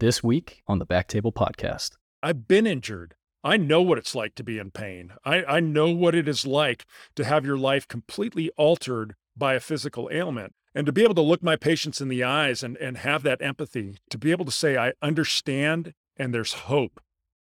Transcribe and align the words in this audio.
this 0.00 0.24
week 0.24 0.62
on 0.66 0.78
the 0.78 0.86
Backtable 0.86 1.32
Podcast. 1.32 1.90
I've 2.22 2.48
been 2.48 2.66
injured. 2.66 3.14
I 3.44 3.58
know 3.58 3.82
what 3.82 3.98
it's 3.98 4.14
like 4.14 4.34
to 4.36 4.42
be 4.42 4.58
in 4.58 4.70
pain. 4.70 5.12
I, 5.24 5.44
I 5.44 5.60
know 5.60 5.90
what 5.90 6.14
it 6.14 6.26
is 6.26 6.46
like 6.46 6.86
to 7.16 7.24
have 7.24 7.44
your 7.44 7.58
life 7.58 7.86
completely 7.86 8.50
altered 8.56 9.14
by 9.36 9.54
a 9.54 9.60
physical 9.60 10.08
ailment. 10.10 10.54
And 10.74 10.86
to 10.86 10.92
be 10.92 11.02
able 11.02 11.14
to 11.16 11.20
look 11.20 11.42
my 11.42 11.56
patients 11.56 12.00
in 12.00 12.08
the 12.08 12.24
eyes 12.24 12.62
and, 12.62 12.76
and 12.78 12.98
have 12.98 13.22
that 13.24 13.42
empathy, 13.42 13.98
to 14.08 14.18
be 14.18 14.30
able 14.30 14.44
to 14.46 14.50
say, 14.50 14.76
I 14.76 14.92
understand 15.02 15.92
and 16.16 16.34
there's 16.34 16.52
hope. 16.52 17.00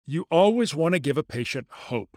You 0.06 0.24
always 0.30 0.74
want 0.74 0.94
to 0.94 1.00
give 1.00 1.18
a 1.18 1.22
patient 1.22 1.66
hope. 1.70 2.16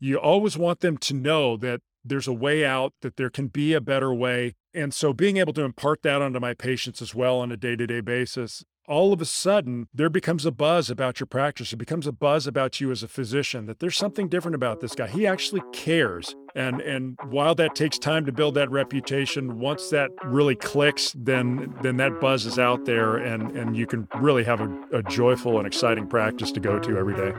You 0.00 0.18
always 0.18 0.56
want 0.56 0.80
them 0.80 0.96
to 0.98 1.14
know 1.14 1.56
that 1.58 1.80
there's 2.02 2.28
a 2.28 2.32
way 2.32 2.64
out, 2.64 2.94
that 3.02 3.16
there 3.16 3.30
can 3.30 3.48
be 3.48 3.74
a 3.74 3.80
better 3.80 4.14
way. 4.14 4.54
And 4.72 4.94
so 4.94 5.12
being 5.12 5.36
able 5.36 5.52
to 5.54 5.62
impart 5.62 6.02
that 6.02 6.22
onto 6.22 6.40
my 6.40 6.54
patients 6.54 7.02
as 7.02 7.14
well 7.14 7.38
on 7.40 7.52
a 7.52 7.56
day 7.56 7.76
to 7.76 7.86
day 7.86 8.00
basis, 8.00 8.64
all 8.86 9.14
of 9.14 9.20
a 9.20 9.24
sudden 9.24 9.88
there 9.94 10.10
becomes 10.10 10.44
a 10.44 10.50
buzz 10.50 10.90
about 10.90 11.18
your 11.18 11.26
practice. 11.26 11.72
It 11.72 11.76
becomes 11.76 12.06
a 12.06 12.12
buzz 12.12 12.46
about 12.46 12.80
you 12.80 12.90
as 12.90 13.02
a 13.02 13.08
physician 13.08 13.66
that 13.66 13.80
there's 13.80 13.96
something 13.96 14.28
different 14.28 14.54
about 14.54 14.80
this 14.80 14.94
guy. 14.94 15.06
He 15.06 15.26
actually 15.26 15.62
cares. 15.72 16.36
And 16.54 16.80
and 16.82 17.18
while 17.30 17.54
that 17.56 17.74
takes 17.74 17.98
time 17.98 18.26
to 18.26 18.32
build 18.32 18.54
that 18.54 18.70
reputation, 18.70 19.58
once 19.58 19.88
that 19.90 20.10
really 20.24 20.54
clicks, 20.54 21.14
then 21.16 21.74
then 21.82 21.96
that 21.96 22.20
buzz 22.20 22.44
is 22.44 22.58
out 22.58 22.84
there 22.84 23.16
and, 23.16 23.56
and 23.56 23.76
you 23.76 23.86
can 23.86 24.06
really 24.16 24.44
have 24.44 24.60
a, 24.60 24.82
a 24.92 25.02
joyful 25.02 25.58
and 25.58 25.66
exciting 25.66 26.06
practice 26.06 26.52
to 26.52 26.60
go 26.60 26.78
to 26.78 26.98
every 26.98 27.14
day. 27.14 27.32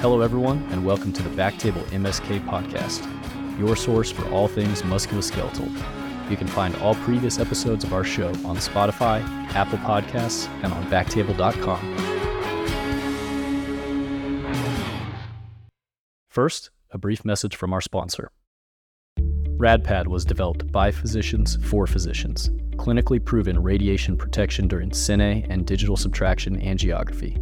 Hello, 0.00 0.22
everyone, 0.22 0.66
and 0.70 0.86
welcome 0.86 1.12
to 1.12 1.22
the 1.22 1.28
Backtable 1.28 1.84
MSK 1.90 2.42
podcast, 2.46 3.06
your 3.60 3.76
source 3.76 4.10
for 4.10 4.28
all 4.30 4.48
things 4.48 4.82
musculoskeletal. 4.82 5.70
You 6.30 6.36
can 6.36 6.48
find 6.48 6.74
all 6.76 6.94
previous 6.96 7.38
episodes 7.38 7.84
of 7.84 7.92
our 7.92 8.04
show 8.04 8.28
on 8.44 8.56
Spotify, 8.56 9.20
Apple 9.54 9.78
Podcasts, 9.78 10.48
and 10.64 10.72
on 10.72 10.84
backtable.com. 10.90 11.80
First, 16.28 16.70
a 16.90 16.98
brief 16.98 17.24
message 17.24 17.56
from 17.56 17.72
our 17.72 17.80
sponsor. 17.80 18.30
RadPad 19.18 20.06
was 20.06 20.24
developed 20.24 20.72
by 20.72 20.90
physicians 20.90 21.58
for 21.66 21.86
physicians, 21.86 22.48
clinically 22.76 23.22
proven 23.22 23.62
radiation 23.62 24.16
protection 24.16 24.66
during 24.66 24.90
cine 24.90 25.46
and 25.50 25.66
digital 25.66 25.98
subtraction 25.98 26.58
angiography. 26.60 27.36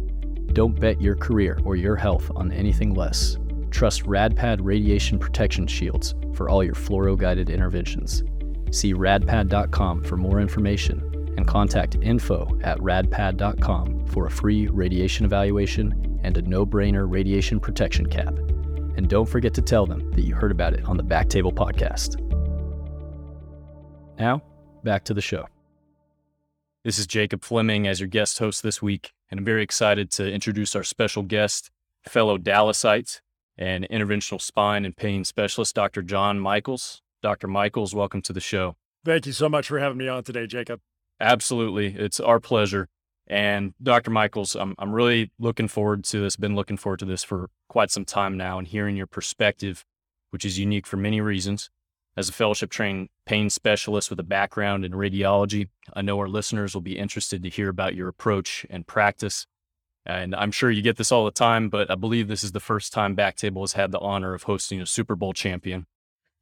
Don't 0.53 0.77
bet 0.77 0.99
your 0.99 1.15
career 1.15 1.59
or 1.63 1.77
your 1.77 1.95
health 1.95 2.29
on 2.35 2.51
anything 2.51 2.93
less. 2.93 3.37
Trust 3.71 4.03
RadPad 4.03 4.59
radiation 4.61 5.19
protection 5.19 5.67
shields 5.67 6.15
for 6.33 6.49
all 6.49 6.63
your 6.63 6.73
fluoro 6.73 7.17
guided 7.17 7.49
interventions. 7.49 8.23
See 8.71 8.93
radpad.com 8.93 10.03
for 10.03 10.17
more 10.17 10.39
information 10.39 11.03
and 11.37 11.47
contact 11.47 11.95
info 12.01 12.59
at 12.63 12.77
radpad.com 12.79 14.05
for 14.07 14.25
a 14.25 14.31
free 14.31 14.67
radiation 14.67 15.25
evaluation 15.25 16.19
and 16.23 16.37
a 16.37 16.41
no 16.41 16.65
brainer 16.65 17.09
radiation 17.09 17.59
protection 17.59 18.05
cap. 18.07 18.37
And 18.97 19.07
don't 19.07 19.27
forget 19.27 19.53
to 19.53 19.61
tell 19.61 19.85
them 19.85 20.11
that 20.11 20.21
you 20.21 20.35
heard 20.35 20.51
about 20.51 20.73
it 20.73 20.83
on 20.85 20.97
the 20.97 21.03
Backtable 21.03 21.53
podcast. 21.53 22.19
Now, 24.19 24.43
back 24.83 25.05
to 25.05 25.13
the 25.13 25.21
show. 25.21 25.47
This 26.83 26.99
is 26.99 27.07
Jacob 27.07 27.43
Fleming 27.43 27.87
as 27.87 27.99
your 27.99 28.07
guest 28.07 28.39
host 28.39 28.63
this 28.63 28.81
week, 28.81 29.13
and 29.31 29.39
I'm 29.39 29.45
very 29.45 29.63
excited 29.63 30.11
to 30.11 30.29
introduce 30.29 30.75
our 30.75 30.83
special 30.83 31.23
guest, 31.23 31.71
fellow 32.03 32.37
Dallasite 32.37 33.21
and 33.59 33.85
interventional 33.89 34.41
spine 34.41 34.85
and 34.85 34.95
pain 34.95 35.25
specialist, 35.25 35.75
Dr. 35.75 36.01
John 36.01 36.39
Michels. 36.39 37.01
Dr. 37.21 37.47
Michels, 37.47 37.93
welcome 37.93 38.21
to 38.21 38.31
the 38.31 38.39
show. 38.39 38.77
Thank 39.03 39.25
you 39.25 39.33
so 39.33 39.49
much 39.49 39.67
for 39.67 39.79
having 39.79 39.97
me 39.97 40.07
on 40.07 40.23
today, 40.23 40.47
Jacob. 40.47 40.79
Absolutely. 41.19 41.87
It's 41.87 42.21
our 42.21 42.39
pleasure. 42.39 42.87
And 43.27 43.73
Dr. 43.83 44.11
Michels, 44.11 44.55
I'm, 44.55 44.75
I'm 44.79 44.93
really 44.93 45.31
looking 45.37 45.67
forward 45.67 46.05
to 46.05 46.21
this, 46.21 46.37
been 46.37 46.55
looking 46.55 46.77
forward 46.77 46.99
to 46.99 47.05
this 47.05 47.23
for 47.23 47.49
quite 47.67 47.91
some 47.91 48.05
time 48.05 48.37
now 48.37 48.57
and 48.57 48.67
hearing 48.67 48.95
your 48.95 49.07
perspective, 49.07 49.83
which 50.31 50.45
is 50.45 50.57
unique 50.57 50.87
for 50.87 50.95
many 50.95 51.19
reasons. 51.19 51.69
As 52.15 52.29
a 52.29 52.33
fellowship 52.33 52.69
trained 52.69 53.09
pain 53.25 53.49
specialist 53.49 54.09
with 54.09 54.19
a 54.19 54.23
background 54.23 54.85
in 54.85 54.93
radiology, 54.93 55.67
I 55.93 56.01
know 56.01 56.17
our 56.19 56.27
listeners 56.29 56.73
will 56.73 56.81
be 56.81 56.97
interested 56.97 57.43
to 57.43 57.49
hear 57.49 57.69
about 57.69 57.93
your 57.93 58.07
approach 58.07 58.65
and 58.69 58.87
practice. 58.87 59.45
And 60.17 60.35
I'm 60.35 60.51
sure 60.51 60.71
you 60.71 60.81
get 60.81 60.97
this 60.97 61.11
all 61.11 61.25
the 61.25 61.31
time, 61.31 61.69
but 61.69 61.89
I 61.89 61.95
believe 61.95 62.27
this 62.27 62.43
is 62.43 62.51
the 62.51 62.59
first 62.59 62.93
time 62.93 63.15
Backtable 63.15 63.61
has 63.61 63.73
had 63.73 63.91
the 63.91 63.99
honor 63.99 64.33
of 64.33 64.43
hosting 64.43 64.81
a 64.81 64.85
Super 64.85 65.15
Bowl 65.15 65.33
champion. 65.33 65.85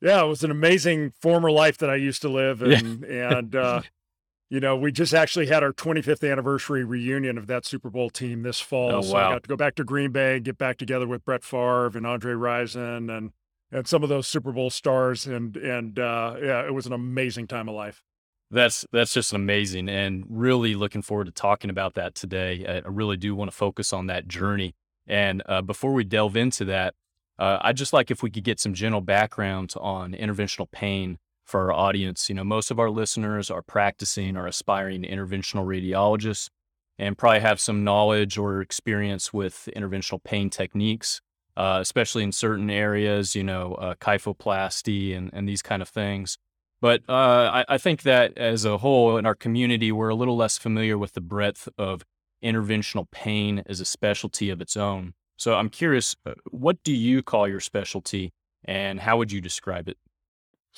Yeah, 0.02 0.24
it 0.24 0.28
was 0.28 0.44
an 0.44 0.52
amazing 0.52 1.12
former 1.20 1.50
life 1.50 1.78
that 1.80 1.90
I 1.90 1.96
used 1.96 2.22
to 2.22 2.30
live, 2.30 2.62
and 2.62 3.06
yeah. 3.10 3.38
and 3.38 3.56
uh, 3.56 3.82
you 4.50 4.60
know, 4.60 4.78
we 4.78 4.92
just 4.92 5.14
actually 5.14 5.48
had 5.48 5.64
our 5.64 5.74
25th 5.74 6.30
anniversary 6.30 6.84
reunion 6.84 7.38
of 7.38 7.48
that 7.48 7.66
Super 7.66 7.90
Bowl 7.90 8.10
team 8.10 8.44
this 8.44 8.60
fall. 8.60 8.94
Oh, 8.94 9.02
so 9.02 9.14
wow. 9.14 9.30
I 9.30 9.34
got 9.34 9.44
to 9.44 9.50
go 9.50 9.58
back 9.58 9.76
to 9.76 9.84
Green 9.84 10.12
Bay, 10.12 10.36
and 10.36 10.46
get 10.46 10.58
back 10.58 10.78
together 10.78 11.08
with 11.08 11.26
Brett 11.26 11.44
Favre 11.44 11.92
and 11.96 12.06
Andre 12.06 12.34
Rison 12.34 13.16
and 13.16 13.32
and 13.72 13.88
some 13.88 14.04
of 14.04 14.10
those 14.10 14.28
Super 14.28 14.52
Bowl 14.52 14.70
stars, 14.70 15.26
and 15.26 15.58
and 15.58 15.98
uh, 16.00 16.36
yeah, 16.42 16.66
it 16.66 16.74
was 16.74 16.86
an 16.86 16.94
amazing 16.94 17.48
time 17.48 17.68
of 17.68 17.76
life. 17.76 18.04
That's 18.50 18.86
that's 18.92 19.14
just 19.14 19.34
amazing, 19.34 19.90
and 19.90 20.24
really 20.30 20.74
looking 20.76 21.02
forward 21.02 21.26
to 21.26 21.32
talking 21.32 21.70
about 21.70 21.96
that 21.96 22.16
today. 22.16 22.82
I, 22.86 22.88
really 22.88 23.18
do 23.18 23.36
want 23.36 23.52
to 23.52 23.56
focus 23.56 23.92
on 23.92 24.08
that 24.08 24.28
journey. 24.28 24.74
And 25.06 25.44
uh, 25.46 25.62
before 25.62 25.94
we 25.94 26.04
delve 26.04 26.38
into 26.38 26.64
that, 26.66 26.94
uh, 27.38 27.60
I'd 27.62 27.78
just 27.78 27.94
like 27.94 28.10
if 28.10 28.24
we 28.24 28.30
could 28.30 28.46
get 28.46 28.60
some 28.60 28.74
general 28.74 29.02
background 29.02 29.74
on 29.80 30.14
interventional 30.14 30.70
pain 30.72 31.18
for 31.44 31.62
our 31.62 31.74
audience. 31.74 32.30
You 32.30 32.36
know, 32.36 32.44
most 32.46 32.72
of 32.72 32.80
our 32.80 32.90
listeners 32.90 33.52
are 33.52 33.62
practicing 33.62 34.38
or 34.38 34.48
aspiring 34.48 35.04
interventional 35.04 35.66
radiologists, 35.66 36.50
and 36.98 37.18
probably 37.18 37.42
have 37.42 37.60
some 37.60 37.84
knowledge 37.84 38.38
or 38.38 38.62
experience 38.62 39.34
with 39.34 39.68
interventional 39.76 40.24
pain 40.24 40.50
techniques 40.50 41.22
uh, 41.58 41.80
especially 41.82 42.24
in 42.24 42.32
certain 42.32 42.70
areas, 42.70 43.36
you 43.36 43.44
know, 43.44 43.74
uh, 43.74 43.96
kyphoplasty 43.96 45.18
and, 45.18 45.32
and 45.34 45.50
these 45.50 45.64
kind 45.64 45.82
of 45.82 45.90
things. 45.90 46.38
But 46.82 47.02
uh, 47.10 47.12
I, 47.14 47.66
I, 47.70 47.78
think 47.78 48.04
that 48.04 48.38
as 48.38 48.64
a 48.64 48.78
whole 48.78 49.18
in 49.18 49.26
our 49.26 49.34
community, 49.34 49.92
we're 49.92 50.10
a 50.10 50.16
little 50.16 50.38
less 50.38 50.58
familiar 50.60 50.98
with 50.98 51.14
the 51.14 51.22
breadth 51.22 51.68
of 51.78 52.06
interventional 52.44 53.10
pain 53.10 53.64
as 53.66 53.80
a 53.80 53.86
specialty 53.86 54.52
of 54.52 54.62
its 54.62 54.78
own. 54.78 55.14
So 55.38 55.56
I'm 55.56 55.70
curious, 55.70 56.16
uh, 56.26 56.34
what 56.52 56.84
do 56.84 56.94
you 56.94 57.24
call 57.24 57.48
your 57.48 57.60
specialty 57.60 58.32
and 58.64 59.00
how 59.00 59.18
would 59.18 59.32
you 59.32 59.42
describe 59.42 59.88
it? 59.88 59.98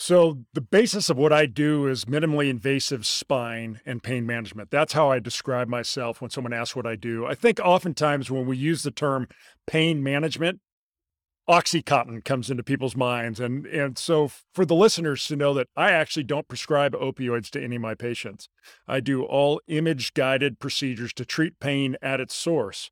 So, 0.01 0.45
the 0.53 0.61
basis 0.61 1.09
of 1.09 1.17
what 1.17 1.33
I 1.33 1.45
do 1.45 1.85
is 1.85 2.05
minimally 2.05 2.49
invasive 2.49 3.05
spine 3.05 3.81
and 3.85 4.01
pain 4.01 4.25
management. 4.25 4.71
That's 4.71 4.93
how 4.93 5.11
I 5.11 5.19
describe 5.19 5.67
myself 5.67 6.21
when 6.21 6.29
someone 6.29 6.53
asks 6.53 6.73
what 6.73 6.85
I 6.85 6.95
do. 6.95 7.25
I 7.25 7.35
think 7.35 7.59
oftentimes 7.59 8.31
when 8.31 8.45
we 8.45 8.55
use 8.55 8.83
the 8.83 8.91
term 8.91 9.27
pain 9.67 10.01
management, 10.01 10.61
Oxycontin 11.49 12.23
comes 12.23 12.51
into 12.51 12.61
people's 12.61 12.95
minds. 12.95 13.39
And, 13.39 13.65
and 13.65 13.97
so 13.97 14.29
for 14.53 14.65
the 14.65 14.75
listeners 14.75 15.25
to 15.27 15.35
know 15.35 15.55
that 15.55 15.67
I 15.75 15.91
actually 15.91 16.23
don't 16.23 16.47
prescribe 16.47 16.93
opioids 16.93 17.49
to 17.51 17.63
any 17.63 17.77
of 17.77 17.81
my 17.81 17.95
patients, 17.95 18.49
I 18.87 18.99
do 18.99 19.23
all 19.23 19.59
image 19.67 20.13
guided 20.13 20.59
procedures 20.59 21.11
to 21.13 21.25
treat 21.25 21.59
pain 21.59 21.97
at 22.03 22.21
its 22.21 22.35
source. 22.35 22.91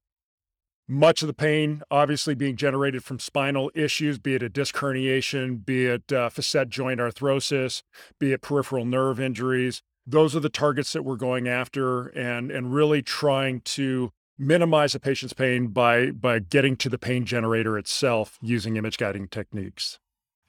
Much 0.88 1.22
of 1.22 1.28
the 1.28 1.34
pain 1.34 1.84
obviously 1.92 2.34
being 2.34 2.56
generated 2.56 3.04
from 3.04 3.20
spinal 3.20 3.70
issues, 3.76 4.18
be 4.18 4.36
it 4.36 4.42
a 4.42 4.50
disc 4.50 4.74
herniation, 4.76 5.64
be 5.64 5.86
it 5.86 6.12
uh, 6.12 6.30
facet 6.30 6.70
joint 6.70 7.00
arthrosis, 7.00 7.84
be 8.20 8.32
it 8.32 8.42
peripheral 8.42 8.86
nerve 8.86 9.20
injuries. 9.20 9.84
Those 10.08 10.36
are 10.36 10.40
the 10.40 10.50
targets 10.50 10.94
that 10.94 11.04
we're 11.04 11.18
going 11.18 11.48
after 11.48 12.08
and, 12.08 12.50
and 12.50 12.74
really 12.74 13.04
trying 13.04 13.60
to 13.62 14.14
minimize 14.38 14.96
a 14.96 15.00
patient's 15.00 15.34
pain 15.34 15.68
by 15.68 16.12
by 16.12 16.40
getting 16.40 16.76
to 16.78 16.90
the 16.90 16.98
pain 16.98 17.26
generator 17.26 17.78
itself 17.78 18.38
using 18.42 18.76
image 18.78 18.98
guiding 18.98 19.28
techniques. 19.28 20.00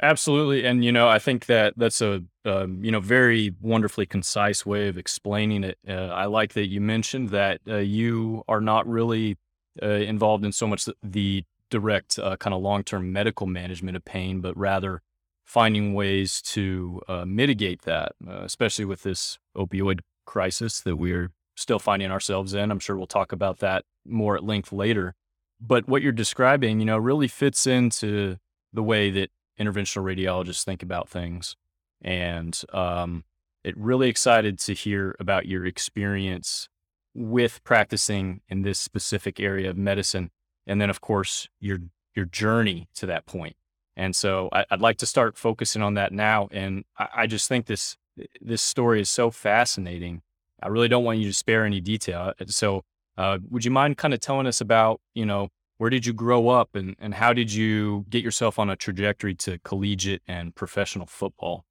Absolutely, 0.01 0.65
and 0.65 0.85
you 0.85 0.93
know 0.93 1.09
I 1.09 1.19
think 1.19 1.47
that 1.47 1.75
that's 1.77 2.01
a 2.01 2.23
um, 2.45 2.85
you 2.85 2.91
know 2.91 3.01
very 3.01 3.55
wonderfully 3.61 4.07
concise 4.07 4.65
way 4.65 4.89
of 4.89 4.97
explaining 4.97 5.65
it. 5.65 5.79
Uh, 5.89 6.09
I 6.09 6.27
like 6.27 6.53
that 6.53 6.69
you 6.69 6.81
mentioned 6.81 7.31
that 7.31 7.61
uh, 7.69 7.77
you 7.77 8.45
are 8.47 8.61
not 8.61 8.87
really 8.87 9.37
uh, 9.83 9.87
involved 9.87 10.45
in 10.45 10.53
so 10.53 10.67
much 10.67 10.89
the 11.03 11.45
direct 11.71 12.19
uh, 12.19 12.37
kind 12.37 12.55
of 12.55 12.63
long 12.63 12.85
term 12.85 13.13
medical 13.13 13.47
management 13.47 13.97
of 13.97 14.05
pain, 14.05 14.41
but 14.41 14.57
rather 14.57 15.03
finding 15.45 15.95
ways 15.95 16.43
to 16.43 17.01
uh, 17.09 17.25
mitigate 17.25 17.83
that, 17.83 18.13
uh, 18.29 18.43
especially 18.43 18.85
with 18.85 19.03
this 19.03 19.39
opioid 19.57 20.01
crisis 20.27 20.81
that 20.83 20.97
we're 20.97 21.31
still 21.59 21.79
finding 21.79 22.11
ourselves 22.11 22.55
in. 22.55 22.71
I'm 22.71 22.79
sure 22.79 22.97
we'll 22.97 23.07
talk 23.07 23.33
about 23.33 23.59
that 23.59 23.85
more 24.07 24.37
at 24.37 24.45
length 24.45 24.73
later. 24.73 25.15
But 25.61 25.89
what 25.89 26.03
you're 26.03 26.13
describing, 26.13 26.79
you 26.79 26.87
know, 26.87 26.99
really 26.99 27.29
fits 27.29 27.67
into 27.67 28.37
the 28.73 28.83
way 28.83 29.11
that 29.11 29.31
interventional 29.59 30.05
radiologists 30.05 30.65
think 30.65 30.83
about 30.83 31.09
things. 31.09 31.57
And 32.01 32.59
um, 32.73 33.25
it 33.65 33.77
really 33.77 34.09
excited 34.09 34.59
to 34.61 34.73
hear 34.73 35.17
about 35.19 35.47
your 35.47 35.67
experience 35.67 36.69
with 37.13 37.65
practicing 37.65 38.41
in 38.49 38.63
this 38.63 38.79
specific 38.79 39.41
area 39.41 39.69
of 39.69 39.77
medicine. 39.77 40.31
And 40.65 40.81
then, 40.81 40.91
of 40.91 41.01
course, 41.01 41.49
your 41.59 41.79
your 42.15 42.27
journey 42.27 42.89
to 42.95 43.07
that 43.07 43.27
point. 43.27 43.57
And 43.97 44.15
so 44.15 44.49
I, 44.53 44.65
would 44.71 44.81
like 44.81 44.99
to 44.99 45.07
start 45.07 45.37
focusing 45.37 45.83
on 45.83 45.95
that 45.95 46.13
now. 46.13 46.49
And 46.53 46.85
I, 46.99 47.09
I, 47.17 47.27
just 47.27 47.49
think 47.49 47.67
this 47.67 47.97
this 48.41 48.63
story 48.63 49.01
is 49.01 49.11
so 49.11 49.31
fascinating. 49.31 50.23
I 50.63 50.69
really 50.69 50.89
don't 50.89 51.05
want 51.05 51.19
you 51.19 51.27
to 51.27 51.35
spare 51.35 51.65
any 51.65 51.81
detail. 51.81 52.33
Uh, 52.41 52.45
so 52.47 52.85
uh, 53.17 53.39
would 53.49 53.65
you 53.65 53.71
mind 53.71 53.97
kind 53.97 54.15
of 54.15 54.21
telling 54.21 54.47
us 54.47 54.61
about, 54.61 55.01
you 55.15 55.27
know, 55.27 55.49
where 55.79 55.91
did 55.91 56.07
you 56.07 56.13
grow 56.13 56.49
up 56.49 56.75
and, 56.75 56.97
and 56.99 57.15
how 57.15 57.33
did 57.33 57.53
you 57.53 58.05
get 58.11 58.25
yourself 58.25 58.59
on 58.59 58.69
a 58.69 58.77
trajectory 58.77 59.35
to 59.37 59.59
collegiate 59.61 60.23
and 60.27 60.55
professional 60.55 61.07
football? 61.07 61.65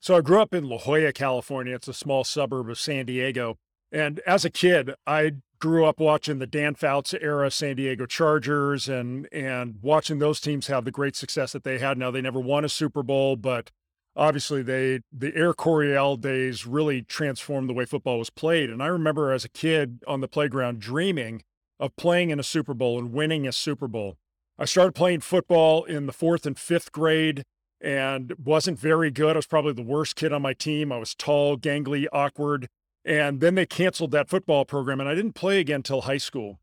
So 0.00 0.16
I 0.16 0.20
grew 0.20 0.40
up 0.40 0.54
in 0.54 0.68
La 0.68 0.78
Jolla, 0.78 1.12
California. 1.12 1.74
It's 1.74 1.88
a 1.88 1.94
small 1.94 2.24
suburb 2.24 2.68
of 2.68 2.78
San 2.78 3.06
Diego. 3.06 3.58
And 3.90 4.20
as 4.20 4.44
a 4.44 4.50
kid, 4.50 4.94
I 5.06 5.32
grew 5.58 5.84
up 5.86 5.98
watching 5.98 6.38
the 6.38 6.46
Dan 6.46 6.74
Fouts 6.74 7.14
era 7.14 7.50
San 7.50 7.76
Diego 7.76 8.06
Chargers 8.06 8.88
and 8.88 9.26
and 9.32 9.76
watching 9.82 10.18
those 10.18 10.40
teams 10.40 10.68
have 10.68 10.84
the 10.84 10.90
great 10.90 11.16
success 11.16 11.52
that 11.52 11.64
they 11.64 11.78
had. 11.78 11.98
Now 11.98 12.10
they 12.10 12.20
never 12.20 12.38
won 12.38 12.64
a 12.64 12.68
Super 12.68 13.02
Bowl, 13.02 13.36
but 13.36 13.70
obviously 14.18 14.62
they 14.62 15.00
the 15.12 15.34
Air 15.34 15.54
Coryell 15.54 16.20
days 16.20 16.66
really 16.66 17.02
transformed 17.02 17.70
the 17.70 17.74
way 17.74 17.84
football 17.84 18.18
was 18.18 18.28
played. 18.28 18.68
And 18.68 18.82
I 18.82 18.88
remember 18.88 19.32
as 19.32 19.44
a 19.44 19.48
kid 19.48 20.02
on 20.06 20.20
the 20.20 20.28
playground 20.28 20.80
dreaming 20.80 21.42
of 21.80 21.96
playing 21.96 22.30
in 22.30 22.40
a 22.40 22.42
Super 22.42 22.74
Bowl 22.74 22.98
and 22.98 23.12
winning 23.12 23.46
a 23.46 23.52
Super 23.52 23.86
Bowl. 23.86 24.16
I 24.58 24.64
started 24.64 24.94
playing 24.94 25.20
football 25.20 25.84
in 25.84 26.06
the 26.06 26.12
fourth 26.12 26.44
and 26.44 26.58
fifth 26.58 26.90
grade 26.90 27.44
and 27.80 28.34
wasn't 28.44 28.80
very 28.80 29.12
good. 29.12 29.36
I 29.36 29.38
was 29.38 29.46
probably 29.46 29.72
the 29.72 29.82
worst 29.82 30.16
kid 30.16 30.32
on 30.32 30.42
my 30.42 30.52
team. 30.52 30.90
I 30.90 30.98
was 30.98 31.14
tall, 31.14 31.56
gangly, 31.56 32.06
awkward. 32.12 32.66
And 33.04 33.40
then 33.40 33.54
they 33.54 33.66
canceled 33.66 34.10
that 34.10 34.28
football 34.28 34.64
program 34.64 34.98
and 34.98 35.08
I 35.08 35.14
didn't 35.14 35.34
play 35.34 35.60
again 35.60 35.76
until 35.76 36.02
high 36.02 36.18
school. 36.18 36.58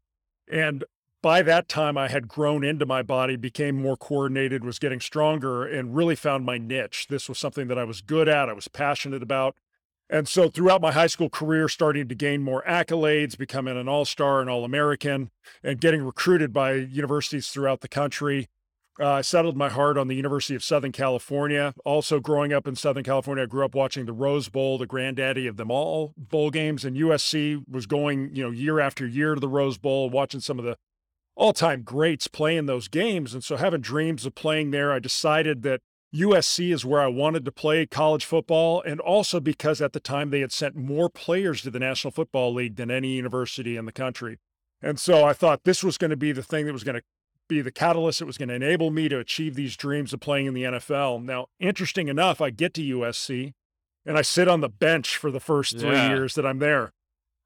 And 0.51 0.83
by 1.25 1.41
that 1.41 1.67
time, 1.67 1.97
I 1.97 2.07
had 2.07 2.27
grown 2.27 2.63
into 2.63 2.85
my 2.85 3.01
body, 3.01 3.35
became 3.35 3.81
more 3.81 3.97
coordinated, 3.97 4.63
was 4.63 4.77
getting 4.77 4.99
stronger, 4.99 5.65
and 5.65 5.95
really 5.95 6.15
found 6.15 6.45
my 6.45 6.59
niche. 6.59 7.07
This 7.09 7.27
was 7.27 7.39
something 7.39 7.67
that 7.67 7.79
I 7.79 7.83
was 7.83 8.01
good 8.01 8.29
at, 8.29 8.47
I 8.47 8.53
was 8.53 8.67
passionate 8.67 9.23
about. 9.23 9.55
And 10.07 10.27
so 10.27 10.49
throughout 10.49 10.83
my 10.83 10.91
high 10.91 11.07
school 11.07 11.31
career, 11.31 11.67
starting 11.67 12.07
to 12.09 12.13
gain 12.13 12.43
more 12.43 12.63
accolades, 12.67 13.35
becoming 13.35 13.75
an 13.75 13.89
all 13.89 14.05
star 14.05 14.39
and 14.39 14.51
all 14.51 14.63
American, 14.63 15.31
and 15.63 15.81
getting 15.81 16.03
recruited 16.03 16.53
by 16.53 16.73
universities 16.73 17.47
throughout 17.47 17.81
the 17.81 17.87
country. 17.87 18.47
Uh, 18.99 19.13
I 19.13 19.21
settled 19.21 19.57
my 19.57 19.69
heart 19.69 19.97
on 19.97 20.07
the 20.07 20.15
University 20.15 20.53
of 20.53 20.63
Southern 20.63 20.91
California. 20.91 21.73
Also, 21.85 22.19
growing 22.19 22.53
up 22.53 22.67
in 22.67 22.75
Southern 22.75 23.03
California, 23.03 23.45
I 23.45 23.47
grew 23.47 23.65
up 23.65 23.73
watching 23.73 24.05
the 24.05 24.13
Rose 24.13 24.47
Bowl, 24.47 24.77
the 24.77 24.85
granddaddy 24.85 25.47
of 25.47 25.57
them 25.57 25.71
all 25.71 26.13
bowl 26.15 26.51
games. 26.51 26.85
And 26.85 26.95
USC 26.95 27.67
was 27.67 27.87
going, 27.87 28.35
you 28.35 28.43
know, 28.43 28.51
year 28.51 28.79
after 28.79 29.07
year 29.07 29.33
to 29.33 29.41
the 29.41 29.49
Rose 29.49 29.79
Bowl, 29.79 30.11
watching 30.11 30.39
some 30.39 30.59
of 30.59 30.65
the 30.65 30.77
all 31.35 31.53
time 31.53 31.83
greats 31.83 32.27
playing 32.27 32.65
those 32.65 32.87
games. 32.87 33.33
And 33.33 33.43
so, 33.43 33.57
having 33.57 33.81
dreams 33.81 34.25
of 34.25 34.35
playing 34.35 34.71
there, 34.71 34.91
I 34.91 34.99
decided 34.99 35.63
that 35.63 35.81
USC 36.15 36.73
is 36.73 36.85
where 36.85 37.01
I 37.01 37.07
wanted 37.07 37.43
to 37.45 37.51
play 37.51 37.85
college 37.85 38.25
football, 38.25 38.81
and 38.81 38.99
also 38.99 39.39
because 39.39 39.81
at 39.81 39.93
the 39.93 39.99
time 39.99 40.29
they 40.29 40.39
had 40.39 40.51
sent 40.51 40.75
more 40.75 41.09
players 41.09 41.61
to 41.63 41.69
the 41.69 41.79
National 41.79 42.11
Football 42.11 42.53
League 42.53 42.77
than 42.77 42.89
any 42.89 43.09
university 43.09 43.75
in 43.75 43.85
the 43.85 43.91
country. 43.91 44.37
And 44.81 44.99
so 44.99 45.25
I 45.25 45.33
thought 45.33 45.63
this 45.63 45.83
was 45.83 45.97
going 45.97 46.11
to 46.11 46.17
be 46.17 46.31
the 46.31 46.43
thing 46.43 46.65
that 46.67 46.73
was 46.73 46.83
going 46.83 46.95
to 46.95 47.01
be 47.47 47.61
the 47.61 47.71
catalyst 47.71 48.19
that 48.19 48.25
was 48.25 48.37
going 48.37 48.49
to 48.49 48.55
enable 48.55 48.91
me 48.91 49.09
to 49.09 49.19
achieve 49.19 49.55
these 49.55 49.75
dreams 49.75 50.13
of 50.13 50.19
playing 50.19 50.45
in 50.47 50.53
the 50.53 50.63
NFL. 50.63 51.23
Now, 51.23 51.47
interesting 51.59 52.07
enough, 52.07 52.41
I 52.41 52.49
get 52.49 52.73
to 52.75 52.81
USC 52.81 53.53
and 54.05 54.17
I 54.17 54.21
sit 54.21 54.47
on 54.47 54.61
the 54.61 54.69
bench 54.69 55.17
for 55.17 55.31
the 55.31 55.39
first 55.39 55.79
three 55.79 55.91
yeah. 55.91 56.09
years 56.09 56.35
that 56.35 56.45
I'm 56.45 56.59
there. 56.59 56.93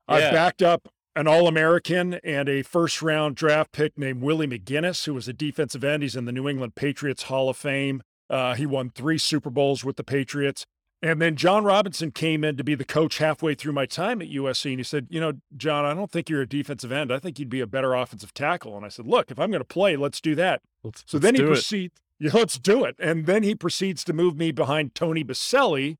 Yeah. 0.08 0.16
I've 0.16 0.32
backed 0.32 0.62
up 0.62 0.90
an 1.20 1.28
All 1.28 1.50
American 1.50 2.14
and 2.24 2.48
a 2.48 2.62
first 2.62 3.02
round 3.02 3.36
draft 3.36 3.74
pick 3.74 3.98
named 3.98 4.22
Willie 4.22 4.48
McGinest, 4.48 5.06
who 5.06 5.14
was 5.14 5.28
a 5.28 5.34
defensive 5.34 5.84
end. 5.84 6.02
He's 6.02 6.16
in 6.16 6.24
the 6.24 6.32
New 6.32 6.48
England 6.48 6.76
Patriots 6.76 7.24
Hall 7.24 7.50
of 7.50 7.58
Fame. 7.58 8.02
Uh, 8.30 8.54
he 8.54 8.66
won 8.66 8.90
three 8.90 9.18
Super 9.18 9.50
Bowls 9.50 9.84
with 9.84 9.98
the 9.98 10.04
Patriots. 10.06 10.66
And 11.02 11.22
then 11.22 11.36
John 11.36 11.66
Robinson 11.66 12.12
came 12.12 12.46
in 12.46 12.56
to 12.56 12.64
be 12.64 12.74
the 12.74 12.86
coach 12.86 13.18
halfway 13.18 13.54
through 13.54 13.74
my 13.74 13.86
time 13.86 14.22
at 14.22 14.30
USC. 14.30 14.70
And 14.70 14.80
he 14.80 14.84
said, 14.84 15.08
You 15.10 15.20
know, 15.20 15.34
John, 15.58 15.84
I 15.84 15.94
don't 15.94 16.10
think 16.10 16.30
you're 16.30 16.42
a 16.42 16.48
defensive 16.48 16.92
end. 16.92 17.12
I 17.12 17.20
think 17.20 17.38
you'd 17.38 17.50
be 17.50 17.60
a 17.60 17.68
better 17.68 17.94
offensive 17.96 18.34
tackle. 18.34 18.78
And 18.78 18.86
I 18.86 18.90
said, 18.90 19.06
Look, 19.06 19.30
if 19.30 19.40
I'm 19.40 19.52
going 19.52 19.60
to 19.60 19.66
play, 19.66 19.98
let's 19.98 20.22
do 20.22 20.36
that. 20.36 20.62
Let's, 20.86 21.04
so 21.06 21.18
let's 21.18 21.24
then 21.24 21.36
he 21.36 21.42
proceeds, 21.42 21.96
yeah, 22.20 22.32
let's 22.34 22.58
do 22.58 22.86
it. 22.86 22.96
And 22.98 23.26
then 23.26 23.44
he 23.44 23.56
proceeds 23.56 24.06
to 24.06 24.14
move 24.14 24.38
me 24.38 24.54
behind 24.54 24.96
Tony 24.96 25.26
Boselli, 25.26 25.98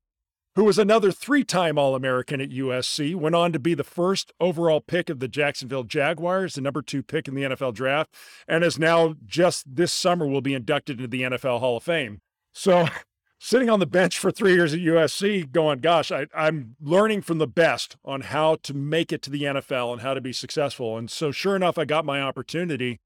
who 0.56 0.64
was 0.64 0.78
another 0.78 1.12
three 1.12 1.44
time 1.44 1.78
All 1.78 1.94
American 1.94 2.40
at 2.40 2.50
USC, 2.50 3.14
went 3.14 3.34
on 3.34 3.52
to 3.52 3.58
be 3.58 3.74
the 3.74 3.84
first 3.84 4.32
overall 4.40 4.80
pick 4.80 5.08
of 5.08 5.20
the 5.20 5.28
Jacksonville 5.28 5.84
Jaguars, 5.84 6.54
the 6.54 6.60
number 6.60 6.82
two 6.82 7.02
pick 7.02 7.28
in 7.28 7.34
the 7.34 7.42
NFL 7.42 7.74
draft, 7.74 8.14
and 8.48 8.64
is 8.64 8.78
now 8.78 9.14
just 9.24 9.76
this 9.76 9.92
summer 9.92 10.26
will 10.26 10.40
be 10.40 10.54
inducted 10.54 10.98
into 10.98 11.08
the 11.08 11.22
NFL 11.22 11.60
Hall 11.60 11.76
of 11.76 11.82
Fame. 11.82 12.20
So 12.52 12.88
sitting 13.38 13.70
on 13.70 13.80
the 13.80 13.86
bench 13.86 14.18
for 14.18 14.30
three 14.30 14.54
years 14.54 14.74
at 14.74 14.80
USC 14.80 15.50
going, 15.50 15.80
gosh, 15.80 16.12
I, 16.12 16.26
I'm 16.34 16.76
learning 16.80 17.22
from 17.22 17.38
the 17.38 17.46
best 17.46 17.96
on 18.04 18.20
how 18.20 18.56
to 18.62 18.74
make 18.74 19.12
it 19.12 19.22
to 19.22 19.30
the 19.30 19.44
NFL 19.44 19.92
and 19.92 20.02
how 20.02 20.14
to 20.14 20.20
be 20.20 20.32
successful. 20.32 20.98
And 20.98 21.10
so, 21.10 21.30
sure 21.30 21.56
enough, 21.56 21.78
I 21.78 21.84
got 21.84 22.04
my 22.04 22.20
opportunity 22.20 23.00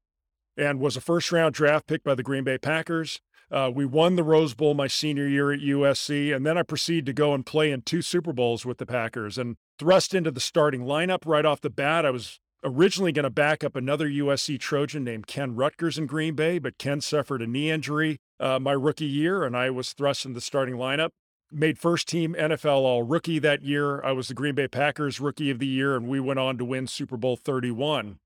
and 0.57 0.79
was 0.79 0.97
a 0.97 1.01
first 1.01 1.31
round 1.31 1.53
draft 1.53 1.87
pick 1.87 2.03
by 2.03 2.15
the 2.15 2.23
Green 2.23 2.43
Bay 2.43 2.57
Packers. 2.57 3.21
Uh, 3.51 3.71
we 3.73 3.85
won 3.85 4.15
the 4.15 4.23
Rose 4.23 4.53
Bowl 4.53 4.73
my 4.73 4.87
senior 4.87 5.27
year 5.27 5.51
at 5.51 5.59
USC, 5.59 6.35
and 6.35 6.45
then 6.45 6.57
I 6.57 6.63
proceeded 6.63 7.05
to 7.05 7.13
go 7.13 7.33
and 7.33 7.45
play 7.45 7.71
in 7.71 7.81
two 7.81 8.01
Super 8.01 8.33
Bowls 8.33 8.65
with 8.65 8.79
the 8.79 8.85
Packers 8.85 9.37
and 9.37 9.55
thrust 9.77 10.13
into 10.13 10.31
the 10.31 10.39
starting 10.39 10.81
lineup 10.81 11.19
right 11.25 11.45
off 11.45 11.61
the 11.61 11.69
bat. 11.69 12.05
I 12.05 12.11
was 12.11 12.39
originally 12.63 13.11
going 13.11 13.23
to 13.23 13.29
back 13.29 13.63
up 13.63 13.75
another 13.75 14.09
USC 14.09 14.59
Trojan 14.59 15.03
named 15.03 15.27
Ken 15.27 15.55
Ruettgers 15.55 15.97
in 15.97 16.07
Green 16.07 16.33
Bay, 16.33 16.57
but 16.57 16.79
Ken 16.79 16.99
suffered 16.99 17.41
a 17.41 17.47
knee 17.47 17.69
injury 17.69 18.17
uh, 18.39 18.59
my 18.59 18.73
rookie 18.73 19.05
year, 19.05 19.43
and 19.43 19.55
I 19.55 19.69
was 19.69 19.93
thrust 19.93 20.25
in 20.25 20.33
the 20.33 20.41
starting 20.41 20.75
lineup. 20.75 21.09
Made 21.51 21.77
first 21.77 22.07
team 22.07 22.35
NFL 22.37 22.81
All 22.81 23.03
Rookie 23.03 23.39
that 23.39 23.61
year. 23.61 24.03
I 24.03 24.11
was 24.11 24.27
the 24.27 24.33
Green 24.33 24.55
Bay 24.55 24.67
Packers 24.67 25.19
Rookie 25.19 25.51
of 25.51 25.59
the 25.59 25.67
Year, 25.67 25.95
and 25.95 26.07
we 26.07 26.19
went 26.19 26.39
on 26.39 26.57
to 26.57 26.65
win 26.65 26.87
Super 26.87 27.17
Bowl 27.17 27.37
31. 27.37 28.17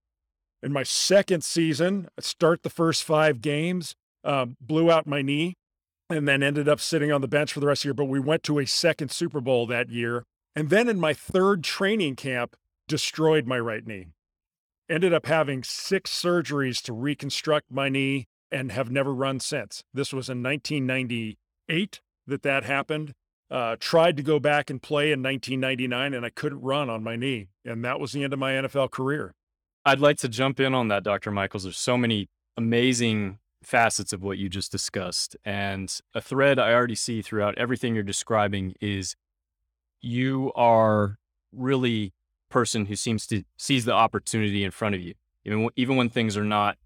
In 0.64 0.74
my 0.74 0.84
second 0.84 1.44
season, 1.44 2.08
I 2.18 2.22
start 2.22 2.64
the 2.64 2.70
first 2.70 3.04
five 3.04 3.42
games, 3.42 3.96
uh, 4.24 4.48
blew 4.60 4.92
out 4.92 5.08
my 5.08 5.22
knee, 5.22 5.56
and 6.10 6.28
then 6.28 6.44
ended 6.44 6.68
up 6.68 6.80
sitting 6.80 7.12
on 7.12 7.22
the 7.22 7.28
bench 7.28 7.54
for 7.54 7.60
the 7.60 7.68
rest 7.68 7.82
of 7.82 7.84
the 7.84 7.88
year. 7.90 7.94
But 7.94 8.06
we 8.06 8.20
went 8.20 8.44
to 8.44 8.60
a 8.60 8.66
second 8.66 9.12
Super 9.12 9.42
Bowl 9.42 9.68
that 9.68 9.90
year. 9.90 10.26
And 10.56 10.70
then 10.70 10.90
in 10.90 11.00
my 11.00 11.14
third 11.14 11.64
training 11.64 12.16
camp, 12.16 12.56
destroyed 12.88 13.46
my 13.46 13.60
right 13.60 13.86
knee. 13.86 14.08
Ended 14.90 15.14
up 15.14 15.28
having 15.28 15.64
six 15.64 16.12
surgeries 16.12 16.82
to 16.84 16.94
reconstruct 16.94 17.72
my 17.72 17.88
knee 17.88 18.28
and 18.52 18.72
have 18.72 18.90
never 18.90 19.14
run 19.14 19.40
since. 19.40 19.84
This 19.94 20.12
was 20.12 20.30
in 20.30 20.42
1998 20.42 22.02
that 22.26 22.42
that 22.42 22.64
happened. 22.64 23.14
Uh, 23.52 23.76
tried 23.80 24.16
to 24.18 24.24
go 24.24 24.40
back 24.40 24.70
and 24.70 24.82
play 24.82 25.12
in 25.12 25.24
1999, 25.24 26.14
and 26.14 26.26
I 26.26 26.30
couldn't 26.30 26.62
run 26.62 26.90
on 26.90 27.04
my 27.04 27.16
knee. 27.16 27.48
And 27.66 27.84
that 27.84 28.00
was 28.00 28.12
the 28.12 28.24
end 28.24 28.34
of 28.34 28.40
my 28.40 28.54
NFL 28.54 28.92
career. 28.92 29.34
I'd 29.86 30.00
like 30.00 30.18
to 30.18 30.30
jump 30.30 30.60
in 30.60 30.76
on 30.76 30.88
that, 30.90 31.04
Dr. 31.04 31.32
Michels. 31.32 31.64
There's 31.64 31.78
so 31.78 31.98
many 31.98 32.28
amazing 32.58 33.40
facets 33.64 34.14
of 34.14 34.24
what 34.24 34.38
you 34.38 34.50
just 34.50 34.72
discussed. 34.72 35.36
And 35.44 35.94
a 36.14 36.22
thread 36.22 36.60
I 36.60 36.74
already 36.74 36.96
see 36.96 37.22
throughout 37.22 37.58
everything 37.58 37.94
you're 37.94 38.04
describing 38.04 38.74
is 38.82 39.16
you 40.02 40.52
are 40.56 41.18
really 41.52 42.14
person 42.50 42.86
who 42.86 42.96
seems 42.96 43.28
to 43.28 43.44
sees 43.58 43.86
the 43.86 43.94
opportunity 43.94 44.64
in 44.64 44.72
front 44.72 44.96
of 44.96 45.02
you. 45.02 45.14
Even, 45.46 45.70
even 45.76 45.96
when 45.96 46.10
things 46.10 46.36
are 46.38 46.44
not 46.44 46.78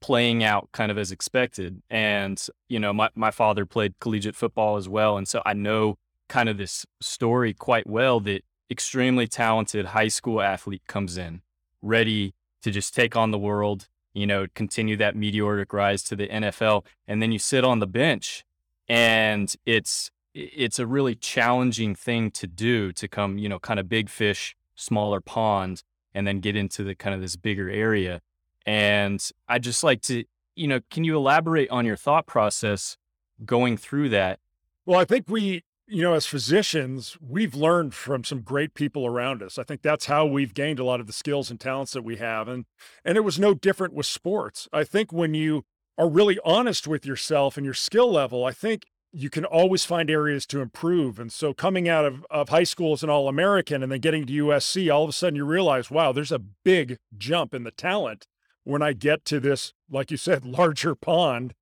playing 0.00 0.44
out 0.44 0.68
kind 0.72 0.90
of 0.90 0.98
as 0.98 1.10
expected. 1.10 1.82
And, 1.88 2.46
you 2.68 2.78
know, 2.78 2.92
my, 2.92 3.08
my 3.14 3.30
father 3.30 3.64
played 3.64 3.94
collegiate 4.00 4.36
football 4.36 4.76
as 4.76 4.88
well. 4.88 5.16
And 5.16 5.26
so 5.26 5.40
I 5.46 5.54
know 5.54 5.96
kind 6.28 6.48
of 6.48 6.58
this 6.58 6.84
story 7.00 7.54
quite 7.54 7.86
well 7.86 8.20
that 8.20 8.42
extremely 8.70 9.26
talented 9.26 9.86
high 9.86 10.08
school 10.08 10.42
athlete 10.42 10.82
comes 10.86 11.16
in 11.16 11.40
ready 11.80 12.34
to 12.62 12.70
just 12.70 12.94
take 12.94 13.14
on 13.16 13.30
the 13.30 13.38
world, 13.38 13.88
you 14.14 14.26
know, 14.26 14.46
continue 14.54 14.96
that 14.96 15.16
meteoric 15.16 15.72
rise 15.72 16.02
to 16.04 16.16
the 16.16 16.28
NFL. 16.28 16.86
And 17.06 17.20
then 17.20 17.32
you 17.32 17.38
sit 17.38 17.64
on 17.64 17.80
the 17.80 17.86
bench 17.86 18.44
and 18.88 19.54
it's, 19.66 20.10
it's 20.32 20.78
a 20.78 20.86
really 20.86 21.14
challenging 21.14 21.94
thing 21.94 22.30
to 22.32 22.46
do 22.46 22.92
to 22.92 23.08
come, 23.08 23.38
you 23.38 23.48
know, 23.48 23.58
kind 23.58 23.78
of 23.78 23.88
big 23.88 24.08
fish, 24.08 24.56
smaller 24.74 25.20
pond, 25.20 25.82
and 26.14 26.26
then 26.26 26.40
get 26.40 26.56
into 26.56 26.84
the 26.84 26.94
kind 26.94 27.14
of 27.14 27.20
this 27.20 27.36
bigger 27.36 27.68
area. 27.68 28.20
And 28.64 29.20
I 29.48 29.58
just 29.58 29.84
like 29.84 30.00
to, 30.02 30.24
you 30.54 30.68
know, 30.68 30.80
can 30.90 31.04
you 31.04 31.16
elaborate 31.16 31.70
on 31.70 31.84
your 31.84 31.96
thought 31.96 32.26
process 32.26 32.96
going 33.44 33.76
through 33.76 34.10
that? 34.10 34.38
Well, 34.86 35.00
I 35.00 35.04
think 35.04 35.28
we, 35.28 35.64
you 35.86 36.02
know, 36.02 36.14
as 36.14 36.26
physicians, 36.26 37.16
we've 37.20 37.54
learned 37.54 37.94
from 37.94 38.24
some 38.24 38.40
great 38.40 38.74
people 38.74 39.06
around 39.06 39.42
us. 39.42 39.58
I 39.58 39.64
think 39.64 39.82
that's 39.82 40.06
how 40.06 40.24
we've 40.24 40.54
gained 40.54 40.78
a 40.78 40.84
lot 40.84 41.00
of 41.00 41.06
the 41.06 41.12
skills 41.12 41.50
and 41.50 41.60
talents 41.60 41.92
that 41.92 42.02
we 42.02 42.16
have. 42.16 42.48
And 42.48 42.64
and 43.04 43.16
it 43.16 43.24
was 43.24 43.38
no 43.38 43.54
different 43.54 43.94
with 43.94 44.06
sports. 44.06 44.68
I 44.72 44.84
think 44.84 45.12
when 45.12 45.34
you 45.34 45.64
are 45.98 46.08
really 46.08 46.38
honest 46.44 46.86
with 46.86 47.04
yourself 47.04 47.56
and 47.56 47.64
your 47.64 47.74
skill 47.74 48.10
level, 48.10 48.44
I 48.44 48.52
think 48.52 48.84
you 49.12 49.30
can 49.30 49.44
always 49.44 49.84
find 49.84 50.10
areas 50.10 50.44
to 50.46 50.60
improve. 50.60 51.20
And 51.20 51.32
so 51.32 51.54
coming 51.54 51.88
out 51.88 52.04
of, 52.04 52.26
of 52.30 52.48
high 52.48 52.64
school 52.64 52.94
as 52.94 53.04
an 53.04 53.10
All 53.10 53.28
American 53.28 53.82
and 53.82 53.92
then 53.92 54.00
getting 54.00 54.26
to 54.26 54.32
USC, 54.32 54.92
all 54.92 55.04
of 55.04 55.10
a 55.10 55.12
sudden 55.12 55.36
you 55.36 55.44
realize, 55.44 55.90
wow, 55.90 56.10
there's 56.10 56.32
a 56.32 56.40
big 56.40 56.98
jump 57.16 57.54
in 57.54 57.62
the 57.62 57.70
talent 57.70 58.26
when 58.64 58.82
I 58.82 58.92
get 58.92 59.24
to 59.26 59.38
this, 59.38 59.72
like 59.88 60.10
you 60.10 60.16
said, 60.16 60.44
larger 60.46 60.94
pond. 60.94 61.54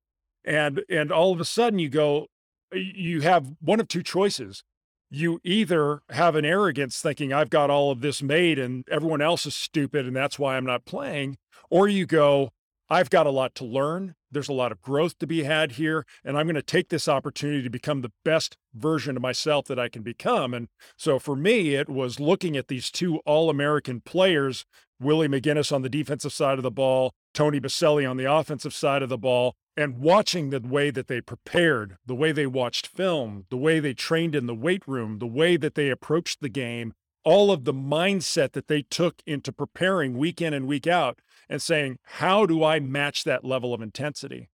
And 0.45 0.83
and 0.89 1.11
all 1.11 1.31
of 1.31 1.39
a 1.39 1.45
sudden 1.45 1.79
you 1.79 1.89
go, 1.89 2.27
you 2.73 3.21
have 3.21 3.53
one 3.59 3.79
of 3.79 3.87
two 3.87 4.03
choices. 4.03 4.63
You 5.09 5.39
either 5.43 6.01
have 6.09 6.35
an 6.35 6.45
arrogance 6.45 6.99
thinking 6.99 7.31
I've 7.31 7.49
got 7.49 7.69
all 7.69 7.91
of 7.91 8.01
this 8.01 8.23
made 8.23 8.57
and 8.57 8.83
everyone 8.89 9.21
else 9.21 9.45
is 9.45 9.55
stupid 9.55 10.07
and 10.07 10.15
that's 10.15 10.39
why 10.39 10.57
I'm 10.57 10.65
not 10.65 10.85
playing, 10.85 11.37
or 11.69 11.87
you 11.87 12.05
go, 12.05 12.51
I've 12.89 13.09
got 13.09 13.27
a 13.27 13.31
lot 13.31 13.55
to 13.55 13.65
learn. 13.65 14.15
There's 14.31 14.49
a 14.49 14.53
lot 14.53 14.71
of 14.71 14.81
growth 14.81 15.17
to 15.19 15.27
be 15.27 15.43
had 15.43 15.73
here. 15.73 16.05
And 16.23 16.37
I'm 16.37 16.47
going 16.47 16.55
to 16.55 16.61
take 16.61 16.89
this 16.89 17.07
opportunity 17.07 17.63
to 17.63 17.69
become 17.69 18.01
the 18.01 18.11
best 18.25 18.57
version 18.73 19.15
of 19.15 19.21
myself 19.21 19.65
that 19.65 19.79
I 19.79 19.89
can 19.89 20.01
become. 20.01 20.53
And 20.53 20.67
so 20.97 21.19
for 21.19 21.35
me, 21.35 21.75
it 21.75 21.89
was 21.89 22.19
looking 22.19 22.57
at 22.57 22.67
these 22.67 22.91
two 22.91 23.17
All 23.25 23.49
American 23.49 24.01
players, 24.01 24.65
Willie 24.99 25.27
McGinest 25.27 25.71
on 25.71 25.81
the 25.81 25.89
defensive 25.89 26.33
side 26.33 26.57
of 26.59 26.63
the 26.63 26.71
ball, 26.71 27.13
Tony 27.33 27.59
Boselli 27.59 28.09
on 28.09 28.17
the 28.17 28.31
offensive 28.31 28.73
side 28.73 29.01
of 29.01 29.09
the 29.09 29.17
ball, 29.17 29.55
and 29.75 29.99
watching 29.99 30.49
the 30.49 30.59
way 30.59 30.91
that 30.91 31.07
they 31.07 31.19
prepared, 31.19 31.97
the 32.05 32.15
way 32.15 32.31
they 32.31 32.45
watched 32.45 32.87
film, 32.87 33.45
the 33.49 33.57
way 33.57 33.79
they 33.79 33.93
trained 33.93 34.35
in 34.35 34.45
the 34.45 34.55
weight 34.55 34.87
room, 34.87 35.19
the 35.19 35.27
way 35.27 35.57
that 35.57 35.75
they 35.75 35.89
approached 35.89 36.41
the 36.41 36.49
game, 36.49 36.93
all 37.23 37.51
of 37.51 37.63
the 37.63 37.73
mindset 37.73 38.51
that 38.51 38.67
they 38.67 38.81
took 38.81 39.21
into 39.25 39.51
preparing 39.51 40.17
week 40.17 40.41
in 40.41 40.53
and 40.53 40.67
week 40.67 40.87
out 40.87 41.19
and 41.49 41.61
saying, 41.61 41.97
how 42.03 42.45
do 42.45 42.63
I 42.63 42.79
match 42.79 43.23
that 43.23 43.45
level 43.45 43.73
of 43.73 43.81
intensity? 43.81 44.49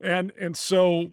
And 0.00 0.32
and 0.38 0.56
so 0.56 1.10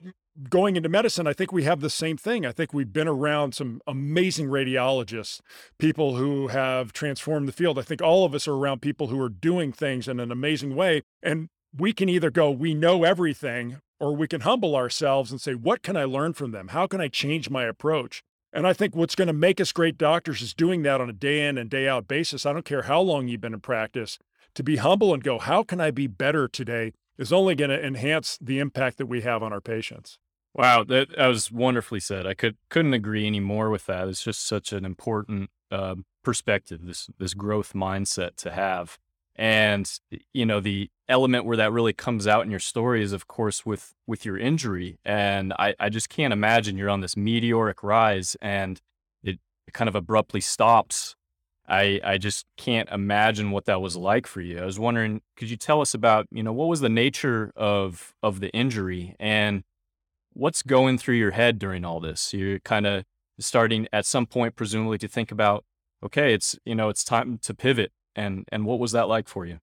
going 0.49 0.75
into 0.75 0.89
medicine, 0.89 1.27
I 1.27 1.33
think 1.33 1.51
we 1.51 1.63
have 1.63 1.79
the 1.79 1.89
same 1.89 2.17
thing. 2.17 2.45
I 2.45 2.51
think 2.51 2.73
we've 2.73 2.91
been 2.91 3.07
around 3.07 3.53
some 3.53 3.81
amazing 3.85 4.47
radiologists, 4.47 5.39
people 5.77 6.15
who 6.15 6.47
have 6.47 6.93
transformed 6.93 7.47
the 7.47 7.53
field. 7.53 7.77
I 7.77 7.83
think 7.83 8.01
all 8.01 8.25
of 8.25 8.33
us 8.33 8.47
are 8.47 8.55
around 8.55 8.81
people 8.81 9.07
who 9.07 9.21
are 9.21 9.29
doing 9.29 9.71
things 9.71 10.07
in 10.07 10.19
an 10.19 10.31
amazing 10.31 10.75
way. 10.75 11.03
And 11.21 11.49
we 11.75 11.93
can 11.93 12.09
either 12.09 12.31
go, 12.31 12.49
we 12.51 12.73
know 12.73 13.03
everything, 13.03 13.77
or 13.99 14.15
we 14.15 14.27
can 14.27 14.41
humble 14.41 14.75
ourselves 14.75 15.31
and 15.31 15.39
say, 15.39 15.53
what 15.53 15.81
can 15.83 15.95
I 15.95 16.03
learn 16.03 16.33
from 16.33 16.51
them? 16.51 16.69
How 16.69 16.87
can 16.87 16.99
I 16.99 17.07
change 17.07 17.49
my 17.49 17.63
approach? 17.63 18.21
And 18.51 18.67
I 18.67 18.73
think 18.73 18.95
what's 18.95 19.15
going 19.15 19.27
to 19.27 19.33
make 19.33 19.59
us 19.59 19.71
great 19.71 19.97
doctors 19.97 20.41
is 20.41 20.53
doing 20.53 20.83
that 20.83 21.01
on 21.01 21.09
a 21.09 21.13
day 21.13 21.47
in 21.47 21.57
and 21.57 21.69
day 21.69 21.87
out 21.87 22.07
basis. 22.07 22.45
I 22.45 22.53
don't 22.53 22.65
care 22.65 22.83
how 22.83 23.01
long 23.01 23.27
you've 23.27 23.41
been 23.41 23.53
in 23.53 23.61
practice, 23.61 24.19
to 24.55 24.63
be 24.63 24.75
humble 24.75 25.13
and 25.13 25.23
go, 25.23 25.39
how 25.39 25.63
can 25.63 25.81
I 25.81 25.89
be 25.89 26.05
better 26.05 26.47
today 26.47 26.93
is 27.17 27.33
only 27.33 27.55
going 27.55 27.69
to 27.69 27.85
enhance 27.85 28.37
the 28.41 28.59
impact 28.59 28.97
that 28.97 29.05
we 29.05 29.21
have 29.21 29.43
on 29.43 29.53
our 29.53 29.61
patients. 29.61 30.17
Wow, 30.55 30.83
that, 30.83 31.15
that 31.17 31.27
was 31.27 31.51
wonderfully 31.51 31.99
said. 31.99 32.27
I 32.27 32.33
could 32.35 32.57
couldn't 32.69 32.93
agree 32.93 33.25
any 33.25 33.39
more 33.39 33.69
with 33.69 33.85
that. 33.87 34.07
It's 34.07 34.23
just 34.23 34.45
such 34.45 34.71
an 34.71 34.85
important 34.85 35.49
uh, 35.71 35.95
perspective, 36.23 36.85
this 36.85 37.09
this 37.17 37.33
growth 37.33 37.73
mindset 37.73 38.35
to 38.37 38.51
have. 38.51 38.99
And 39.35 39.91
you 40.33 40.45
know, 40.45 40.59
the 40.59 40.91
element 41.09 41.45
where 41.45 41.57
that 41.57 41.71
really 41.71 41.93
comes 41.93 42.27
out 42.27 42.45
in 42.45 42.51
your 42.51 42.59
story 42.59 43.01
is, 43.01 43.13
of 43.13 43.27
course, 43.27 43.65
with 43.65 43.95
with 44.05 44.25
your 44.25 44.37
injury. 44.37 44.99
And 45.03 45.53
I, 45.57 45.73
I 45.79 45.89
just 45.89 46.09
can't 46.09 46.33
imagine 46.33 46.77
you're 46.77 46.89
on 46.89 47.01
this 47.01 47.17
meteoric 47.17 47.81
rise 47.83 48.35
and 48.41 48.79
it 49.23 49.39
kind 49.73 49.87
of 49.87 49.95
abruptly 49.95 50.41
stops. 50.41 51.15
I 51.67 51.99
I 52.03 52.17
just 52.19 52.45
can't 52.57 52.89
imagine 52.89 53.49
what 53.49 53.65
that 53.65 53.81
was 53.81 53.95
like 53.95 54.27
for 54.27 54.41
you. 54.41 54.59
I 54.59 54.65
was 54.65 54.77
wondering, 54.79 55.21
could 55.35 55.49
you 55.49 55.57
tell 55.57 55.81
us 55.81 55.95
about, 55.95 56.27
you 56.31 56.43
know, 56.43 56.53
what 56.53 56.67
was 56.67 56.81
the 56.81 56.89
nature 56.89 57.51
of 57.55 58.13
of 58.21 58.39
the 58.39 58.51
injury 58.51 59.15
and 59.19 59.63
what's 60.33 60.61
going 60.61 60.97
through 60.97 61.15
your 61.15 61.31
head 61.31 61.59
during 61.59 61.85
all 61.85 61.99
this? 61.99 62.33
You're 62.33 62.59
kind 62.59 62.85
of 62.85 63.03
starting 63.39 63.87
at 63.91 64.05
some 64.05 64.25
point, 64.25 64.55
presumably, 64.55 64.97
to 64.99 65.07
think 65.07 65.31
about, 65.31 65.65
okay, 66.03 66.33
it's 66.33 66.57
you 66.65 66.75
know, 66.75 66.89
it's 66.89 67.03
time 67.03 67.37
to 67.39 67.53
pivot 67.53 67.91
and 68.15 68.45
and 68.51 68.65
what 68.65 68.79
was 68.79 68.91
that 68.91 69.07
like 69.07 69.27
for 69.27 69.45
you? 69.45 69.59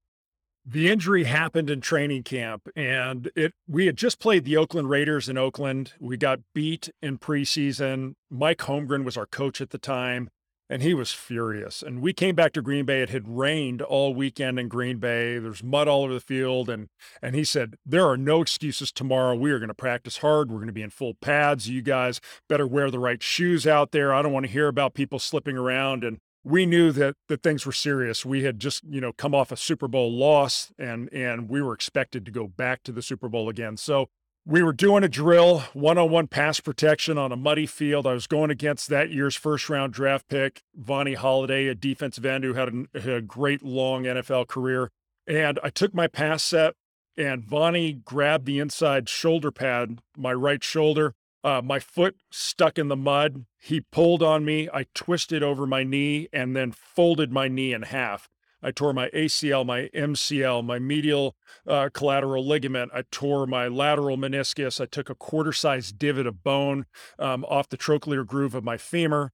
The 0.67 0.91
injury 0.91 1.25
happened 1.25 1.71
in 1.71 1.81
training 1.81 2.23
camp, 2.25 2.69
and 2.77 3.31
it 3.35 3.55
we 3.67 3.87
had 3.87 3.97
just 3.97 4.21
played 4.21 4.45
the 4.45 4.57
Oakland 4.57 4.91
Raiders 4.91 5.29
in 5.29 5.39
Oakland. 5.39 5.95
We 5.99 6.17
got 6.17 6.41
beat 6.55 6.91
in 7.01 7.19
preseason. 7.19 8.15
Mike 8.31 8.59
Holmgren 8.59 9.05
was 9.05 9.17
our 9.17 9.27
coach 9.27 9.61
at 9.61 9.71
the 9.71 9.79
time, 9.79 10.29
and 10.71 10.83
he 10.83 10.95
was 10.95 11.11
furious. 11.11 11.83
And 11.83 12.01
we 12.01 12.13
came 12.13 12.37
back 12.37 12.53
to 12.53 12.63
Green 12.63 12.85
Bay. 12.85 13.03
It 13.03 13.11
had 13.11 13.27
rained 13.27 13.83
all 13.83 14.15
weekend 14.15 14.61
in 14.61 14.69
Green 14.69 14.99
Bay. 14.99 15.39
There's 15.39 15.65
mud 15.65 15.89
all 15.89 16.05
over 16.05 16.15
the 16.15 16.21
field, 16.21 16.71
and 16.71 16.89
and 17.21 17.35
he 17.35 17.43
said 17.43 17.75
there 17.85 18.09
are 18.09 18.17
no 18.17 18.41
excuses 18.41 18.93
tomorrow. 18.93 19.35
We 19.35 19.51
are 19.51 19.59
going 19.59 19.69
to 19.69 19.75
practice 19.75 20.19
hard. 20.19 20.51
We're 20.51 20.59
going 20.59 20.69
to 20.69 20.73
be 20.73 20.83
in 20.83 20.91
full 20.91 21.15
pads. 21.15 21.69
You 21.69 21.83
guys 21.83 22.21
better 22.49 22.67
wear 22.67 22.91
the 22.91 23.01
right 23.01 23.23
shoes 23.23 23.67
out 23.67 23.91
there. 23.91 24.15
I 24.15 24.23
don't 24.23 24.33
want 24.33 24.47
to 24.47 24.53
hear 24.53 24.69
about 24.69 24.95
people 24.95 25.19
slipping 25.19 25.57
around 25.57 26.05
and 26.05 26.19
we 26.43 26.65
knew 26.65 26.91
that 26.93 27.17
that 27.29 27.43
things 27.43 27.67
were 27.67 27.73
serious. 27.73 28.25
We 28.25 28.45
had 28.45 28.59
just, 28.59 28.83
you 28.85 29.01
know, 29.01 29.13
come 29.13 29.35
off 29.35 29.53
a 29.53 29.57
Super 29.57 29.89
Bowl 29.89 30.11
loss 30.11 30.73
and 30.79 31.13
and 31.13 31.49
we 31.49 31.61
were 31.61 31.75
expected 31.75 32.25
to 32.25 32.31
go 32.31 32.47
back 32.47 32.83
to 32.85 32.93
the 32.93 33.03
Super 33.03 33.29
Bowl 33.29 33.49
again. 33.49 33.77
So 33.77 34.09
we 34.47 34.63
were 34.63 34.73
doing 34.73 35.05
a 35.05 35.09
drill, 35.09 35.61
one-on-one 35.75 36.27
pass 36.27 36.61
protection 36.61 37.19
on 37.19 37.33
a 37.33 37.37
muddy 37.37 37.67
field. 37.67 38.07
I 38.07 38.15
was 38.15 38.27
going 38.27 38.51
against 38.51 38.89
that 38.89 39.11
year's 39.11 39.37
first 39.37 39.69
round 39.69 39.93
draft 39.93 40.29
pick, 40.29 40.63
Vonnie 40.75 41.15
Holliday, 41.15 41.67
a 41.67 41.75
defensive 41.75 42.25
end 42.25 42.45
who 42.45 42.55
had 42.55 42.69
a, 42.69 43.01
had 43.01 43.13
a 43.13 43.23
great 43.23 43.63
long 43.63 44.05
NFL 44.05 44.49
career. 44.49 44.91
And 45.27 45.61
I 45.63 45.71
took 45.71 45.95
my 45.95 46.07
pass 46.07 46.43
set 46.43 46.75
and 47.17 47.45
Vonnie 47.45 47.93
grabbed 47.93 48.47
the 48.47 48.59
inside 48.59 49.09
shoulder 49.09 49.51
pad, 49.51 49.99
my 50.17 50.33
right 50.33 50.65
shoulder, 50.65 51.15
uh, 51.45 51.61
my 51.63 51.79
foot 51.79 52.17
stuck 52.31 52.79
in 52.79 52.89
the 52.89 52.97
mud. 52.97 53.45
He 53.59 53.81
pulled 53.81 54.23
on 54.23 54.45
me. 54.45 54.69
I 54.73 54.87
twisted 54.95 55.43
over 55.43 55.67
my 55.67 55.85
knee 55.85 56.29
and 56.33 56.57
then 56.57 56.73
folded 56.73 57.31
my 57.31 57.49
knee 57.49 57.73
in 57.73 57.83
half. 57.83 58.29
I 58.63 58.71
tore 58.71 58.93
my 58.93 59.09
ACL, 59.11 59.65
my 59.65 59.89
MCL, 59.95 60.65
my 60.65 60.79
medial 60.79 61.37
uh, 61.67 61.89
collateral 61.93 62.47
ligament. 62.47 62.91
I 62.95 63.05
tore 63.11 63.47
my 63.47 63.69
lateral 63.69 64.17
meniscus. 64.17 64.81
I 64.81 64.87
took 64.87 65.09
a 65.09 65.15
quarter 65.15 65.53
sized 65.53 65.99
divot 65.99 66.27
of 66.27 66.43
bone 66.43 66.87
um, 67.19 67.45
off 67.47 67.69
the 67.69 67.79
trochlear 67.79 68.27
groove 68.27 68.55
of 68.55 68.65
my 68.65 68.77
femur. 68.77 69.33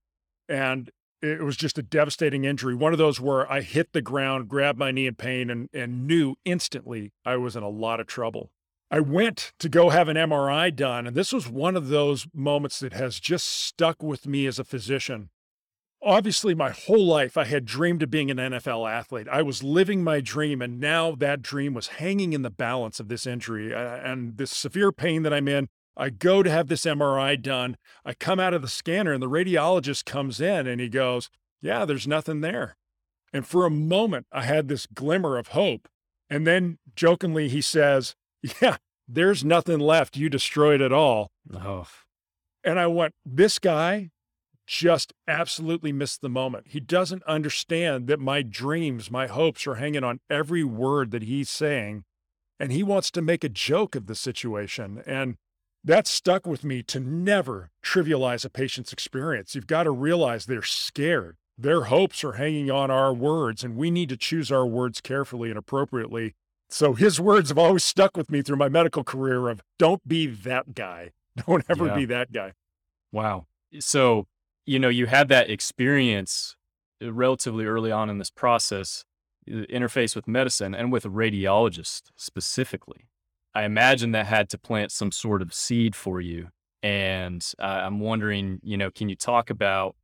And 0.48 0.90
it 1.22 1.42
was 1.42 1.56
just 1.56 1.78
a 1.78 1.82
devastating 1.82 2.44
injury. 2.44 2.74
One 2.74 2.92
of 2.92 2.98
those 2.98 3.20
where 3.20 3.50
I 3.50 3.62
hit 3.62 3.92
the 3.92 4.02
ground, 4.02 4.48
grabbed 4.48 4.78
my 4.78 4.90
knee 4.90 5.06
in 5.06 5.14
pain, 5.14 5.50
and, 5.50 5.68
and 5.72 6.06
knew 6.06 6.36
instantly 6.44 7.12
I 7.24 7.36
was 7.36 7.56
in 7.56 7.62
a 7.62 7.68
lot 7.68 8.00
of 8.00 8.06
trouble. 8.06 8.50
I 8.90 9.00
went 9.00 9.52
to 9.58 9.68
go 9.68 9.90
have 9.90 10.08
an 10.08 10.16
MRI 10.16 10.74
done. 10.74 11.06
And 11.06 11.16
this 11.16 11.32
was 11.32 11.48
one 11.48 11.76
of 11.76 11.88
those 11.88 12.28
moments 12.32 12.78
that 12.80 12.92
has 12.92 13.18
just 13.18 13.48
stuck 13.48 14.02
with 14.02 14.26
me 14.26 14.46
as 14.46 14.58
a 14.58 14.64
physician. 14.64 15.30
Obviously, 16.06 16.54
my 16.54 16.70
whole 16.70 17.04
life, 17.04 17.36
I 17.36 17.46
had 17.46 17.64
dreamed 17.64 18.00
of 18.00 18.12
being 18.12 18.30
an 18.30 18.36
NFL 18.36 18.88
athlete. 18.88 19.26
I 19.28 19.42
was 19.42 19.64
living 19.64 20.04
my 20.04 20.20
dream, 20.20 20.62
and 20.62 20.78
now 20.78 21.16
that 21.16 21.42
dream 21.42 21.74
was 21.74 21.88
hanging 21.88 22.32
in 22.32 22.42
the 22.42 22.50
balance 22.50 23.00
of 23.00 23.08
this 23.08 23.26
injury 23.26 23.74
uh, 23.74 23.96
and 23.96 24.36
this 24.36 24.52
severe 24.52 24.92
pain 24.92 25.24
that 25.24 25.32
I'm 25.32 25.48
in. 25.48 25.68
I 25.96 26.10
go 26.10 26.44
to 26.44 26.50
have 26.50 26.68
this 26.68 26.84
MRI 26.84 27.42
done. 27.42 27.76
I 28.04 28.14
come 28.14 28.38
out 28.38 28.54
of 28.54 28.62
the 28.62 28.68
scanner, 28.68 29.12
and 29.12 29.20
the 29.20 29.28
radiologist 29.28 30.04
comes 30.04 30.40
in 30.40 30.68
and 30.68 30.80
he 30.80 30.88
goes, 30.88 31.28
Yeah, 31.60 31.84
there's 31.84 32.06
nothing 32.06 32.40
there. 32.40 32.76
And 33.32 33.44
for 33.44 33.66
a 33.66 33.70
moment, 33.70 34.26
I 34.30 34.44
had 34.44 34.68
this 34.68 34.86
glimmer 34.86 35.36
of 35.36 35.48
hope. 35.48 35.88
And 36.30 36.46
then 36.46 36.78
jokingly, 36.94 37.48
he 37.48 37.60
says, 37.60 38.14
yeah, 38.62 38.76
there's 39.08 39.44
nothing 39.44 39.80
left. 39.80 40.16
You 40.16 40.28
destroyed 40.28 40.80
it 40.80 40.92
all. 40.92 41.32
Oh. 41.52 41.88
And 42.62 42.78
I 42.78 42.86
went, 42.86 43.14
this 43.24 43.58
guy 43.58 44.10
just 44.66 45.12
absolutely 45.28 45.92
missed 45.92 46.20
the 46.20 46.28
moment. 46.28 46.66
He 46.68 46.80
doesn't 46.80 47.22
understand 47.24 48.06
that 48.08 48.20
my 48.20 48.42
dreams, 48.42 49.10
my 49.10 49.26
hopes 49.26 49.66
are 49.66 49.76
hanging 49.76 50.04
on 50.04 50.20
every 50.28 50.64
word 50.64 51.10
that 51.12 51.22
he's 51.22 51.48
saying. 51.50 52.04
And 52.58 52.72
he 52.72 52.82
wants 52.82 53.10
to 53.12 53.22
make 53.22 53.44
a 53.44 53.48
joke 53.48 53.94
of 53.94 54.06
the 54.06 54.14
situation. 54.14 55.02
And 55.06 55.36
that 55.84 56.06
stuck 56.06 56.46
with 56.46 56.64
me 56.64 56.82
to 56.84 56.98
never 56.98 57.70
trivialize 57.84 58.44
a 58.44 58.50
patient's 58.50 58.92
experience. 58.92 59.54
You've 59.54 59.66
got 59.66 59.84
to 59.84 59.90
realize 59.90 60.46
they're 60.46 60.62
scared. 60.62 61.36
Their 61.58 61.84
hopes 61.84 62.24
are 62.24 62.32
hanging 62.32 62.70
on 62.70 62.90
our 62.90 63.14
words, 63.14 63.62
and 63.62 63.76
we 63.76 63.90
need 63.90 64.08
to 64.10 64.16
choose 64.16 64.50
our 64.50 64.66
words 64.66 65.00
carefully 65.00 65.48
and 65.48 65.58
appropriately 65.58 66.34
so 66.68 66.94
his 66.94 67.20
words 67.20 67.48
have 67.50 67.58
always 67.58 67.84
stuck 67.84 68.16
with 68.16 68.30
me 68.30 68.42
through 68.42 68.56
my 68.56 68.68
medical 68.68 69.04
career 69.04 69.48
of 69.48 69.62
don't 69.78 70.06
be 70.06 70.26
that 70.26 70.74
guy. 70.74 71.12
Don't 71.46 71.66
ever 71.68 71.88
yeah. 71.88 71.94
be 71.94 72.04
that 72.06 72.32
guy. 72.32 72.52
Wow. 73.12 73.46
So, 73.78 74.26
you 74.66 74.78
know, 74.78 74.88
you 74.88 75.06
had 75.06 75.28
that 75.28 75.48
experience 75.48 76.56
uh, 77.02 77.12
relatively 77.12 77.64
early 77.64 77.92
on 77.92 78.10
in 78.10 78.18
this 78.18 78.30
process, 78.30 79.04
interface 79.48 80.16
with 80.16 80.26
medicine 80.26 80.74
and 80.74 80.92
with 80.92 81.04
a 81.04 81.08
radiologist 81.08 82.10
specifically. 82.16 83.08
I 83.54 83.64
imagine 83.64 84.12
that 84.12 84.26
had 84.26 84.50
to 84.50 84.58
plant 84.58 84.92
some 84.92 85.12
sort 85.12 85.40
of 85.40 85.54
seed 85.54 85.94
for 85.94 86.20
you. 86.20 86.48
And 86.82 87.46
uh, 87.58 87.80
I'm 87.84 88.00
wondering, 88.00 88.60
you 88.62 88.76
know, 88.76 88.90
can 88.90 89.08
you 89.08 89.16
talk 89.16 89.48
about 89.48 89.96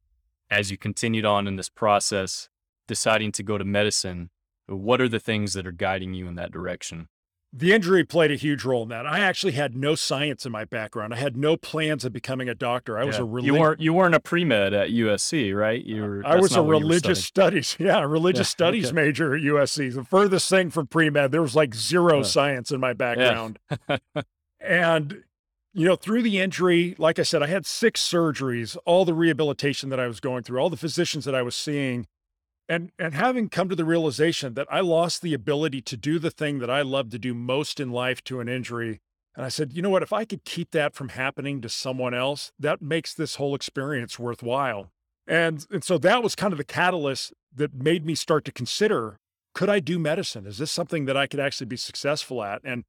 as 0.51 0.71
you 0.71 0.77
continued 0.77 1.25
on 1.25 1.49
in 1.49 1.57
this 1.57 1.71
process, 1.71 2.51
deciding 2.87 3.33
to 3.33 3.43
go 3.43 3.57
to 3.57 3.65
medicine, 3.65 4.29
what 4.67 5.01
are 5.01 5.09
the 5.09 5.19
things 5.19 5.55
that 5.55 5.67
are 5.67 5.73
guiding 5.73 6.13
you 6.13 6.29
in 6.29 6.35
that 6.37 6.53
direction? 6.53 7.09
The 7.55 7.73
injury 7.73 8.03
played 8.03 8.31
a 8.31 8.37
huge 8.37 8.65
role 8.65 8.83
in 8.85 8.89
that. 8.89 9.07
I 9.07 9.21
actually 9.21 9.53
had 9.53 9.77
no 9.77 9.95
science 9.95 10.47
in 10.47 10.53
my 10.53 10.65
background. 10.65 11.13
I 11.13 11.19
had 11.19 11.37
no 11.37 11.59
plans 11.59 12.03
of 12.03 12.13
becoming 12.13 12.49
a 12.49 12.55
doctor. 12.55 12.97
I 12.97 13.03
yeah. 13.03 13.07
was 13.07 13.19
a 13.19 13.25
relig- 13.25 13.47
you 13.47 13.55
weren't 13.55 13.81
you 13.81 13.93
weren't 13.93 14.15
a 14.15 14.21
pre 14.21 14.45
med 14.45 14.73
at 14.73 14.89
USC, 14.89 15.55
right? 15.55 15.85
You 15.85 16.03
were. 16.03 16.23
I 16.25 16.37
was 16.37 16.57
a 16.57 16.63
religious 16.63 17.23
studies, 17.23 17.77
yeah, 17.79 18.01
religious 18.01 18.49
yeah, 18.49 18.57
studies 18.57 18.87
okay. 18.87 18.95
major 18.95 19.35
at 19.35 19.43
USC. 19.43 19.95
The 19.95 20.05
furthest 20.05 20.49
thing 20.49 20.71
from 20.71 20.87
pre 20.87 21.11
med, 21.11 21.31
there 21.31 21.43
was 21.43 21.55
like 21.55 21.75
zero 21.75 22.21
uh, 22.21 22.25
science 22.25 22.71
in 22.71 22.81
my 22.81 22.95
background. 22.95 23.59
Yeah. 23.89 23.99
And, 24.63 25.25
you 25.75 25.87
know, 25.87 25.97
through 25.97 26.23
the 26.23 26.39
injury, 26.39 26.95
like 26.99 27.19
I 27.19 27.23
said, 27.23 27.43
I 27.43 27.49
had 27.49 27.67
six 27.67 28.07
surgeries, 28.07 28.77
all 28.85 29.05
the 29.05 29.15
rehabilitation 29.15 29.89
that 29.91 29.99
I 29.99 30.07
was 30.07 30.21
going 30.21 30.45
through, 30.45 30.61
all 30.61 30.71
the 30.71 30.77
physicians 30.77 31.25
that 31.25 31.35
I 31.35 31.43
was 31.43 31.57
seeing, 31.57 32.07
and 32.73 32.91
and 32.99 33.13
having 33.13 33.51
come 33.51 33.69
to 33.69 33.77
the 33.77 33.85
realization 33.85 34.55
that 34.55 34.67
I 34.71 34.81
lost 34.81 35.21
the 35.21 35.35
ability 35.35 35.83
to 35.83 35.97
do 35.97 36.19
the 36.19 36.31
thing 36.31 36.59
that 36.61 36.71
I 36.71 36.81
love 36.81 37.11
to 37.11 37.19
do 37.19 37.35
most 37.35 37.79
in 37.79 37.91
life 37.91 38.25
to 38.25 38.41
an 38.41 38.49
injury. 38.49 39.01
And 39.37 39.45
I 39.45 39.51
said, 39.51 39.75
you 39.75 39.83
know 39.83 39.91
what, 39.91 40.03
if 40.03 40.13
I 40.13 40.25
could 40.25 40.45
keep 40.45 40.71
that 40.71 40.95
from 40.95 41.11
happening 41.11 41.61
to 41.61 41.69
someone 41.69 42.15
else, 42.15 42.51
that 42.59 42.81
makes 42.81 43.13
this 43.13 43.37
whole 43.37 43.55
experience 43.55 44.19
worthwhile. 44.19 44.91
And 45.27 45.67
and 45.71 45.85
so 45.85 45.99
that 45.99 46.23
was 46.23 46.35
kind 46.35 46.53
of 46.53 46.57
the 46.57 46.65
catalyst 46.65 47.35
that 47.55 47.75
made 47.75 48.07
me 48.07 48.15
start 48.15 48.47
to 48.47 48.53
consider, 48.53 49.19
could 49.53 49.69
I 49.69 49.79
do 49.79 49.99
medicine? 49.99 50.47
Is 50.47 50.57
this 50.57 50.73
something 50.73 51.05
that 51.05 51.17
I 51.17 51.27
could 51.27 51.41
actually 51.41 51.67
be 51.67 51.77
successful 51.77 52.43
at? 52.43 52.63
And 52.65 52.85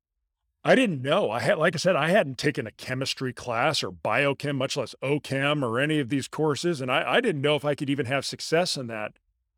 I 0.63 0.75
didn't 0.75 1.01
know. 1.01 1.29
I 1.29 1.41
had, 1.41 1.57
like 1.57 1.75
I 1.75 1.77
said, 1.77 1.97
I 1.97 2.07
hadn't 2.07 2.37
taken 2.37 2.65
a 2.65 2.71
chemistry 2.71 3.33
class 3.33 3.83
or 3.83 3.91
biochem, 3.91 4.55
much 4.55 4.77
less 4.77 4.95
OChem 5.03 5.61
or 5.61 5.77
any 5.77 5.99
of 5.99 6.07
these 6.07 6.29
courses. 6.29 6.79
And 6.79 6.89
I, 6.89 7.15
I 7.15 7.19
didn't 7.19 7.41
know 7.41 7.57
if 7.57 7.65
I 7.65 7.75
could 7.75 7.89
even 7.89 8.05
have 8.05 8.25
success 8.25 8.77
in 8.77 8.87
that. 8.87 9.11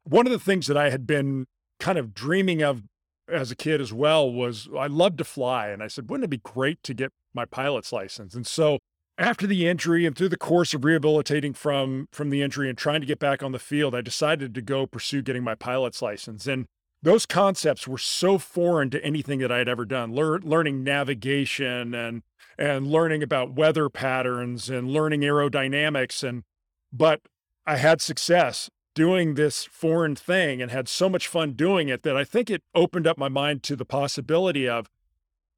One 0.06 0.26
of 0.26 0.32
the 0.32 0.40
things 0.40 0.68
that 0.68 0.78
I 0.78 0.90
had 0.90 1.06
been 1.06 1.48
kind 1.80 1.98
of 1.98 2.14
dreaming 2.14 2.62
of 2.62 2.84
as 3.28 3.52
a 3.52 3.56
kid 3.56 3.82
as 3.82 3.92
well 3.92 4.32
was 4.32 4.70
I 4.78 4.88
loved 4.88 5.18
to 5.18 5.24
fly. 5.24 5.70
And 5.70 5.82
I 5.82 5.88
said, 5.88 6.10
wouldn't 6.10 6.26
it 6.26 6.30
be 6.30 6.38
great 6.38 6.82
to 6.84 6.94
get 6.94 7.12
my 7.34 7.46
pilot's 7.46 7.92
license? 7.92 8.36
And 8.36 8.46
so 8.46 8.80
after 9.18 9.48
the 9.48 9.68
injury 9.68 10.06
and 10.06 10.16
through 10.16 10.30
the 10.30 10.38
course 10.38 10.74
of 10.74 10.84
rehabilitating 10.84 11.54
from 11.54 12.08
from 12.12 12.30
the 12.30 12.42
injury 12.42 12.70
and 12.70 12.78
trying 12.78 13.02
to 13.02 13.08
get 13.08 13.20
back 13.20 13.42
on 13.42 13.52
the 13.52 13.60
field, 13.60 13.96
I 13.96 14.02
decided 14.02 14.54
to 14.56 14.62
go 14.62 14.86
pursue 14.86 15.22
getting 15.22 15.44
my 15.44 15.56
pilot's 15.56 16.02
license. 16.02 16.48
And 16.48 16.66
those 17.02 17.26
concepts 17.26 17.88
were 17.88 17.98
so 17.98 18.38
foreign 18.38 18.90
to 18.90 19.04
anything 19.04 19.40
that 19.40 19.52
I 19.52 19.60
had 19.60 19.70
ever 19.70 19.86
done. 19.86 20.14
Lear- 20.14 20.40
learning 20.40 20.84
navigation 20.84 21.94
and 21.94 22.24
and 22.58 22.88
learning 22.88 23.24
about 23.24 23.54
weather 23.54 23.90
patterns 23.90 24.70
and 24.70 24.90
learning 24.90 25.22
aerodynamics 25.22 26.28
and 26.28 26.44
but 26.92 27.22
I 27.66 27.78
had 27.78 28.02
success 28.02 28.70
doing 28.96 29.36
this 29.36 29.66
foreign 29.66 30.16
thing 30.16 30.62
and 30.62 30.72
had 30.72 30.88
so 30.88 31.08
much 31.08 31.28
fun 31.28 31.52
doing 31.52 31.90
it 31.90 32.02
that 32.04 32.18
I 32.18 32.24
think 32.24 32.50
it 32.50 32.64
opened 32.74 33.06
up 33.06 33.18
my 33.18 33.30
mind 33.30 33.62
to 33.64 33.76
the 33.76 33.86
possibility 33.86 34.68
of 34.68 34.90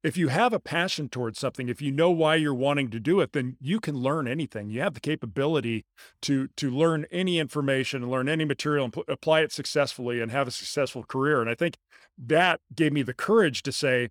if 0.04 0.18
you 0.18 0.28
have 0.28 0.54
a 0.54 0.60
passion 0.60 1.10
towards 1.10 1.40
something, 1.40 1.70
if 1.70 1.82
you 1.82 1.92
know 1.92 2.12
why 2.12 2.36
you're 2.36 2.54
wanting 2.54 2.90
to 2.92 3.00
do 3.00 3.20
it, 3.20 3.34
then 3.34 3.58
you 3.60 3.80
can 3.80 3.96
learn 3.96 4.28
anything. 4.28 4.70
You 4.70 4.82
have 4.82 4.94
the 4.94 5.00
capability 5.00 5.86
to 6.22 6.48
to 6.56 6.70
learn 6.70 7.06
any 7.12 7.40
information 7.40 8.10
learn 8.10 8.30
any 8.30 8.46
material 8.46 8.86
and 8.86 8.94
put, 8.94 9.10
apply 9.10 9.42
it 9.42 9.52
successfully 9.52 10.22
and 10.22 10.32
have 10.32 10.48
a 10.48 10.52
successful 10.52 11.04
career. 11.04 11.42
And 11.42 11.50
I 11.50 11.56
think 11.56 11.78
that 12.18 12.60
gave 12.76 12.94
me 12.94 13.04
the 13.04 13.14
courage 13.14 13.64
to 13.64 13.72
say, 13.72 14.10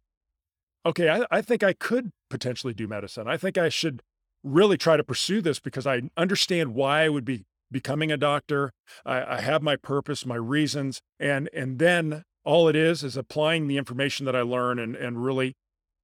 okay, 0.84 1.08
I, 1.08 1.26
I 1.30 1.40
think 1.40 1.62
I 1.62 1.72
could 1.72 2.10
potentially 2.30 2.74
do 2.74 2.86
medicine. 2.86 3.28
I 3.28 3.36
think 3.36 3.56
I 3.56 3.68
should 3.68 4.02
really 4.44 4.76
try 4.76 4.96
to 4.96 5.04
pursue 5.04 5.40
this 5.40 5.58
because 5.58 5.86
I 5.86 6.02
understand 6.16 6.74
why 6.74 7.04
I 7.04 7.08
would 7.08 7.24
be 7.24 7.44
becoming 7.70 8.12
a 8.12 8.16
doctor. 8.16 8.72
I, 9.04 9.36
I 9.36 9.40
have 9.40 9.62
my 9.62 9.76
purpose, 9.76 10.26
my 10.26 10.36
reasons, 10.36 11.00
and 11.18 11.48
and 11.52 11.78
then 11.78 12.22
all 12.44 12.68
it 12.68 12.76
is 12.76 13.02
is 13.02 13.16
applying 13.16 13.66
the 13.66 13.76
information 13.76 14.24
that 14.26 14.36
I 14.36 14.42
learn 14.42 14.78
and 14.78 14.94
and 14.96 15.22
really 15.24 15.54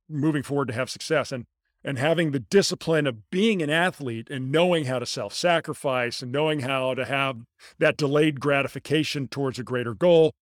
moving 0.09 0.43
forward 0.43 0.69
to 0.69 0.75
have 0.75 0.91
success 0.91 1.33
and 1.33 1.45
and 1.85 1.99
having 1.99 2.31
the 2.31 2.39
discipline 2.39 3.07
of 3.07 3.29
being 3.31 3.61
an 3.61 3.71
athlete 3.71 4.29
and 4.31 4.53
knowing 4.53 4.85
how 4.85 5.01
to 5.01 5.07
self-sacrifice 5.07 6.23
and 6.23 6.31
knowing 6.31 6.61
how 6.61 6.95
to 6.95 7.05
have 7.05 7.39
that 7.79 7.97
delayed 7.97 8.39
gratification 8.39 9.27
towards 9.27 9.59
a 9.59 9.65
greater 9.65 9.95
goal 9.95 10.33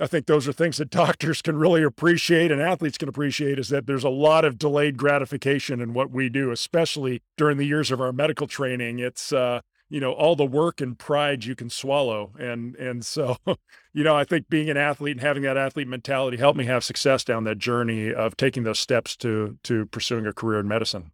i 0.00 0.06
think 0.06 0.26
those 0.26 0.48
are 0.48 0.52
things 0.52 0.78
that 0.78 0.90
doctors 1.04 1.42
can 1.42 1.56
really 1.56 1.82
appreciate 1.82 2.50
and 2.50 2.60
athletes 2.60 2.98
can 2.98 3.08
appreciate 3.08 3.58
is 3.58 3.68
that 3.68 3.86
there's 3.86 4.04
a 4.04 4.10
lot 4.10 4.44
of 4.44 4.58
delayed 4.58 4.96
gratification 4.96 5.80
in 5.80 5.94
what 5.94 6.10
we 6.10 6.28
do 6.28 6.50
especially 6.50 7.22
during 7.36 7.56
the 7.56 7.66
years 7.66 7.90
of 7.90 8.00
our 8.00 8.12
medical 8.12 8.46
training 8.46 8.98
it's 8.98 9.32
uh, 9.32 9.60
you 9.90 10.00
know 10.00 10.12
all 10.12 10.36
the 10.36 10.46
work 10.46 10.80
and 10.80 10.98
pride 10.98 11.44
you 11.44 11.54
can 11.54 11.68
swallow. 11.68 12.32
And 12.38 12.74
and 12.76 13.04
so 13.04 13.36
you 13.92 14.02
know 14.04 14.16
i 14.16 14.24
think 14.24 14.48
being 14.48 14.70
an 14.70 14.76
athlete 14.76 15.16
and 15.16 15.20
having 15.20 15.42
that 15.42 15.58
athlete 15.58 15.88
mentality 15.88 16.38
helped 16.38 16.58
me 16.58 16.64
have 16.64 16.84
success 16.84 17.24
down 17.24 17.44
that 17.44 17.58
journey 17.58 18.14
of 18.14 18.36
taking 18.36 18.62
those 18.62 18.78
steps 18.78 19.16
to 19.16 19.58
to 19.64 19.86
pursuing 19.86 20.26
a 20.26 20.32
career 20.32 20.60
in 20.60 20.68
medicine. 20.68 21.10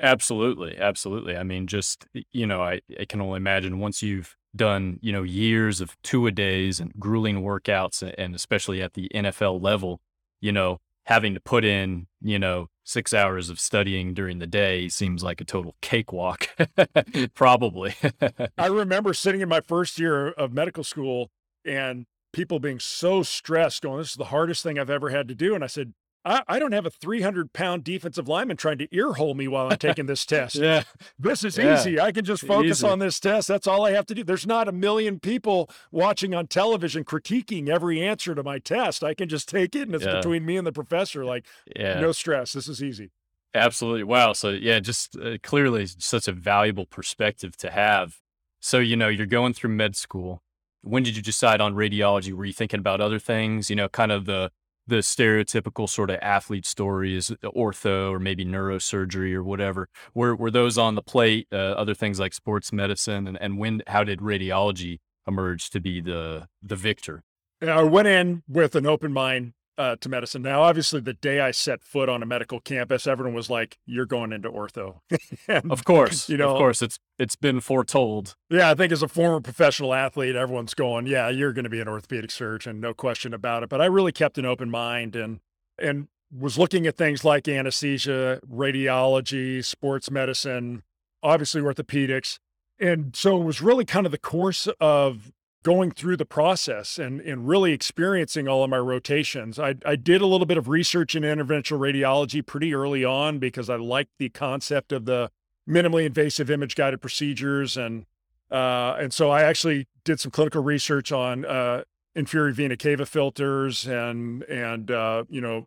Absolutely 0.00 0.78
absolutely. 0.78 1.36
I 1.36 1.42
mean 1.42 1.66
just 1.66 2.06
you 2.32 2.46
know 2.46 2.62
i, 2.62 2.80
I 2.98 3.04
can 3.04 3.20
only 3.20 3.36
imagine 3.36 3.80
once 3.80 4.02
you've 4.02 4.36
done 4.56 5.00
you 5.02 5.12
know 5.12 5.24
years 5.24 5.80
of 5.80 6.00
two 6.02 6.26
a 6.26 6.30
days 6.30 6.78
and 6.78 6.92
grueling 6.98 7.42
workouts 7.42 8.08
and 8.16 8.36
especially 8.36 8.80
at 8.80 8.94
the 8.94 9.10
nfl 9.12 9.60
level 9.60 10.00
you 10.40 10.52
know 10.52 10.78
having 11.06 11.34
to 11.34 11.40
put 11.40 11.64
in 11.64 12.06
you 12.22 12.38
know 12.38 12.68
six 12.84 13.14
hours 13.14 13.50
of 13.50 13.58
studying 13.58 14.14
during 14.14 14.38
the 14.38 14.46
day 14.46 14.88
seems 14.88 15.24
like 15.24 15.40
a 15.40 15.44
total 15.44 15.74
cakewalk, 15.80 16.48
probably. 17.34 17.94
I 18.58 18.66
remember 18.66 19.14
sitting 19.14 19.40
in 19.40 19.48
my 19.48 19.60
first 19.60 19.98
year 19.98 20.28
of 20.28 20.52
medical 20.52 20.84
school 20.84 21.30
and 21.64 22.06
people 22.32 22.60
being 22.60 22.78
so 22.78 23.22
stressed, 23.22 23.82
going, 23.82 23.98
This 23.98 24.10
is 24.10 24.16
the 24.16 24.26
hardest 24.26 24.62
thing 24.62 24.78
I've 24.78 24.90
ever 24.90 25.08
had 25.08 25.28
to 25.28 25.34
do. 25.34 25.54
And 25.54 25.64
I 25.64 25.68
said, 25.68 25.94
I, 26.24 26.42
I 26.48 26.58
don't 26.58 26.72
have 26.72 26.86
a 26.86 26.90
300 26.90 27.52
pound 27.52 27.84
defensive 27.84 28.28
lineman 28.28 28.56
trying 28.56 28.78
to 28.78 28.88
earhole 28.88 29.34
me 29.34 29.46
while 29.48 29.68
I'm 29.70 29.76
taking 29.78 30.06
this 30.06 30.24
test. 30.26 30.56
yeah. 30.56 30.84
This 31.18 31.44
is 31.44 31.58
Yeah. 31.58 31.74
easy. 31.78 32.00
I 32.00 32.12
can 32.12 32.24
just 32.24 32.44
focus 32.46 32.78
Easy. 32.78 32.86
on 32.88 32.98
this 32.98 33.20
test. 33.20 33.48
That's 33.48 33.66
all 33.66 33.84
I 33.84 33.92
have 33.92 34.06
to 34.06 34.14
do. 34.14 34.24
There's 34.24 34.46
not 34.46 34.68
a 34.68 34.72
million 34.72 35.20
people 35.20 35.68
watching 35.90 36.34
on 36.34 36.46
television 36.46 37.04
critiquing 37.04 37.68
every 37.68 38.00
answer 38.02 38.34
to 38.34 38.42
my 38.42 38.58
test. 38.58 39.04
I 39.04 39.12
can 39.14 39.28
just 39.28 39.48
take 39.48 39.74
it 39.76 39.82
and 39.82 39.94
it's 39.94 40.04
Yeah. 40.04 40.16
between 40.16 40.46
me 40.46 40.56
and 40.56 40.66
the 40.66 40.72
professor. 40.72 41.24
Like, 41.24 41.44
Yeah. 41.76 42.00
no 42.00 42.12
stress. 42.12 42.52
This 42.54 42.68
is 42.68 42.82
easy. 42.82 43.10
Absolutely. 43.54 44.02
Wow. 44.04 44.32
So 44.32 44.48
yeah, 44.50 44.80
just 44.80 45.16
uh, 45.16 45.38
clearly 45.42 45.86
such 45.86 46.26
a 46.26 46.32
valuable 46.32 46.86
perspective 46.86 47.56
to 47.58 47.70
have. 47.70 48.16
So, 48.60 48.78
you 48.78 48.96
know, 48.96 49.08
you're 49.08 49.26
going 49.26 49.52
through 49.52 49.70
med 49.70 49.94
school. 49.94 50.42
When 50.80 51.02
did 51.02 51.16
you 51.16 51.22
decide 51.22 51.60
on 51.60 51.74
radiology? 51.74 52.32
Were 52.32 52.44
you 52.46 52.52
thinking 52.52 52.80
about 52.80 53.00
other 53.00 53.18
things, 53.18 53.68
you 53.70 53.76
know, 53.76 53.88
kind 53.88 54.10
of 54.10 54.24
the 54.24 54.50
the 54.86 54.96
stereotypical 54.96 55.88
sort 55.88 56.10
of 56.10 56.18
athlete 56.20 56.66
stories, 56.66 57.32
ortho 57.44 58.10
or 58.10 58.18
maybe 58.18 58.44
neurosurgery 58.44 59.34
or 59.34 59.42
whatever? 59.42 59.88
Were 60.14 60.34
were 60.36 60.50
those 60.50 60.78
on 60.78 60.94
the 60.94 61.02
plate? 61.02 61.46
Uh, 61.52 61.56
other 61.56 61.94
things 61.94 62.20
like 62.20 62.34
sports 62.34 62.72
medicine 62.72 63.26
and, 63.26 63.38
and 63.40 63.58
when 63.58 63.82
how 63.86 64.04
did 64.04 64.20
radiology 64.20 64.98
emerge 65.26 65.70
to 65.70 65.80
be 65.80 66.00
the 66.00 66.48
the 66.62 66.76
victor? 66.76 67.22
I 67.62 67.82
went 67.82 68.08
in 68.08 68.42
with 68.48 68.74
an 68.74 68.86
open 68.86 69.12
mind 69.12 69.54
uh, 69.76 69.96
to 69.96 70.08
medicine. 70.08 70.42
Now, 70.42 70.62
obviously, 70.62 71.00
the 71.00 71.14
day 71.14 71.40
I 71.40 71.50
set 71.50 71.82
foot 71.82 72.08
on 72.08 72.22
a 72.22 72.26
medical 72.26 72.60
campus, 72.60 73.06
everyone 73.06 73.34
was 73.34 73.50
like, 73.50 73.78
"You're 73.86 74.06
going 74.06 74.32
into 74.32 74.50
ortho." 74.50 75.00
And, 75.48 75.70
Of 75.70 75.84
course, 75.84 76.28
You 76.28 76.36
know- 76.36 76.52
of 76.52 76.58
course, 76.58 76.80
it's 76.82 76.98
it's 77.18 77.36
been 77.36 77.60
foretold. 77.60 78.34
yeah, 78.50 78.70
I 78.70 78.74
think 78.74 78.92
as 78.92 79.02
a 79.02 79.08
former 79.08 79.40
professional 79.40 79.94
athlete, 79.94 80.36
everyone's 80.36 80.74
going, 80.74 81.06
"Yeah, 81.06 81.28
you're 81.28 81.52
going 81.52 81.64
to 81.64 81.70
be 81.70 81.80
an 81.80 81.88
orthopedic 81.88 82.30
surgeon, 82.30 82.80
no 82.80 82.94
question 82.94 83.34
about 83.34 83.62
it." 83.62 83.68
But 83.68 83.80
I 83.80 83.86
really 83.86 84.12
kept 84.12 84.38
an 84.38 84.44
open 84.46 84.70
mind 84.70 85.16
and 85.16 85.40
and 85.78 86.08
was 86.36 86.58
looking 86.58 86.86
at 86.86 86.96
things 86.96 87.24
like 87.24 87.46
anesthesia, 87.48 88.40
radiology, 88.50 89.64
sports 89.64 90.10
medicine, 90.10 90.82
obviously 91.22 91.60
orthopedics. 91.60 92.38
And 92.78 93.14
so 93.14 93.40
it 93.40 93.44
was 93.44 93.60
really 93.62 93.84
kind 93.84 94.04
of 94.06 94.12
the 94.12 94.18
course 94.18 94.66
of 94.80 95.30
going 95.64 95.90
through 95.90 96.16
the 96.16 96.26
process 96.26 96.98
and, 96.98 97.20
and 97.22 97.48
really 97.48 97.72
experiencing 97.72 98.46
all 98.46 98.62
of 98.62 98.70
my 98.70 98.78
rotations. 98.78 99.58
I, 99.58 99.74
I 99.84 99.96
did 99.96 100.20
a 100.20 100.26
little 100.26 100.46
bit 100.46 100.58
of 100.58 100.68
research 100.68 101.16
in 101.16 101.22
interventional 101.22 101.78
radiology 101.78 102.44
pretty 102.44 102.74
early 102.74 103.02
on 103.02 103.38
because 103.38 103.70
I 103.70 103.76
liked 103.76 104.10
the 104.18 104.28
concept 104.28 104.92
of 104.92 105.06
the 105.06 105.30
minimally 105.68 106.04
invasive 106.04 106.50
image 106.50 106.76
guided 106.76 107.00
procedures. 107.00 107.78
And, 107.78 108.04
uh, 108.50 108.96
and 109.00 109.12
so 109.12 109.30
I 109.30 109.42
actually 109.42 109.88
did 110.04 110.20
some 110.20 110.30
clinical 110.30 110.62
research 110.62 111.10
on 111.10 111.46
uh, 111.46 111.84
inferior 112.14 112.52
vena 112.52 112.76
cava 112.76 113.06
filters 113.06 113.86
and, 113.86 114.42
and 114.42 114.90
uh, 114.90 115.24
you 115.30 115.40
know, 115.40 115.66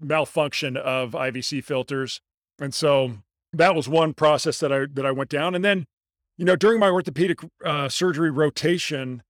malfunction 0.00 0.78
of 0.78 1.10
IVC 1.10 1.62
filters. 1.62 2.22
And 2.58 2.72
so 2.72 3.18
that 3.52 3.74
was 3.74 3.86
one 3.86 4.14
process 4.14 4.58
that 4.60 4.72
I, 4.72 4.86
that 4.94 5.04
I 5.04 5.10
went 5.10 5.28
down. 5.28 5.54
And 5.54 5.62
then, 5.62 5.86
you 6.38 6.46
know, 6.46 6.56
during 6.56 6.80
my 6.80 6.88
orthopedic 6.88 7.40
uh, 7.62 7.90
surgery 7.90 8.30
rotation, 8.30 9.22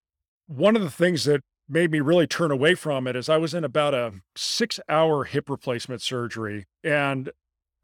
one 0.46 0.76
of 0.76 0.82
the 0.82 0.90
things 0.90 1.24
that 1.24 1.42
made 1.68 1.90
me 1.90 2.00
really 2.00 2.26
turn 2.26 2.50
away 2.50 2.74
from 2.74 3.06
it 3.06 3.16
is 3.16 3.28
I 3.28 3.36
was 3.38 3.54
in 3.54 3.64
about 3.64 3.94
a 3.94 4.12
six 4.36 4.78
hour 4.88 5.24
hip 5.24 5.50
replacement 5.50 6.00
surgery 6.00 6.66
and 6.84 7.30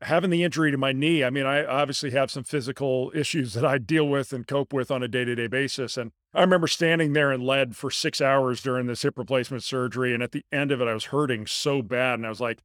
having 0.02 0.30
the 0.30 0.42
injury 0.44 0.70
to 0.70 0.76
my 0.76 0.92
knee. 0.92 1.24
I 1.24 1.30
mean, 1.30 1.46
I 1.46 1.64
obviously 1.64 2.10
have 2.10 2.30
some 2.30 2.44
physical 2.44 3.12
issues 3.14 3.54
that 3.54 3.64
I 3.64 3.78
deal 3.78 4.06
with 4.08 4.32
and 4.32 4.46
cope 4.46 4.72
with 4.72 4.90
on 4.90 5.02
a 5.02 5.08
day 5.08 5.24
to 5.24 5.34
day 5.34 5.46
basis. 5.46 5.96
And 5.96 6.12
I 6.34 6.40
remember 6.40 6.66
standing 6.66 7.12
there 7.12 7.32
in 7.32 7.44
lead 7.44 7.76
for 7.76 7.90
six 7.90 8.20
hours 8.20 8.62
during 8.62 8.86
this 8.86 9.02
hip 9.02 9.18
replacement 9.18 9.62
surgery. 9.62 10.14
And 10.14 10.22
at 10.22 10.32
the 10.32 10.44
end 10.52 10.72
of 10.72 10.80
it, 10.80 10.88
I 10.88 10.94
was 10.94 11.06
hurting 11.06 11.46
so 11.46 11.82
bad. 11.82 12.14
And 12.14 12.26
I 12.26 12.30
was 12.30 12.40
like, 12.40 12.62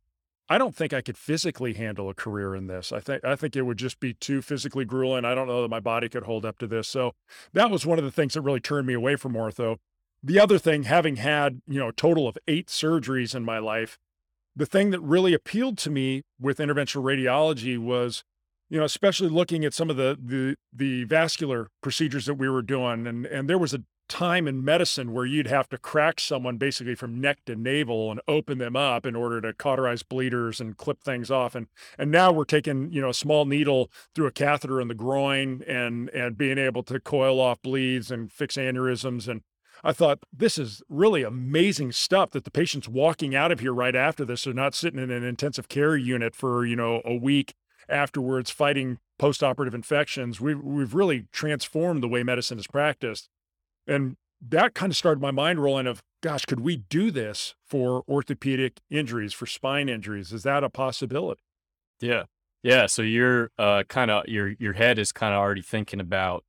I 0.49 0.57
don't 0.57 0.75
think 0.75 0.93
I 0.93 1.01
could 1.01 1.17
physically 1.17 1.73
handle 1.73 2.09
a 2.09 2.13
career 2.13 2.55
in 2.55 2.67
this. 2.67 2.91
I 2.91 3.01
think 3.01 3.23
I 3.25 3.35
think 3.35 3.55
it 3.55 3.63
would 3.63 3.77
just 3.77 3.99
be 3.99 4.13
too 4.13 4.41
physically 4.41 4.85
grueling. 4.85 5.25
I 5.25 5.35
don't 5.35 5.47
know 5.47 5.61
that 5.61 5.67
my 5.67 5.81
body 5.81 6.07
could 6.07 6.23
hold 6.23 6.45
up 6.45 6.57
to 6.59 6.67
this. 6.67 6.87
So 6.87 7.13
that 7.53 7.69
was 7.69 7.85
one 7.85 7.99
of 7.99 8.05
the 8.05 8.11
things 8.11 8.33
that 8.33 8.41
really 8.41 8.61
turned 8.61 8.87
me 8.87 8.93
away 8.93 9.17
from 9.17 9.33
ortho. 9.33 9.77
The 10.23 10.39
other 10.39 10.57
thing, 10.57 10.83
having 10.83 11.17
had, 11.17 11.61
you 11.67 11.79
know, 11.79 11.89
a 11.89 11.93
total 11.93 12.27
of 12.27 12.37
eight 12.47 12.67
surgeries 12.67 13.35
in 13.35 13.43
my 13.43 13.59
life, 13.59 13.97
the 14.55 14.65
thing 14.65 14.89
that 14.91 14.99
really 14.99 15.33
appealed 15.33 15.77
to 15.79 15.91
me 15.91 16.23
with 16.39 16.57
interventional 16.57 17.03
radiology 17.03 17.77
was, 17.77 18.23
you 18.69 18.79
know, 18.79 18.85
especially 18.85 19.29
looking 19.29 19.63
at 19.63 19.73
some 19.73 19.89
of 19.89 19.95
the 19.97 20.17
the 20.21 20.55
the 20.73 21.03
vascular 21.05 21.69
procedures 21.81 22.25
that 22.25 22.33
we 22.33 22.49
were 22.49 22.63
doing, 22.63 23.05
and 23.05 23.25
and 23.25 23.49
there 23.49 23.59
was 23.59 23.73
a 23.73 23.83
time 24.07 24.47
in 24.47 24.63
medicine 24.63 25.13
where 25.13 25.25
you'd 25.25 25.47
have 25.47 25.67
to 25.69 25.77
crack 25.77 26.19
someone 26.19 26.57
basically 26.57 26.95
from 26.95 27.19
neck 27.19 27.39
to 27.45 27.55
navel 27.55 28.09
and 28.09 28.21
open 28.27 28.57
them 28.57 28.75
up 28.75 29.05
in 29.05 29.15
order 29.15 29.41
to 29.41 29.53
cauterize 29.53 30.01
bleeders 30.01 30.61
and 30.61 30.77
clip 30.77 31.03
things 31.03 31.29
off 31.29 31.55
and 31.55 31.67
and 31.97 32.09
now 32.09 32.31
we're 32.31 32.45
taking 32.45 32.91
you 32.91 33.01
know 33.01 33.09
a 33.09 33.13
small 33.13 33.45
needle 33.45 33.91
through 34.15 34.27
a 34.27 34.31
catheter 34.31 34.79
in 34.79 34.87
the 34.87 34.95
groin 34.95 35.61
and 35.67 36.09
and 36.11 36.37
being 36.37 36.57
able 36.57 36.83
to 36.83 36.99
coil 36.99 37.39
off 37.39 37.61
bleeds 37.61 38.09
and 38.09 38.31
fix 38.31 38.55
aneurysms 38.55 39.27
and 39.27 39.41
I 39.83 39.93
thought 39.93 40.19
this 40.31 40.57
is 40.57 40.81
really 40.89 41.23
amazing 41.23 41.91
stuff 41.91 42.31
that 42.31 42.43
the 42.43 42.51
patient's 42.51 42.87
walking 42.87 43.35
out 43.35 43.51
of 43.51 43.59
here 43.59 43.73
right 43.73 43.95
after 43.95 44.25
this. 44.25 44.43
They're 44.43 44.53
not 44.53 44.75
sitting 44.75 44.99
in 44.99 45.11
an 45.11 45.23
intensive 45.23 45.69
care 45.69 45.95
unit 45.95 46.35
for, 46.35 46.65
you 46.65 46.75
know, 46.75 47.01
a 47.05 47.15
week 47.15 47.53
afterwards 47.89 48.49
fighting 48.49 48.99
post-operative 49.17 49.73
infections. 49.73 50.41
We've 50.41 50.61
we've 50.61 50.93
really 50.93 51.25
transformed 51.31 52.03
the 52.03 52.07
way 52.07 52.23
medicine 52.23 52.59
is 52.59 52.67
practiced. 52.67 53.29
And 53.87 54.17
that 54.41 54.73
kind 54.73 54.91
of 54.91 54.97
started 54.97 55.21
my 55.21 55.31
mind 55.31 55.59
rolling 55.59 55.87
of, 55.87 56.03
gosh, 56.21 56.45
could 56.45 56.59
we 56.59 56.77
do 56.77 57.09
this 57.09 57.55
for 57.65 58.03
orthopedic 58.07 58.81
injuries, 58.89 59.33
for 59.33 59.45
spine 59.45 59.89
injuries? 59.89 60.31
Is 60.31 60.43
that 60.43 60.63
a 60.63 60.69
possibility? 60.69 61.41
Yeah. 61.99 62.23
Yeah. 62.63 62.85
So 62.87 63.01
you're 63.01 63.51
uh, 63.57 63.83
kind 63.87 64.11
of 64.11 64.27
your 64.27 64.49
your 64.59 64.73
head 64.73 64.99
is 64.99 65.11
kind 65.11 65.33
of 65.33 65.39
already 65.39 65.61
thinking 65.61 65.99
about 65.99 66.43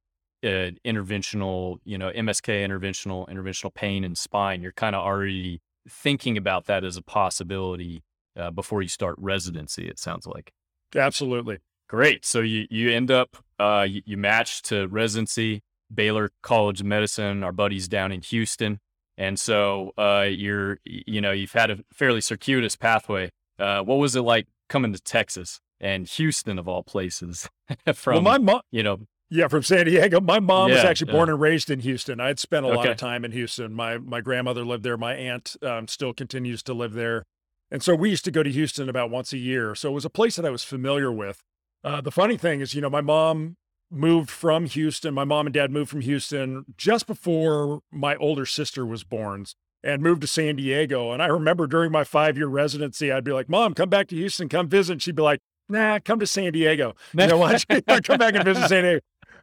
uh, 0.44 0.70
interventional, 0.85 1.79
you 1.85 1.98
know, 1.98 2.11
MSK 2.11 2.66
interventional, 2.66 3.29
interventional 3.29 3.72
pain 3.72 4.05
and 4.05 4.16
spine. 4.16 4.62
You're 4.62 4.72
kind 4.72 4.94
of 4.94 5.05
already 5.05 5.61
thinking 5.88 6.37
about 6.37 6.66
that 6.66 6.85
as 6.85 6.96
a 6.96 7.03
possibility 7.03 8.03
uh, 8.37 8.51
before 8.51 8.83
you 8.83 8.88
start 8.88 9.16
residency. 9.18 9.88
It 9.88 9.98
sounds 9.98 10.27
like. 10.27 10.53
Absolutely. 10.94 11.59
Great. 11.88 12.24
So 12.24 12.40
you 12.40 12.66
you 12.70 12.90
end 12.90 13.11
up 13.11 13.37
uh, 13.59 13.87
you, 13.88 14.03
you 14.05 14.16
match 14.16 14.62
to 14.62 14.87
residency. 14.88 15.62
Baylor 15.92 16.31
College 16.42 16.81
of 16.81 16.87
Medicine, 16.87 17.42
our 17.42 17.53
buddies 17.53 17.88
down 17.88 18.12
in 18.12 18.20
Houston. 18.22 18.81
And 19.16 19.38
so 19.38 19.92
uh, 19.98 20.27
you're, 20.29 20.79
you 20.85 21.20
know, 21.20 21.33
you've 21.33 21.53
had 21.53 21.70
a 21.70 21.79
fairly 21.92 22.20
circuitous 22.20 22.77
pathway. 22.77 23.31
Uh, 23.59 23.83
what 23.83 23.96
was 23.96 24.14
it 24.14 24.20
like 24.20 24.46
coming 24.68 24.92
to 24.92 25.01
Texas 25.01 25.61
and 25.81 26.07
Houston 26.07 26.59
of 26.59 26.68
all 26.68 26.83
places? 26.83 27.48
from 27.94 28.14
well, 28.14 28.22
my 28.22 28.38
mom, 28.38 28.61
you 28.70 28.83
know, 28.83 29.01
yeah, 29.30 29.48
from 29.48 29.62
San 29.62 29.86
Diego. 29.86 30.20
My 30.20 30.40
mom 30.40 30.68
yeah, 30.68 30.76
was 30.76 30.84
actually 30.84 31.12
born 31.12 31.28
and 31.28 31.40
raised 31.40 31.70
in 31.70 31.80
Houston. 31.80 32.20
I'd 32.20 32.38
spent 32.38 32.64
a 32.64 32.68
okay. 32.68 32.76
lot 32.76 32.88
of 32.88 32.96
time 32.96 33.24
in 33.24 33.32
Houston. 33.32 33.74
My 33.74 33.98
my 33.98 34.20
grandmother 34.20 34.64
lived 34.64 34.84
there. 34.84 34.96
My 34.96 35.14
aunt 35.14 35.56
um, 35.62 35.88
still 35.88 36.12
continues 36.12 36.62
to 36.64 36.74
live 36.74 36.94
there, 36.94 37.24
and 37.70 37.82
so 37.82 37.94
we 37.94 38.10
used 38.10 38.24
to 38.24 38.30
go 38.30 38.42
to 38.42 38.50
Houston 38.50 38.88
about 38.88 39.10
once 39.10 39.32
a 39.32 39.38
year. 39.38 39.74
So 39.74 39.90
it 39.90 39.92
was 39.92 40.04
a 40.04 40.10
place 40.10 40.36
that 40.36 40.46
I 40.46 40.50
was 40.50 40.64
familiar 40.64 41.12
with. 41.12 41.42
Uh, 41.84 42.00
the 42.00 42.10
funny 42.10 42.36
thing 42.36 42.60
is, 42.60 42.74
you 42.74 42.80
know, 42.80 42.90
my 42.90 43.00
mom 43.00 43.56
moved 43.90 44.30
from 44.30 44.66
Houston. 44.66 45.14
My 45.14 45.24
mom 45.24 45.46
and 45.46 45.54
dad 45.54 45.70
moved 45.70 45.90
from 45.90 46.00
Houston 46.00 46.64
just 46.76 47.06
before 47.06 47.80
my 47.90 48.16
older 48.16 48.46
sister 48.46 48.84
was 48.84 49.04
born 49.04 49.46
and 49.82 50.02
moved 50.02 50.22
to 50.22 50.26
San 50.26 50.56
Diego. 50.56 51.12
And 51.12 51.22
I 51.22 51.26
remember 51.26 51.66
during 51.66 51.92
my 51.92 52.04
five 52.04 52.36
year 52.36 52.48
residency, 52.48 53.12
I'd 53.12 53.24
be 53.24 53.32
like, 53.32 53.48
Mom, 53.48 53.74
come 53.74 53.88
back 53.88 54.08
to 54.08 54.16
Houston, 54.16 54.48
come 54.48 54.68
visit. 54.68 54.92
And 54.92 55.02
she'd 55.02 55.16
be 55.16 55.22
like, 55.22 55.40
Nah, 55.68 55.98
come 56.02 56.18
to 56.20 56.26
San 56.26 56.52
Diego. 56.52 56.94
You 57.12 57.26
know 57.28 57.38
what? 57.38 57.64
come 58.04 58.18
back 58.18 58.34
and 58.34 58.44
visit 58.44 58.68
San 58.68 58.84
Diego. 58.84 59.00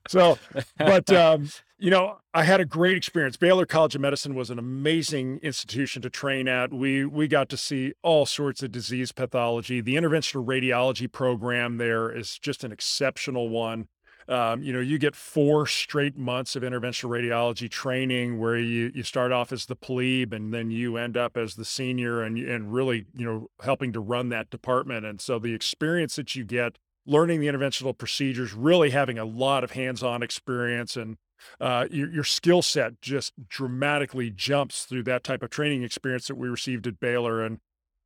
So, 0.08 0.38
but, 0.78 1.10
um, 1.12 1.50
you 1.78 1.90
know, 1.90 2.18
I 2.34 2.44
had 2.44 2.62
a 2.62 2.66
great 2.66 2.96
experience. 2.96 3.38
Baylor 3.38 3.66
College 3.66 3.96
of 3.96 4.02
Medicine 4.02 4.34
was 4.34 4.50
an 4.50 4.60
amazing 4.60 5.40
institution 5.44 6.02
to 6.04 6.10
train 6.10 6.48
at. 6.48 6.72
We 6.72 7.06
we 7.06 7.28
got 7.28 7.50
to 7.50 7.58
see 7.58 7.94
all 8.02 8.26
sorts 8.26 8.64
of 8.64 8.72
disease 8.72 9.12
pathology. 9.12 9.82
The 9.82 9.96
interventional 9.96 10.46
radiology 10.46 11.12
program 11.12 11.78
there 11.78 12.10
is 12.10 12.40
just 12.40 12.64
an 12.64 12.72
exceptional 12.72 13.50
one. 13.50 13.88
Um, 14.28 14.64
you 14.64 14.74
know, 14.74 14.80
you 14.80 14.98
get 14.98 15.16
four 15.16 15.68
straight 15.68 16.18
months 16.18 16.56
of 16.56 16.64
interventional 16.64 17.10
radiology 17.10 17.70
training 17.70 18.40
where 18.40 18.58
you 18.58 18.92
you 18.96 19.04
start 19.04 19.32
off 19.32 19.52
as 19.52 19.66
the 19.66 19.76
plebe 19.76 20.34
and 20.34 20.54
then 20.54 20.72
you 20.72 20.98
end 20.98 21.16
up 21.18 21.38
as 21.38 21.56
the 21.56 21.66
senior 21.66 22.24
and 22.24 22.38
and 22.38 22.74
really 22.74 23.06
you 23.14 23.26
know 23.26 23.50
helping 23.62 23.92
to 23.94 24.00
run 24.00 24.30
that 24.30 24.50
department. 24.50 25.06
And 25.06 25.20
so 25.20 25.40
the 25.40 25.54
experience 25.54 26.16
that 26.16 26.36
you 26.36 26.44
get 26.46 26.80
learning 27.06 27.40
the 27.40 27.48
interventional 27.48 27.98
procedures, 27.98 28.54
really 28.54 28.90
having 28.90 29.18
a 29.18 29.26
lot 29.26 29.64
of 29.64 29.72
hands-on 29.72 30.24
experience 30.24 30.96
and 30.96 31.18
uh, 31.60 31.86
your, 31.92 32.10
your 32.10 32.24
skill 32.24 32.62
set 32.62 33.02
just 33.02 33.34
dramatically 33.48 34.30
jumps 34.30 34.86
through 34.86 35.04
that 35.04 35.24
type 35.24 35.44
of 35.44 35.50
training 35.50 35.84
experience 35.84 36.28
that 36.28 36.36
we 36.36 36.48
received 36.48 36.88
at 36.88 37.00
Baylor. 37.00 37.44
And 37.44 37.60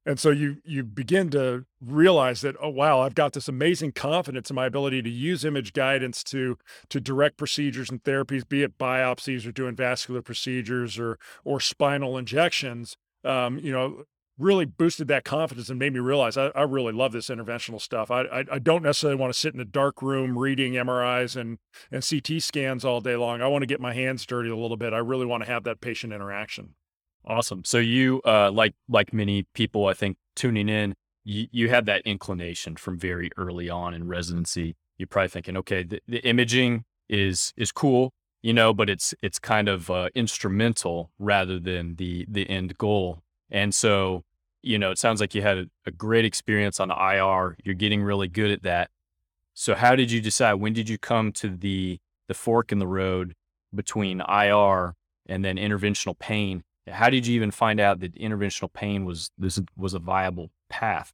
and 0.05 0.19
so 0.19 0.29
you 0.31 0.57
you 0.63 0.83
begin 0.83 1.29
to 1.29 1.65
realize 1.81 2.41
that 2.41 2.55
oh 2.61 2.69
wow 2.69 3.01
i've 3.01 3.15
got 3.15 3.33
this 3.33 3.47
amazing 3.47 3.91
confidence 3.91 4.49
in 4.49 4.55
my 4.55 4.65
ability 4.65 5.01
to 5.01 5.09
use 5.09 5.43
image 5.43 5.73
guidance 5.73 6.23
to 6.23 6.57
to 6.89 6.99
direct 6.99 7.37
procedures 7.37 7.89
and 7.89 8.03
therapies 8.03 8.47
be 8.47 8.63
it 8.63 8.77
biopsies 8.77 9.45
or 9.45 9.51
doing 9.51 9.75
vascular 9.75 10.21
procedures 10.21 10.97
or 10.97 11.19
or 11.43 11.59
spinal 11.59 12.17
injections 12.17 12.97
um, 13.23 13.59
you 13.59 13.71
know 13.71 14.03
really 14.39 14.65
boosted 14.65 15.07
that 15.09 15.25
confidence 15.25 15.69
and 15.69 15.77
made 15.77 15.93
me 15.93 15.99
realize 15.99 16.37
I, 16.37 16.47
I 16.55 16.63
really 16.63 16.93
love 16.93 17.11
this 17.11 17.29
interventional 17.29 17.79
stuff. 17.79 18.09
I, 18.09 18.21
I, 18.21 18.45
I 18.53 18.59
don't 18.59 18.81
necessarily 18.81 19.19
want 19.19 19.33
to 19.33 19.39
sit 19.39 19.53
in 19.53 19.59
a 19.59 19.65
dark 19.65 20.01
room 20.01 20.37
reading 20.37 20.73
MRIs 20.73 21.35
and 21.35 21.59
and 21.91 22.07
CT 22.07 22.41
scans 22.41 22.85
all 22.85 23.01
day 23.01 23.15
long. 23.15 23.41
I 23.41 23.47
want 23.47 23.63
to 23.63 23.67
get 23.67 23.81
my 23.81 23.93
hands 23.93 24.25
dirty 24.25 24.49
a 24.49 24.55
little 24.55 24.77
bit. 24.77 24.93
I 24.93 24.99
really 24.99 25.25
want 25.25 25.43
to 25.43 25.49
have 25.49 25.65
that 25.65 25.81
patient 25.81 26.13
interaction. 26.13 26.75
Awesome. 27.25 27.63
So 27.65 27.77
you, 27.77 28.21
uh, 28.25 28.49
like 28.51 28.73
like 28.87 29.13
many 29.13 29.43
people, 29.53 29.87
I 29.87 29.93
think 29.93 30.17
tuning 30.35 30.69
in, 30.69 30.95
you, 31.23 31.47
you 31.51 31.69
had 31.69 31.85
that 31.85 32.01
inclination 32.05 32.77
from 32.77 32.97
very 32.97 33.29
early 33.37 33.69
on 33.69 33.93
in 33.93 34.07
residency. 34.07 34.75
You're 34.97 35.07
probably 35.07 35.29
thinking, 35.29 35.57
okay, 35.57 35.83
the, 35.83 36.01
the 36.07 36.25
imaging 36.25 36.85
is 37.09 37.53
is 37.57 37.71
cool, 37.71 38.11
you 38.41 38.53
know, 38.53 38.73
but 38.73 38.89
it's 38.89 39.13
it's 39.21 39.37
kind 39.37 39.67
of 39.67 39.89
uh, 39.89 40.09
instrumental 40.15 41.11
rather 41.19 41.59
than 41.59 41.95
the 41.95 42.25
the 42.29 42.49
end 42.49 42.77
goal. 42.77 43.21
And 43.51 43.73
so, 43.73 44.23
you 44.61 44.77
know, 44.77 44.91
it 44.91 44.97
sounds 44.97 45.21
like 45.21 45.33
you 45.35 45.41
had 45.41 45.57
a, 45.57 45.65
a 45.85 45.91
great 45.91 46.25
experience 46.25 46.79
on 46.79 46.91
IR. 46.91 47.57
You're 47.63 47.75
getting 47.75 48.03
really 48.03 48.27
good 48.27 48.51
at 48.51 48.63
that. 48.63 48.89
So, 49.53 49.75
how 49.75 49.95
did 49.95 50.11
you 50.11 50.21
decide? 50.21 50.55
When 50.55 50.73
did 50.73 50.89
you 50.89 50.97
come 50.97 51.31
to 51.33 51.49
the 51.49 51.99
the 52.27 52.33
fork 52.33 52.71
in 52.71 52.79
the 52.79 52.87
road 52.87 53.33
between 53.73 54.21
IR 54.21 54.95
and 55.27 55.43
then 55.43 55.57
interventional 55.57 56.17
pain? 56.17 56.63
How 56.87 57.09
did 57.09 57.27
you 57.27 57.35
even 57.35 57.51
find 57.51 57.79
out 57.79 57.99
that 57.99 58.15
interventional 58.15 58.71
pain 58.71 59.05
was 59.05 59.31
this 59.37 59.59
was 59.77 59.93
a 59.93 59.99
viable 59.99 60.51
path? 60.69 61.13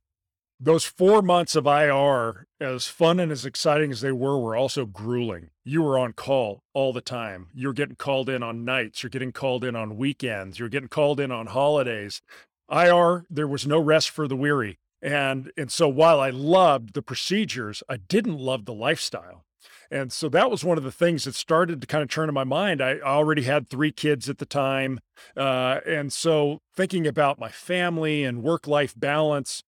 Those 0.57 0.85
four 0.85 1.21
months 1.21 1.55
of 1.55 1.65
IR, 1.65 2.47
as 2.61 2.87
fun 2.87 3.19
and 3.19 3.29
as 3.29 3.45
exciting 3.45 3.91
as 3.91 3.99
they 3.99 4.13
were, 4.13 4.39
were 4.39 4.55
also 4.55 4.85
grueling. 4.85 5.49
You 5.65 5.81
were 5.81 5.99
on 5.99 6.13
call 6.13 6.63
all 6.73 6.93
the 6.93 7.01
time. 7.01 7.47
You're 7.53 7.73
getting 7.73 7.97
called 7.97 8.29
in 8.29 8.41
on 8.41 8.63
nights. 8.63 9.03
You're 9.03 9.09
getting 9.09 9.33
called 9.33 9.65
in 9.65 9.75
on 9.75 9.97
weekends. 9.97 10.57
You're 10.57 10.69
getting 10.69 10.87
called 10.87 11.19
in 11.19 11.29
on 11.29 11.47
holidays. 11.47 12.21
IR, 12.71 13.25
there 13.29 13.47
was 13.47 13.67
no 13.67 13.79
rest 13.79 14.09
for 14.09 14.27
the 14.27 14.35
weary. 14.35 14.79
And 15.01 15.51
and 15.57 15.71
so 15.71 15.87
while 15.87 16.19
I 16.19 16.29
loved 16.31 16.93
the 16.93 17.01
procedures, 17.01 17.83
I 17.89 17.97
didn't 17.97 18.39
love 18.39 18.65
the 18.65 18.73
lifestyle. 18.73 19.45
And 19.91 20.11
so 20.11 20.29
that 20.29 20.49
was 20.49 20.63
one 20.63 20.77
of 20.77 20.83
the 20.83 20.91
things 20.91 21.25
that 21.25 21.35
started 21.35 21.79
to 21.81 21.87
kind 21.87 22.01
of 22.01 22.09
turn 22.09 22.29
in 22.29 22.33
my 22.33 22.43
mind. 22.43 22.81
I 22.81 22.99
already 22.99 23.43
had 23.43 23.67
three 23.69 23.91
kids 23.91 24.29
at 24.29 24.39
the 24.39 24.45
time. 24.45 24.99
Uh, 25.37 25.79
and 25.85 26.11
so 26.11 26.61
thinking 26.75 27.05
about 27.05 27.39
my 27.39 27.49
family 27.49 28.23
and 28.23 28.43
work 28.43 28.67
life 28.67 28.93
balance, 28.97 29.63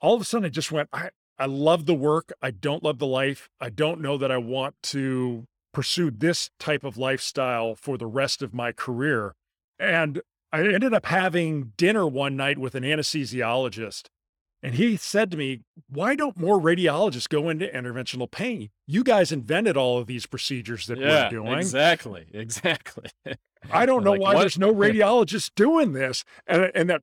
all 0.00 0.14
of 0.14 0.20
a 0.20 0.24
sudden 0.24 0.46
I 0.46 0.50
just 0.50 0.70
went, 0.70 0.88
I, 0.92 1.10
I 1.38 1.46
love 1.46 1.86
the 1.86 1.94
work. 1.94 2.32
I 2.42 2.50
don't 2.50 2.82
love 2.82 2.98
the 2.98 3.06
life. 3.06 3.48
I 3.60 3.70
don't 3.70 4.00
know 4.00 4.18
that 4.18 4.30
I 4.30 4.38
want 4.38 4.74
to 4.84 5.46
pursue 5.72 6.10
this 6.10 6.50
type 6.58 6.84
of 6.84 6.98
lifestyle 6.98 7.74
for 7.74 7.96
the 7.96 8.06
rest 8.06 8.42
of 8.42 8.52
my 8.52 8.72
career. 8.72 9.34
And 9.78 10.20
I 10.52 10.60
ended 10.60 10.94
up 10.94 11.06
having 11.06 11.72
dinner 11.76 12.06
one 12.06 12.36
night 12.36 12.58
with 12.58 12.74
an 12.74 12.82
anesthesiologist 12.82 14.04
and 14.62 14.74
he 14.74 14.96
said 14.96 15.30
to 15.30 15.36
me, 15.36 15.60
Why 15.88 16.16
don't 16.16 16.36
more 16.36 16.58
radiologists 16.60 17.28
go 17.28 17.48
into 17.48 17.66
interventional 17.66 18.30
pain? 18.30 18.70
You 18.86 19.04
guys 19.04 19.30
invented 19.30 19.76
all 19.76 19.98
of 19.98 20.06
these 20.06 20.26
procedures 20.26 20.86
that 20.86 20.98
yeah, 20.98 21.24
we're 21.24 21.30
doing. 21.30 21.58
Exactly. 21.58 22.26
Exactly. 22.38 23.10
I 23.70 23.84
don't 23.84 24.04
know 24.04 24.12
like, 24.12 24.20
why 24.20 24.34
what? 24.34 24.40
there's 24.40 24.58
no 24.58 24.74
radiologists 24.74 25.50
doing 25.54 25.92
this. 25.92 26.24
And, 26.46 26.70
and 26.74 26.90
that 26.90 27.02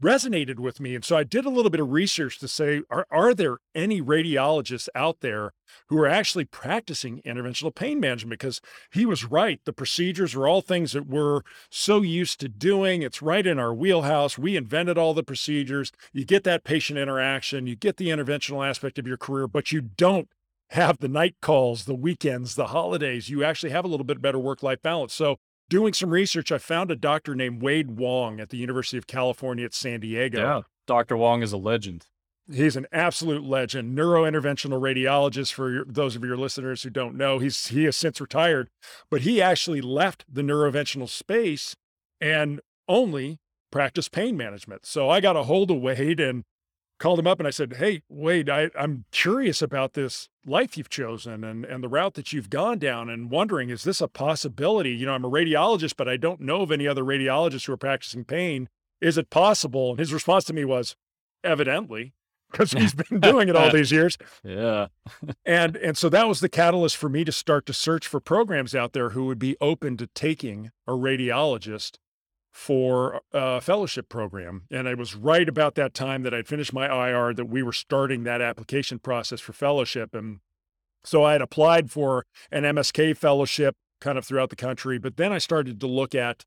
resonated 0.00 0.58
with 0.58 0.80
me. 0.80 0.94
And 0.94 1.04
so 1.04 1.16
I 1.16 1.24
did 1.24 1.44
a 1.44 1.50
little 1.50 1.70
bit 1.70 1.80
of 1.80 1.90
research 1.90 2.38
to 2.38 2.48
say, 2.48 2.82
are, 2.90 3.06
are 3.10 3.34
there 3.34 3.58
any 3.74 4.00
radiologists 4.00 4.88
out 4.94 5.20
there 5.20 5.52
who 5.88 5.98
are 5.98 6.08
actually 6.08 6.44
practicing 6.44 7.20
interventional 7.26 7.74
pain 7.74 8.00
management? 8.00 8.40
Because 8.40 8.60
he 8.90 9.04
was 9.04 9.24
right. 9.24 9.60
The 9.64 9.72
procedures 9.72 10.34
are 10.34 10.46
all 10.46 10.60
things 10.60 10.92
that 10.92 11.06
we're 11.06 11.42
so 11.70 12.02
used 12.02 12.40
to 12.40 12.48
doing. 12.48 13.02
It's 13.02 13.22
right 13.22 13.46
in 13.46 13.58
our 13.58 13.74
wheelhouse. 13.74 14.38
We 14.38 14.56
invented 14.56 14.98
all 14.98 15.14
the 15.14 15.22
procedures. 15.22 15.92
You 16.12 16.24
get 16.24 16.44
that 16.44 16.64
patient 16.64 16.98
interaction, 16.98 17.66
you 17.66 17.76
get 17.76 17.96
the 17.96 18.08
interventional 18.08 18.66
aspect 18.66 18.98
of 18.98 19.06
your 19.06 19.16
career, 19.16 19.46
but 19.46 19.72
you 19.72 19.80
don't 19.80 20.28
have 20.70 20.98
the 20.98 21.08
night 21.08 21.36
calls, 21.42 21.84
the 21.84 21.94
weekends, 21.94 22.54
the 22.54 22.68
holidays. 22.68 23.28
You 23.28 23.44
actually 23.44 23.72
have 23.72 23.84
a 23.84 23.88
little 23.88 24.04
bit 24.04 24.22
better 24.22 24.38
work 24.38 24.62
life 24.62 24.80
balance. 24.80 25.12
So 25.12 25.38
doing 25.68 25.92
some 25.92 26.10
research, 26.10 26.52
I 26.52 26.58
found 26.58 26.90
a 26.90 26.96
doctor 26.96 27.34
named 27.34 27.62
Wade 27.62 27.92
Wong 27.92 28.40
at 28.40 28.50
the 28.50 28.56
University 28.56 28.98
of 28.98 29.06
California 29.06 29.64
at 29.64 29.74
San 29.74 30.00
Diego. 30.00 30.40
Yeah. 30.40 30.60
Dr. 30.86 31.16
Wong 31.16 31.42
is 31.42 31.52
a 31.52 31.56
legend. 31.56 32.06
He's 32.50 32.76
an 32.76 32.86
absolute 32.92 33.44
legend, 33.44 33.96
neurointerventional 33.96 34.80
radiologist. 34.80 35.52
For 35.52 35.70
your, 35.70 35.84
those 35.84 36.16
of 36.16 36.24
your 36.24 36.36
listeners 36.36 36.82
who 36.82 36.90
don't 36.90 37.16
know, 37.16 37.38
he's 37.38 37.68
he 37.68 37.84
has 37.84 37.96
since 37.96 38.20
retired, 38.20 38.68
but 39.10 39.20
he 39.20 39.40
actually 39.40 39.80
left 39.80 40.24
the 40.30 40.42
neurointerventional 40.42 41.08
space 41.08 41.76
and 42.20 42.60
only 42.88 43.38
practiced 43.70 44.12
pain 44.12 44.36
management. 44.36 44.84
So 44.86 45.08
I 45.08 45.20
got 45.20 45.36
a 45.36 45.44
hold 45.44 45.70
of 45.70 45.78
Wade 45.78 46.20
and 46.20 46.44
called 47.02 47.18
him 47.18 47.26
up 47.26 47.40
and 47.40 47.46
I 47.46 47.50
said, 47.50 47.74
Hey, 47.74 48.02
Wade, 48.08 48.48
I, 48.48 48.70
I'm 48.78 49.04
curious 49.10 49.60
about 49.60 49.94
this 49.94 50.28
life 50.46 50.76
you've 50.76 50.88
chosen 50.88 51.42
and, 51.42 51.64
and 51.64 51.82
the 51.82 51.88
route 51.88 52.14
that 52.14 52.32
you've 52.32 52.48
gone 52.48 52.78
down 52.78 53.10
and 53.10 53.30
wondering, 53.30 53.70
is 53.70 53.82
this 53.82 54.00
a 54.00 54.08
possibility? 54.08 54.90
You 54.90 55.06
know, 55.06 55.14
I'm 55.14 55.24
a 55.24 55.30
radiologist, 55.30 55.94
but 55.96 56.08
I 56.08 56.16
don't 56.16 56.40
know 56.40 56.62
of 56.62 56.70
any 56.70 56.86
other 56.86 57.02
radiologists 57.02 57.66
who 57.66 57.72
are 57.72 57.76
practicing 57.76 58.24
pain. 58.24 58.68
Is 59.00 59.18
it 59.18 59.30
possible? 59.30 59.90
And 59.90 59.98
his 59.98 60.12
response 60.12 60.44
to 60.44 60.52
me 60.52 60.64
was, 60.64 60.94
evidently 61.44 62.12
because 62.50 62.72
he's 62.72 62.94
been 62.94 63.20
doing 63.20 63.48
it 63.48 63.56
all 63.56 63.70
these 63.72 63.90
years. 63.90 64.18
Yeah. 64.44 64.88
and 65.44 65.76
and 65.76 65.96
so 65.96 66.08
that 66.10 66.28
was 66.28 66.40
the 66.40 66.48
catalyst 66.48 66.96
for 66.96 67.08
me 67.08 67.24
to 67.24 67.32
start 67.32 67.66
to 67.66 67.72
search 67.72 68.06
for 68.06 68.20
programs 68.20 68.74
out 68.74 68.92
there 68.92 69.10
who 69.10 69.26
would 69.26 69.38
be 69.38 69.56
open 69.60 69.96
to 69.96 70.06
taking 70.08 70.70
a 70.86 70.92
radiologist 70.92 71.96
for 72.52 73.22
a 73.32 73.60
fellowship 73.60 74.08
program. 74.08 74.62
And 74.70 74.86
it 74.86 74.98
was 74.98 75.14
right 75.14 75.48
about 75.48 75.74
that 75.76 75.94
time 75.94 76.22
that 76.22 76.34
I'd 76.34 76.46
finished 76.46 76.72
my 76.72 76.86
IR 76.86 77.32
that 77.34 77.46
we 77.46 77.62
were 77.62 77.72
starting 77.72 78.24
that 78.24 78.42
application 78.42 78.98
process 78.98 79.40
for 79.40 79.54
fellowship. 79.54 80.14
And 80.14 80.40
so 81.02 81.24
I 81.24 81.32
had 81.32 81.42
applied 81.42 81.90
for 81.90 82.26
an 82.50 82.64
MSK 82.64 83.16
fellowship 83.16 83.74
kind 84.00 84.18
of 84.18 84.26
throughout 84.26 84.50
the 84.50 84.56
country, 84.56 84.98
but 84.98 85.16
then 85.16 85.32
I 85.32 85.38
started 85.38 85.80
to 85.80 85.86
look 85.86 86.14
at 86.14 86.44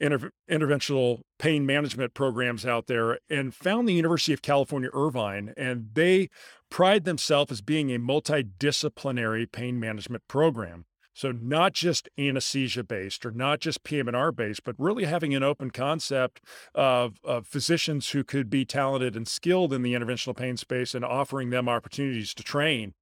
inter- 0.00 0.32
interventional 0.50 1.20
pain 1.38 1.64
management 1.64 2.14
programs 2.14 2.66
out 2.66 2.86
there 2.86 3.18
and 3.30 3.54
found 3.54 3.88
the 3.88 3.94
University 3.94 4.32
of 4.32 4.42
California, 4.42 4.90
Irvine, 4.92 5.54
and 5.56 5.90
they 5.94 6.28
pride 6.70 7.04
themselves 7.04 7.52
as 7.52 7.60
being 7.60 7.94
a 7.94 7.98
multidisciplinary 7.98 9.50
pain 9.50 9.78
management 9.78 10.24
program. 10.28 10.86
So 11.16 11.32
not 11.32 11.72
just 11.72 12.10
anesthesia 12.18 12.84
based 12.84 13.24
or 13.24 13.30
not 13.30 13.60
just 13.60 13.84
PM&R 13.84 14.32
based, 14.32 14.64
but 14.64 14.74
really 14.76 15.06
having 15.06 15.34
an 15.34 15.42
open 15.42 15.70
concept 15.70 16.42
of, 16.74 17.18
of 17.24 17.46
physicians 17.46 18.10
who 18.10 18.22
could 18.22 18.50
be 18.50 18.66
talented 18.66 19.16
and 19.16 19.26
skilled 19.26 19.72
in 19.72 19.80
the 19.80 19.94
interventional 19.94 20.36
pain 20.36 20.58
space 20.58 20.94
and 20.94 21.06
offering 21.06 21.48
them 21.48 21.70
opportunities 21.70 22.34
to 22.34 22.42
train. 22.42 22.92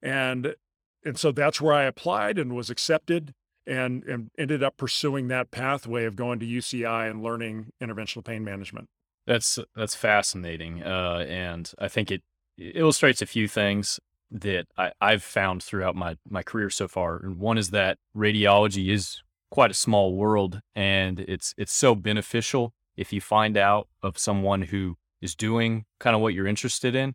And 0.00 0.54
and 1.04 1.18
so 1.18 1.32
that's 1.32 1.60
where 1.60 1.74
I 1.74 1.82
applied 1.84 2.38
and 2.38 2.54
was 2.54 2.70
accepted 2.70 3.34
and, 3.66 4.04
and 4.04 4.30
ended 4.38 4.62
up 4.62 4.78
pursuing 4.78 5.28
that 5.28 5.50
pathway 5.50 6.04
of 6.06 6.16
going 6.16 6.38
to 6.40 6.46
UCI 6.46 7.10
and 7.10 7.22
learning 7.22 7.72
interventional 7.82 8.24
pain 8.24 8.42
management. 8.42 8.88
That's 9.26 9.58
that's 9.76 9.94
fascinating, 9.94 10.82
uh, 10.82 11.26
and 11.28 11.70
I 11.78 11.88
think 11.88 12.10
it 12.10 12.22
illustrates 12.56 13.20
a 13.20 13.26
few 13.26 13.48
things 13.48 14.00
that 14.30 14.66
I, 14.76 14.92
I've 15.00 15.22
found 15.22 15.62
throughout 15.62 15.96
my 15.96 16.16
my 16.28 16.42
career 16.42 16.70
so 16.70 16.88
far. 16.88 17.16
And 17.16 17.38
one 17.38 17.58
is 17.58 17.70
that 17.70 17.98
radiology 18.16 18.92
is 18.92 19.22
quite 19.50 19.70
a 19.70 19.74
small 19.74 20.14
world, 20.14 20.60
and 20.74 21.20
it's 21.20 21.54
it's 21.56 21.72
so 21.72 21.94
beneficial 21.94 22.72
if 22.96 23.12
you 23.12 23.20
find 23.20 23.56
out 23.56 23.88
of 24.02 24.18
someone 24.18 24.62
who 24.62 24.96
is 25.20 25.34
doing 25.34 25.84
kind 25.98 26.14
of 26.16 26.22
what 26.22 26.34
you're 26.34 26.46
interested 26.46 26.94
in. 26.94 27.14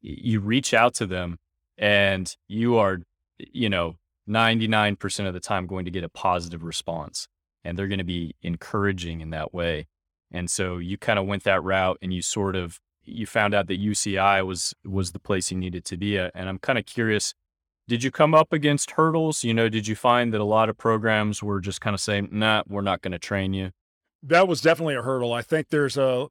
You 0.00 0.40
reach 0.40 0.74
out 0.74 0.94
to 0.94 1.06
them, 1.06 1.38
and 1.78 2.34
you 2.48 2.76
are, 2.76 3.00
you 3.38 3.68
know, 3.68 3.96
99% 4.28 5.26
of 5.26 5.34
the 5.34 5.40
time 5.40 5.66
going 5.66 5.84
to 5.84 5.90
get 5.90 6.04
a 6.04 6.08
positive 6.08 6.62
response 6.62 7.28
and 7.64 7.78
they're 7.78 7.88
going 7.88 7.98
to 7.98 8.04
be 8.04 8.34
encouraging 8.42 9.20
in 9.20 9.30
that 9.30 9.52
way. 9.52 9.86
And 10.30 10.50
so 10.50 10.78
you 10.78 10.96
kind 10.96 11.18
of 11.18 11.26
went 11.26 11.44
that 11.44 11.62
route 11.62 11.98
and 12.02 12.12
you 12.12 12.22
sort 12.22 12.56
of 12.56 12.80
you 13.04 13.26
found 13.26 13.54
out 13.54 13.66
that 13.68 13.80
UCI 13.80 14.44
was 14.46 14.74
was 14.84 15.12
the 15.12 15.18
place 15.18 15.50
you 15.50 15.56
needed 15.56 15.84
to 15.86 15.96
be 15.96 16.18
at. 16.18 16.32
And 16.34 16.48
I'm 16.48 16.58
kind 16.58 16.78
of 16.78 16.86
curious, 16.86 17.34
did 17.88 18.04
you 18.04 18.10
come 18.10 18.34
up 18.34 18.52
against 18.52 18.92
hurdles? 18.92 19.44
You 19.44 19.54
know, 19.54 19.68
did 19.68 19.86
you 19.86 19.96
find 19.96 20.32
that 20.32 20.40
a 20.40 20.44
lot 20.44 20.68
of 20.68 20.78
programs 20.78 21.42
were 21.42 21.60
just 21.60 21.80
kind 21.80 21.94
of 21.94 22.00
saying, 22.00 22.28
"Nah, 22.30 22.62
we're 22.68 22.82
not 22.82 23.02
going 23.02 23.12
to 23.12 23.18
train 23.18 23.52
you"? 23.52 23.70
That 24.22 24.46
was 24.46 24.60
definitely 24.60 24.94
a 24.94 25.02
hurdle. 25.02 25.32
I 25.32 25.42
think 25.42 25.68
there's 25.70 25.96
a 25.96 26.28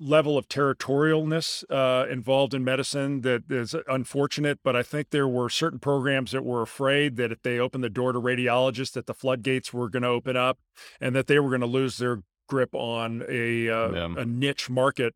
level 0.00 0.38
of 0.38 0.48
territorialness 0.48 1.62
uh, 1.70 2.08
involved 2.08 2.54
in 2.54 2.64
medicine 2.64 3.20
that 3.20 3.44
is 3.50 3.76
unfortunate. 3.86 4.58
But 4.64 4.74
I 4.74 4.82
think 4.82 5.10
there 5.10 5.28
were 5.28 5.48
certain 5.48 5.78
programs 5.78 6.32
that 6.32 6.44
were 6.44 6.62
afraid 6.62 7.16
that 7.16 7.30
if 7.30 7.42
they 7.42 7.58
opened 7.58 7.84
the 7.84 7.90
door 7.90 8.12
to 8.12 8.20
radiologists, 8.20 8.92
that 8.92 9.06
the 9.06 9.14
floodgates 9.14 9.72
were 9.72 9.88
going 9.88 10.02
to 10.02 10.08
open 10.08 10.36
up, 10.36 10.58
and 11.00 11.14
that 11.14 11.26
they 11.26 11.38
were 11.38 11.50
going 11.50 11.60
to 11.60 11.66
lose 11.66 11.98
their 11.98 12.22
grip 12.48 12.74
on 12.74 13.22
a 13.28 13.68
uh, 13.68 13.90
yeah. 13.92 14.14
a 14.16 14.24
niche 14.24 14.68
market. 14.68 15.14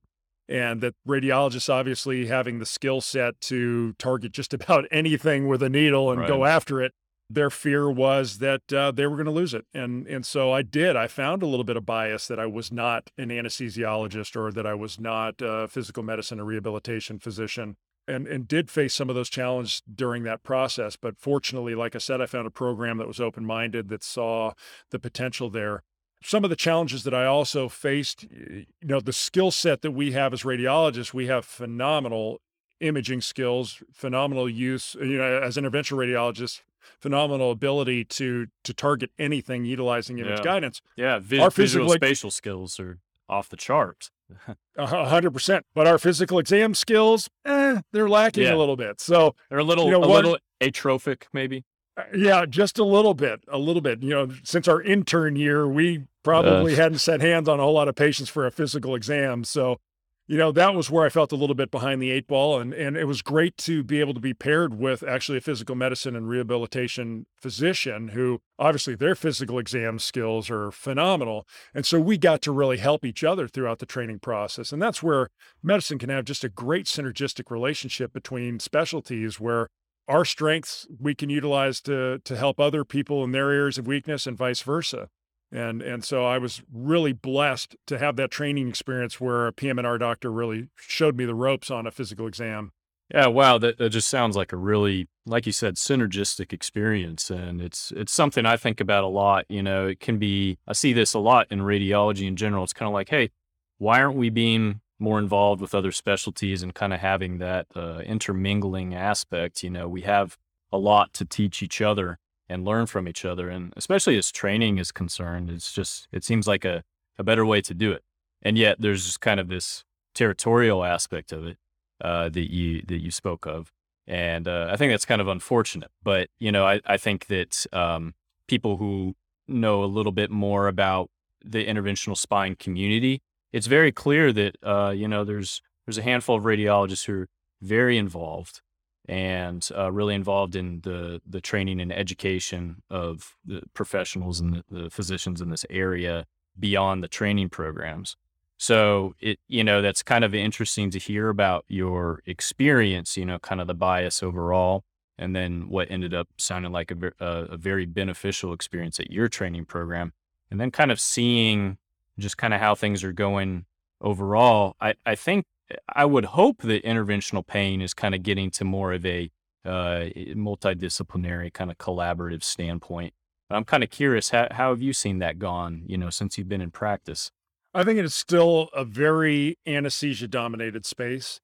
And 0.49 0.81
that 0.83 0.95
radiologists 1.09 1.73
obviously 1.73 2.27
having 2.27 2.59
the 2.59 2.67
skill 2.67 3.01
set 3.01 3.41
to 3.43 3.95
target 3.95 4.33
just 4.33 4.53
about 4.55 4.85
anything 4.91 5.49
with 5.49 5.63
a 5.63 5.69
needle 5.69 6.11
and 6.11 6.21
right. 6.21 6.29
go 6.29 6.45
after 6.45 6.83
it 6.83 6.93
their 7.31 7.51
fear 7.51 7.91
was 7.91 8.39
that 8.39 8.73
uh, 8.73 8.91
they 8.91 9.07
were 9.07 9.17
going 9.17 9.25
to 9.27 9.33
lose 9.33 9.55
it. 9.55 9.65
And, 9.73 10.07
and 10.07 10.25
so 10.27 10.53
I 10.53 10.63
did. 10.63 10.97
I 10.97 11.07
found 11.07 11.43
a 11.43 11.47
little 11.47 11.65
bit 11.65 11.77
of 11.77 11.87
bias 11.87 12.29
that 12.29 12.39
I 12.39 12.47
was 12.47 12.71
not 12.71 13.11
an 13.17 13.29
anesthesiologist 13.29 14.37
or 14.37 14.53
that 14.53 14.67
I 14.67 14.75
was 14.75 15.01
not 15.01 15.37
a 15.41 15.69
physical 15.69 16.03
medicine 16.03 16.41
or 16.41 16.45
rehabilitation 16.45 17.19
physician. 17.19 17.77
And, 18.07 18.27
and 18.27 18.47
did 18.47 18.71
face 18.71 18.93
some 18.93 19.09
of 19.09 19.15
those 19.15 19.31
challenges 19.31 19.81
during 19.93 20.25
that 20.25 20.43
process. 20.43 20.95
But 20.95 21.19
fortunately, 21.19 21.75
like 21.75 21.95
I 21.95 21.99
said, 21.99 22.21
I 22.21 22.27
found 22.27 22.47
a 22.47 22.51
program 22.51 22.99
that 22.99 23.09
was 23.09 23.19
open 23.19 23.47
minded 23.47 23.89
that 23.89 24.05
saw 24.05 24.53
the 24.91 24.99
potential 24.99 25.49
there 25.49 25.83
some 26.25 26.43
of 26.43 26.51
the 26.51 26.57
challenges 26.57 27.05
that 27.05 27.15
I 27.15 27.27
also 27.27 27.69
faced, 27.69 28.25
you 28.31 28.67
know, 28.83 28.99
the 28.99 29.13
skill 29.13 29.51
set 29.51 29.83
that 29.83 29.91
we 29.91 30.13
have 30.13 30.33
as 30.33 30.43
radiologists, 30.43 31.13
we 31.13 31.27
have 31.27 31.45
phenomenal 31.45 32.41
imaging 32.81 33.21
skills, 33.21 33.83
phenomenal 33.93 34.49
use, 34.49 34.97
you 34.99 35.19
know, 35.19 35.41
as 35.43 35.57
interventional 35.57 35.99
radiologists, 35.99 36.63
phenomenal 36.99 37.51
ability 37.51 38.05
to 38.05 38.47
to 38.63 38.73
target 38.73 39.11
anything 39.19 39.67
utilizing 39.67 40.19
image 40.19 40.39
yeah. 40.39 40.45
guidance. 40.45 40.81
Yeah, 40.97 41.21
our 41.41 41.51
visual 41.51 41.91
spatial 41.91 42.31
skills 42.31 42.81
are 42.81 42.99
off 43.29 43.51
the 43.51 43.57
charts. 43.57 44.11
A 44.79 44.87
hundred 44.87 45.33
percent. 45.33 45.67
But 45.75 45.87
our 45.87 45.99
physical 45.99 46.39
exam 46.39 46.75
skills, 46.75 47.29
eh, 47.45 47.83
they're 47.93 48.09
lacking 48.09 48.45
yeah. 48.45 48.55
a 48.55 48.57
little 48.57 48.77
bit. 48.77 49.01
So 49.01 49.35
they're 49.51 49.59
a 49.59 49.65
little, 49.65 49.85
you 49.85 49.93
know, 49.93 50.03
a 50.03 50.09
one, 50.09 50.25
little 50.25 50.39
atrophic, 50.61 51.29
maybe. 51.35 51.65
Uh, 51.97 52.05
yeah, 52.15 52.47
just 52.47 52.79
a 52.79 52.85
little 52.85 53.15
bit, 53.15 53.45
a 53.47 53.59
little 53.59 53.83
bit. 53.83 54.03
You 54.03 54.11
know, 54.11 54.29
since 54.43 54.67
our 54.67 54.81
intern 54.83 55.37
year, 55.37 55.69
we 55.69 56.07
probably 56.25 56.73
uh, 56.73 56.77
hadn't 56.77 56.99
set 56.99 57.21
hands 57.21 57.49
on 57.49 57.61
a 57.61 57.63
whole 57.63 57.75
lot 57.75 57.87
of 57.87 57.95
patients 57.95 58.29
for 58.29 58.47
a 58.47 58.51
physical 58.51 58.97
exam. 58.97 59.45
So 59.45 59.79
you 60.27 60.39
know, 60.39 60.53
that 60.53 60.75
was 60.75 60.91
where 60.91 61.05
I 61.05 61.11
felt 61.11 61.33
a 61.33 61.37
little 61.37 61.55
bit 61.55 61.71
behind 61.71 62.01
the 62.01 62.11
eight 62.11 62.27
ball. 62.27 62.59
And, 62.59 62.73
and 62.73 62.97
it 62.97 63.05
was 63.05 63.21
great 63.21 63.59
to 63.59 63.85
be 63.85 64.01
able 64.01 64.15
to 64.15 64.21
be 64.21 64.33
paired 64.33 64.79
with 64.79 65.03
actually 65.03 65.39
a 65.39 65.43
physical 65.43 65.75
medicine 65.75 66.17
and 66.17 66.27
rehabilitation 66.29 67.27
physician 67.37 68.09
who 68.09 68.41
obviously 68.59 68.95
their 68.95 69.15
physical 69.15 69.59
exam 69.59 69.99
skills 69.99 70.49
are 70.49 70.71
phenomenal. 70.71 71.47
And 71.75 71.85
so 71.85 72.01
we 72.01 72.17
got 72.17 72.41
to 72.43 72.53
really 72.53 72.79
help 72.79 73.05
each 73.05 73.23
other 73.23 73.47
throughout 73.47 73.81
the 73.81 73.87
training 73.87 74.21
process. 74.21 74.73
And 74.73 74.81
that's 74.81 75.03
where 75.03 75.29
medicine 75.63 75.99
can 75.99 76.09
have 76.09 76.25
just 76.25 76.45
a 76.45 76.49
great 76.49 76.87
synergistic 76.87 77.51
relationship 77.51 78.15
between 78.15 78.61
specialties 78.61 79.39
where 79.39 79.69
our 80.09 80.25
strengths 80.25 80.87
we 80.99 81.15
can 81.15 81.31
utilize 81.31 81.81
to 81.83 82.19
to 82.19 82.37
help 82.37 82.61
other 82.61 82.85
people 82.85 83.25
in 83.25 83.33
their 83.33 83.51
areas 83.51 83.79
of 83.79 83.87
weakness 83.87 84.27
and 84.27 84.37
vice 84.37 84.61
versa 84.61 85.09
and 85.55 85.83
and 85.83 86.05
so 86.05 86.27
I 86.27 86.39
was 86.39 86.63
really 86.73 87.13
blessed 87.13 87.77
to 87.87 87.99
have 87.99 88.17
that 88.17 88.31
training 88.31 88.69
experience 88.69 89.21
where 89.21 89.47
a 89.47 89.53
PM&R 89.53 89.99
doctor 89.99 90.31
really 90.31 90.69
showed 90.77 91.17
me 91.17 91.25
the 91.25 91.35
ropes 91.35 91.71
on 91.71 91.87
a 91.87 91.93
physical 91.93 92.27
exam. 92.27 92.73
Yeah, 93.13 93.29
wow, 93.29 93.59
that, 93.59 93.79
that 93.79 93.91
just 93.91 94.09
sounds 94.09 94.35
like 94.35 94.53
a 94.53 94.57
really, 94.57 95.09
like 95.27 95.47
you 95.47 95.53
said, 95.53 95.77
synergistic 95.77 96.53
experience, 96.53 97.31
and 97.31 97.61
it's 97.61 97.93
it's 97.95 98.13
something 98.13 98.45
I 98.45 98.57
think 98.57 98.81
about 98.81 99.05
a 99.05 99.09
lot. 99.09 99.45
You 99.49 99.63
know, 99.63 99.87
it 99.87 100.01
can 100.01 100.19
be 100.19 100.59
I 100.67 100.73
see 100.73 100.93
this 100.93 101.15
a 101.15 101.21
lot 101.21 101.47
in 101.51 101.61
radiology 101.61 102.27
in 102.27 102.35
general. 102.35 102.65
It's 102.65 102.73
kind 102.73 102.89
of 102.89 102.95
like, 102.95 103.11
hey, 103.11 103.31
why 103.79 104.03
aren't 104.03 104.17
we 104.17 104.31
being 104.31 104.81
more 104.99 105.19
involved 105.19 105.61
with 105.61 105.75
other 105.75 105.93
specialties 105.93 106.63
and 106.63 106.75
kind 106.75 106.93
of 106.93 107.01
having 107.01 107.39
that 107.39 107.67
uh, 107.77 107.99
intermingling 107.99 108.95
aspect? 108.95 109.63
You 109.63 109.71
know, 109.71 109.89
we 109.89 110.01
have 110.01 110.37
a 110.73 110.79
lot 110.79 111.13
to 111.15 111.25
teach 111.25 111.63
each 111.63 111.81
other 111.81 112.19
and 112.49 112.65
learn 112.65 112.87
from 112.87 113.09
each 113.09 113.25
other. 113.25 113.49
And 113.49 113.73
especially 113.77 114.17
as 114.19 114.31
training 114.31 114.79
is 114.79 114.93
concerned, 114.93 115.51
it's 115.51 115.73
just, 115.73 116.09
it 116.13 116.25
seems 116.25 116.47
like 116.47 116.65
a, 116.65 116.83
a 117.19 117.25
better 117.25 117.47
way 117.47 117.61
to 117.63 117.75
do 117.75 117.93
it. 117.93 118.03
And 118.43 118.59
yet 118.59 118.77
there's 118.81 119.05
just 119.05 119.21
kind 119.21 119.41
of 119.41 119.49
this 119.49 119.85
territorial 120.15 120.85
aspect 120.85 121.33
of 121.33 121.47
it 121.47 121.57
uh, 122.03 122.29
that 122.29 122.53
you, 122.53 122.83
that 122.87 122.99
you 122.99 123.11
spoke 123.11 123.47
of. 123.47 123.73
And 124.07 124.47
uh, 124.47 124.69
I 124.71 124.77
think 124.77 124.93
that's 124.93 125.07
kind 125.07 125.23
of 125.23 125.29
unfortunate. 125.29 125.91
But, 126.03 126.29
you 126.39 126.53
know, 126.53 126.67
I, 126.67 126.81
I 126.85 126.99
think 126.99 127.27
that 127.27 127.67
um, 127.73 128.15
people 128.47 128.77
who 128.77 129.15
know 129.49 129.83
a 129.83 129.87
little 129.87 130.13
bit 130.13 130.31
more 130.31 130.69
about 130.69 131.09
the 131.43 131.65
interventional 131.67 132.17
spine 132.17 132.55
community, 132.55 133.23
it's 133.53 133.67
very 133.67 133.93
clear 133.93 134.33
that, 134.33 134.57
uh, 134.63 134.93
you 134.95 135.09
know, 135.09 135.25
there's, 135.25 135.63
there's 135.87 135.99
a 135.99 136.03
handful 136.03 136.37
of 136.37 136.45
radiologists 136.45 137.07
who 137.07 137.23
are 137.23 137.29
very 137.63 137.97
involved 137.97 138.61
and 139.07 139.69
uh, 139.77 139.93
really 139.93 140.15
involved 140.15 140.57
in 140.57 140.81
the 140.81 141.21
the 141.27 141.41
training 141.41 141.81
and 141.81 141.93
education 141.93 142.83
of 142.91 143.37
the 143.45 143.63
professionals 143.75 144.41
and 144.41 144.55
the, 144.55 144.83
the, 144.83 144.91
physicians 144.91 145.41
in 145.41 145.51
this 145.51 145.67
area 145.69 146.27
beyond 146.59 147.03
the 147.03 147.09
training 147.09 147.49
programs. 147.49 148.17
So 148.57 149.15
it, 149.21 149.39
you 149.49 149.65
know, 149.65 149.83
that's 149.83 150.03
kind 150.03 150.25
of 150.25 150.35
interesting 150.35 150.91
to 150.91 150.99
hear 150.99 151.29
about 151.29 151.65
your 151.69 152.23
experience, 152.25 153.17
you 153.17 153.27
know, 153.27 153.39
kind 153.39 153.61
of 153.61 153.67
the 153.67 153.75
bias 153.75 154.23
overall, 154.23 154.85
and 155.19 155.35
then 155.35 155.69
what 155.69 155.91
ended 155.91 156.15
up 156.15 156.29
sounding 156.39 156.73
like 156.73 156.91
a, 156.91 157.13
a, 157.21 157.27
a 157.27 157.57
very 157.57 157.85
beneficial 157.85 158.53
experience 158.53 158.99
at 159.01 159.11
your 159.11 159.29
training 159.29 159.65
program. 159.65 160.13
And 160.51 160.61
then 160.61 160.71
kind 160.71 160.93
of 160.93 161.01
seeing 161.01 161.79
just 162.19 162.37
kind 162.37 162.55
of 162.55 162.61
how 162.61 162.75
things 162.75 163.03
are 163.03 163.13
going 163.13 163.67
overall. 164.01 164.77
I, 164.81 164.95
I 165.05 165.17
think 165.17 165.47
I 165.89 166.05
would 166.05 166.27
hope 166.27 166.63
that 166.63 166.85
interventional 166.85 167.47
pain 167.47 167.81
is 167.81 167.95
kind 167.95 168.15
of 168.15 168.23
getting 168.23 168.51
to 168.53 168.65
more 168.65 168.93
of 168.93 169.05
a 169.07 169.31
uh, 169.65 170.11
multidisciplinary 170.35 171.53
kind 171.53 171.71
of 171.71 171.79
collaborative 171.79 172.43
standpoint. 172.45 173.15
I'm 173.51 173.65
kind 173.65 173.83
of 173.83 173.91
curious, 173.91 174.31
how, 174.31 174.49
how 174.51 174.71
have 174.71 174.83
you 174.83 174.93
seen 174.93 175.19
that 175.19 175.39
gone, 175.39 175.85
you 175.87 175.97
know, 175.97 176.11
since 176.11 176.37
you've 176.37 176.49
been 176.49 176.61
in 176.61 176.71
practice? 176.71 177.31
I 177.73 177.85
think 177.85 177.99
it's 177.99 178.15
still 178.15 178.69
a 178.73 178.85
very 178.85 179.59
anesthesia 179.67 180.29
dominated 180.29 180.87
space. 180.87 181.41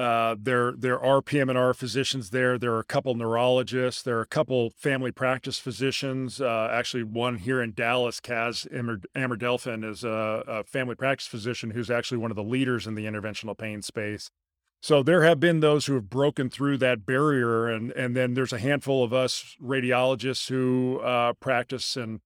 Uh, 0.00 0.34
there, 0.40 0.72
there 0.72 0.98
are 0.98 1.20
PM&R 1.20 1.74
physicians 1.74 2.30
there. 2.30 2.56
There 2.56 2.72
are 2.72 2.78
a 2.78 2.84
couple 2.84 3.14
neurologists. 3.14 4.00
There 4.00 4.16
are 4.16 4.22
a 4.22 4.26
couple 4.26 4.70
family 4.70 5.12
practice 5.12 5.58
physicians. 5.58 6.40
Uh, 6.40 6.70
actually, 6.72 7.02
one 7.02 7.36
here 7.36 7.60
in 7.60 7.74
Dallas, 7.74 8.18
Kaz 8.18 8.66
Amirdelfan, 9.14 9.84
is 9.84 10.02
a, 10.02 10.42
a 10.46 10.64
family 10.64 10.94
practice 10.94 11.26
physician 11.26 11.72
who's 11.72 11.90
actually 11.90 12.16
one 12.16 12.30
of 12.30 12.36
the 12.36 12.42
leaders 12.42 12.86
in 12.86 12.94
the 12.94 13.04
interventional 13.04 13.58
pain 13.58 13.82
space. 13.82 14.30
So 14.80 15.02
there 15.02 15.22
have 15.24 15.38
been 15.38 15.60
those 15.60 15.84
who 15.84 15.92
have 15.96 16.08
broken 16.08 16.48
through 16.48 16.78
that 16.78 17.04
barrier, 17.04 17.68
and 17.68 17.90
and 17.92 18.16
then 18.16 18.32
there's 18.32 18.54
a 18.54 18.58
handful 18.58 19.04
of 19.04 19.12
us 19.12 19.54
radiologists 19.62 20.48
who 20.48 21.00
uh, 21.00 21.34
practice. 21.34 21.94
And 21.98 22.20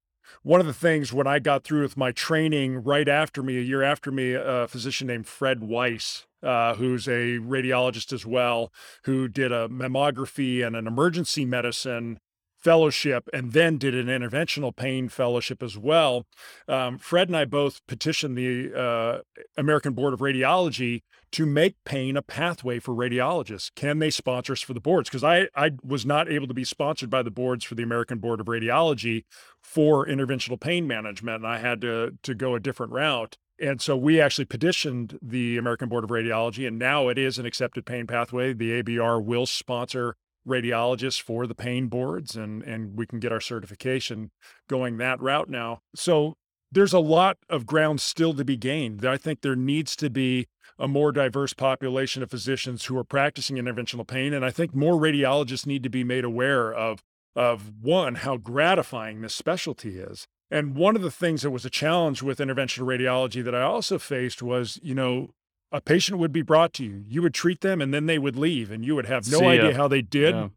one 0.45 0.61
of 0.61 0.67
the 0.67 0.73
things 0.73 1.13
when 1.13 1.27
I 1.27 1.41
got 1.41 1.65
through 1.65 1.83
with 1.83 1.97
my 1.97 2.13
training, 2.13 2.85
right 2.85 3.09
after 3.09 3.43
me, 3.43 3.59
a 3.59 3.63
year 3.63 3.83
after 3.83 4.13
me, 4.13 4.35
a 4.35 4.69
physician 4.69 5.09
named 5.09 5.27
Fred 5.27 5.65
Weiss, 5.65 6.27
uh, 6.45 6.75
who's 6.75 7.09
a 7.09 7.39
radiologist 7.39 8.13
as 8.13 8.27
well, 8.27 8.73
who 9.05 9.29
did 9.29 9.53
a 9.53 9.69
mammography 9.69 10.65
and 10.65 10.77
an 10.77 10.87
emergency 10.87 11.45
medicine 11.45 12.19
fellowship 12.65 13.29
and 13.33 13.53
then 13.53 13.77
did 13.77 13.95
an 13.95 14.07
interventional 14.07 14.75
pain 14.75 15.09
fellowship 15.09 15.63
as 15.63 15.77
well. 15.77 16.27
Um, 16.67 16.97
Fred 16.99 17.29
and 17.29 17.37
I 17.37 17.45
both 17.45 17.87
petitioned 17.87 18.39
the 18.39 18.73
uh, 18.75 19.19
American 19.59 19.93
Board 19.93 20.15
of 20.15 20.21
Radiology 20.21 21.03
to 21.33 21.45
make 21.45 21.77
pain 21.85 22.17
a 22.17 22.23
pathway 22.23 22.79
for 22.79 22.95
radiologists. 22.95 23.71
Can 23.75 23.99
they 23.99 24.09
sponsor 24.09 24.55
us 24.55 24.63
for 24.63 24.73
the 24.73 24.81
boards? 24.81 25.11
Because 25.11 25.25
I, 25.25 25.49
I 25.55 25.73
was 25.83 26.07
not 26.07 26.31
able 26.31 26.47
to 26.47 26.55
be 26.55 26.65
sponsored 26.65 27.11
by 27.11 27.23
the 27.23 27.31
boards 27.31 27.65
for 27.65 27.75
the 27.75 27.83
American 27.83 28.19
Board 28.19 28.41
of 28.41 28.47
Radiology 28.47 29.25
for 29.61 30.07
interventional 30.07 30.59
pain 30.59 30.87
management, 30.87 31.45
and 31.45 31.47
I 31.47 31.59
had 31.59 31.81
to, 31.83 32.17
to 32.23 32.35
go 32.35 32.55
a 32.55 32.61
different 32.61 32.93
route. 32.93 33.37
And 33.61 33.81
so 33.81 33.97
we 33.97 34.21
actually 34.21 34.47
petitioned 34.47 35.19
the 35.23 35.57
American 35.57 35.89
Board 35.89 36.05
of 36.05 36.11
Radiology, 36.11 36.67
and 36.67 36.79
now 36.79 37.09
it 37.09 37.19
is 37.19 37.39
an 37.39 37.47
accepted 37.47 37.87
pain 37.87 38.07
pathway. 38.07 38.53
The 38.53 38.83
ABR 38.83 39.23
will 39.23 39.47
sponsor 39.47 40.17
radiologists 40.47 41.21
for 41.21 41.47
the 41.47 41.55
pain 41.55 41.87
boards 41.89 42.37
and 42.37 42.63
and 42.63 42.99
we 42.99 43.07
can 43.07 43.19
get 43.19 43.33
our 43.33 43.41
certification 43.41 44.31
going 44.69 44.99
that 44.99 45.21
route 45.21 45.49
now. 45.49 45.81
So 45.95 46.35
there's 46.71 46.93
a 46.93 46.99
lot 46.99 47.39
of 47.49 47.67
ground 47.67 48.01
still 48.01 48.35
to 48.35 48.45
be 48.45 48.57
gained. 48.57 49.05
I 49.07 49.17
think 49.17 49.41
there 49.41 49.57
needs 49.57 49.97
to 49.97 50.11
be 50.11 50.47
a 50.79 50.89
more 50.89 51.13
diverse 51.13 51.53
population 51.53 52.23
of 52.23 52.31
physicians 52.31 52.85
who 52.85 52.99
are 52.99 53.05
practicing 53.05 53.57
interventional 53.57 54.07
pain 54.07 54.35
and 54.35 54.45
I 54.45 54.51
think 54.51 54.75
more 54.75 55.01
radiologists 55.01 55.67
need 55.67 55.83
to 55.83 55.89
be 55.89 56.05
made 56.05 56.25
aware 56.25 56.73
of 56.73 57.03
of 57.37 57.73
one 57.81 58.17
how 58.17 58.37
gratifying 58.37 59.23
this 59.23 59.35
specialty 59.35 59.99
is. 59.99 60.27
And 60.51 60.77
one 60.77 60.97
of 60.97 61.03
the 61.03 61.11
things 61.11 61.43
that 61.43 61.51
was 61.51 61.65
a 61.65 61.71
challenge 61.71 62.23
with 62.23 62.39
interventional 62.39 62.87
radiology 62.87 63.43
that 63.45 63.55
I 63.55 63.63
also 63.63 63.99
faced 63.99 64.43
was, 64.43 64.79
you 64.83 64.95
know, 64.95 65.31
a 65.73 65.81
patient 65.81 66.19
would 66.19 66.33
be 66.33 66.43
brought 66.43 66.73
to 66.75 66.85
you. 66.85 67.05
You 67.09 67.21
would 67.23 67.35
treat 67.35 67.61
them 67.61 67.81
and 67.81 67.93
then 67.93 68.07
they 68.07 68.19
would 68.19 68.37
leave 68.37 68.71
and 68.71 68.85
you 68.85 68.95
would 68.95 69.07
have 69.07 69.31
no 69.31 69.41
idea 69.41 69.75
how 69.75 69.89
they 69.89 70.03
did. 70.03 70.35
Yeah. 70.35 70.49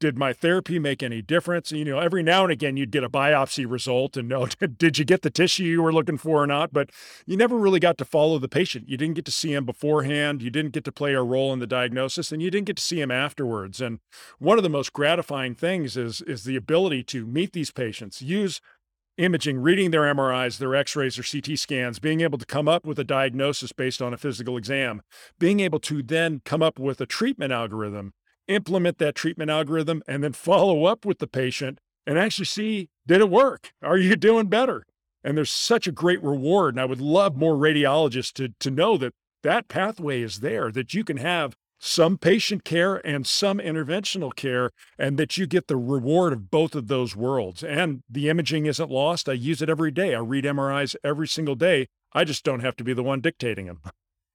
Did 0.00 0.18
my 0.18 0.32
therapy 0.32 0.80
make 0.80 1.00
any 1.00 1.22
difference? 1.22 1.70
You 1.70 1.84
know, 1.84 2.00
every 2.00 2.24
now 2.24 2.42
and 2.42 2.50
again 2.50 2.76
you'd 2.76 2.90
get 2.90 3.04
a 3.04 3.08
biopsy 3.08 3.70
result 3.70 4.16
and 4.16 4.28
know, 4.28 4.46
did 4.78 4.98
you 4.98 5.04
get 5.04 5.22
the 5.22 5.30
tissue 5.30 5.64
you 5.64 5.82
were 5.82 5.92
looking 5.92 6.16
for 6.16 6.42
or 6.42 6.46
not? 6.46 6.72
But 6.72 6.90
you 7.26 7.36
never 7.36 7.56
really 7.56 7.78
got 7.78 7.98
to 7.98 8.04
follow 8.04 8.38
the 8.38 8.48
patient. 8.48 8.88
You 8.88 8.96
didn't 8.96 9.14
get 9.14 9.26
to 9.26 9.30
see 9.30 9.52
him 9.52 9.66
beforehand. 9.66 10.42
You 10.42 10.50
didn't 10.50 10.72
get 10.72 10.84
to 10.84 10.92
play 10.92 11.12
a 11.12 11.22
role 11.22 11.52
in 11.52 11.58
the 11.58 11.66
diagnosis 11.66 12.32
and 12.32 12.40
you 12.40 12.50
didn't 12.50 12.66
get 12.66 12.78
to 12.78 12.82
see 12.82 13.00
him 13.00 13.10
afterwards. 13.10 13.80
And 13.80 14.00
one 14.38 14.58
of 14.58 14.64
the 14.64 14.70
most 14.70 14.94
gratifying 14.94 15.54
things 15.54 15.98
is, 15.98 16.22
is 16.22 16.44
the 16.44 16.56
ability 16.56 17.04
to 17.04 17.26
meet 17.26 17.52
these 17.52 17.70
patients, 17.70 18.22
use 18.22 18.60
imaging, 19.18 19.58
reading 19.58 19.90
their 19.90 20.02
MRIs, 20.02 20.58
their 20.58 20.74
x 20.74 20.96
rays, 20.96 21.16
their 21.16 21.24
CT 21.24 21.58
scans, 21.58 21.98
being 21.98 22.20
able 22.20 22.38
to 22.38 22.46
come 22.46 22.68
up 22.68 22.86
with 22.86 22.98
a 22.98 23.04
diagnosis 23.04 23.72
based 23.72 24.00
on 24.00 24.14
a 24.14 24.18
physical 24.18 24.56
exam, 24.56 25.02
being 25.38 25.60
able 25.60 25.78
to 25.80 26.02
then 26.02 26.40
come 26.44 26.62
up 26.62 26.78
with 26.78 27.00
a 27.00 27.06
treatment 27.06 27.52
algorithm, 27.52 28.12
implement 28.48 28.98
that 28.98 29.14
treatment 29.14 29.50
algorithm, 29.50 30.02
and 30.06 30.24
then 30.24 30.32
follow 30.32 30.84
up 30.84 31.04
with 31.04 31.18
the 31.18 31.26
patient 31.26 31.78
and 32.06 32.18
actually 32.18 32.44
see 32.44 32.88
did 33.06 33.20
it 33.20 33.30
work? 33.30 33.72
Are 33.82 33.98
you 33.98 34.16
doing 34.16 34.46
better? 34.46 34.84
And 35.24 35.36
there's 35.36 35.50
such 35.50 35.86
a 35.86 35.92
great 35.92 36.22
reward. 36.22 36.74
And 36.74 36.80
I 36.80 36.84
would 36.84 37.00
love 37.00 37.36
more 37.36 37.54
radiologists 37.54 38.32
to, 38.34 38.48
to 38.60 38.70
know 38.70 38.96
that 38.98 39.12
that 39.42 39.68
pathway 39.68 40.22
is 40.22 40.40
there, 40.40 40.70
that 40.72 40.94
you 40.94 41.04
can 41.04 41.16
have 41.16 41.56
some 41.84 42.16
patient 42.16 42.62
care 42.62 43.04
and 43.04 43.26
some 43.26 43.58
interventional 43.58 44.32
care, 44.34 44.70
and 44.96 45.18
that 45.18 45.36
you 45.36 45.48
get 45.48 45.66
the 45.66 45.76
reward 45.76 46.32
of 46.32 46.48
both 46.48 46.76
of 46.76 46.86
those 46.86 47.16
worlds. 47.16 47.64
And 47.64 48.04
the 48.08 48.28
imaging 48.28 48.66
isn't 48.66 48.88
lost. 48.88 49.28
I 49.28 49.32
use 49.32 49.60
it 49.60 49.68
every 49.68 49.90
day. 49.90 50.14
I 50.14 50.20
read 50.20 50.44
MRIs 50.44 50.94
every 51.02 51.26
single 51.26 51.56
day. 51.56 51.88
I 52.12 52.22
just 52.22 52.44
don't 52.44 52.60
have 52.60 52.76
to 52.76 52.84
be 52.84 52.94
the 52.94 53.02
one 53.02 53.20
dictating 53.20 53.66
them. 53.66 53.80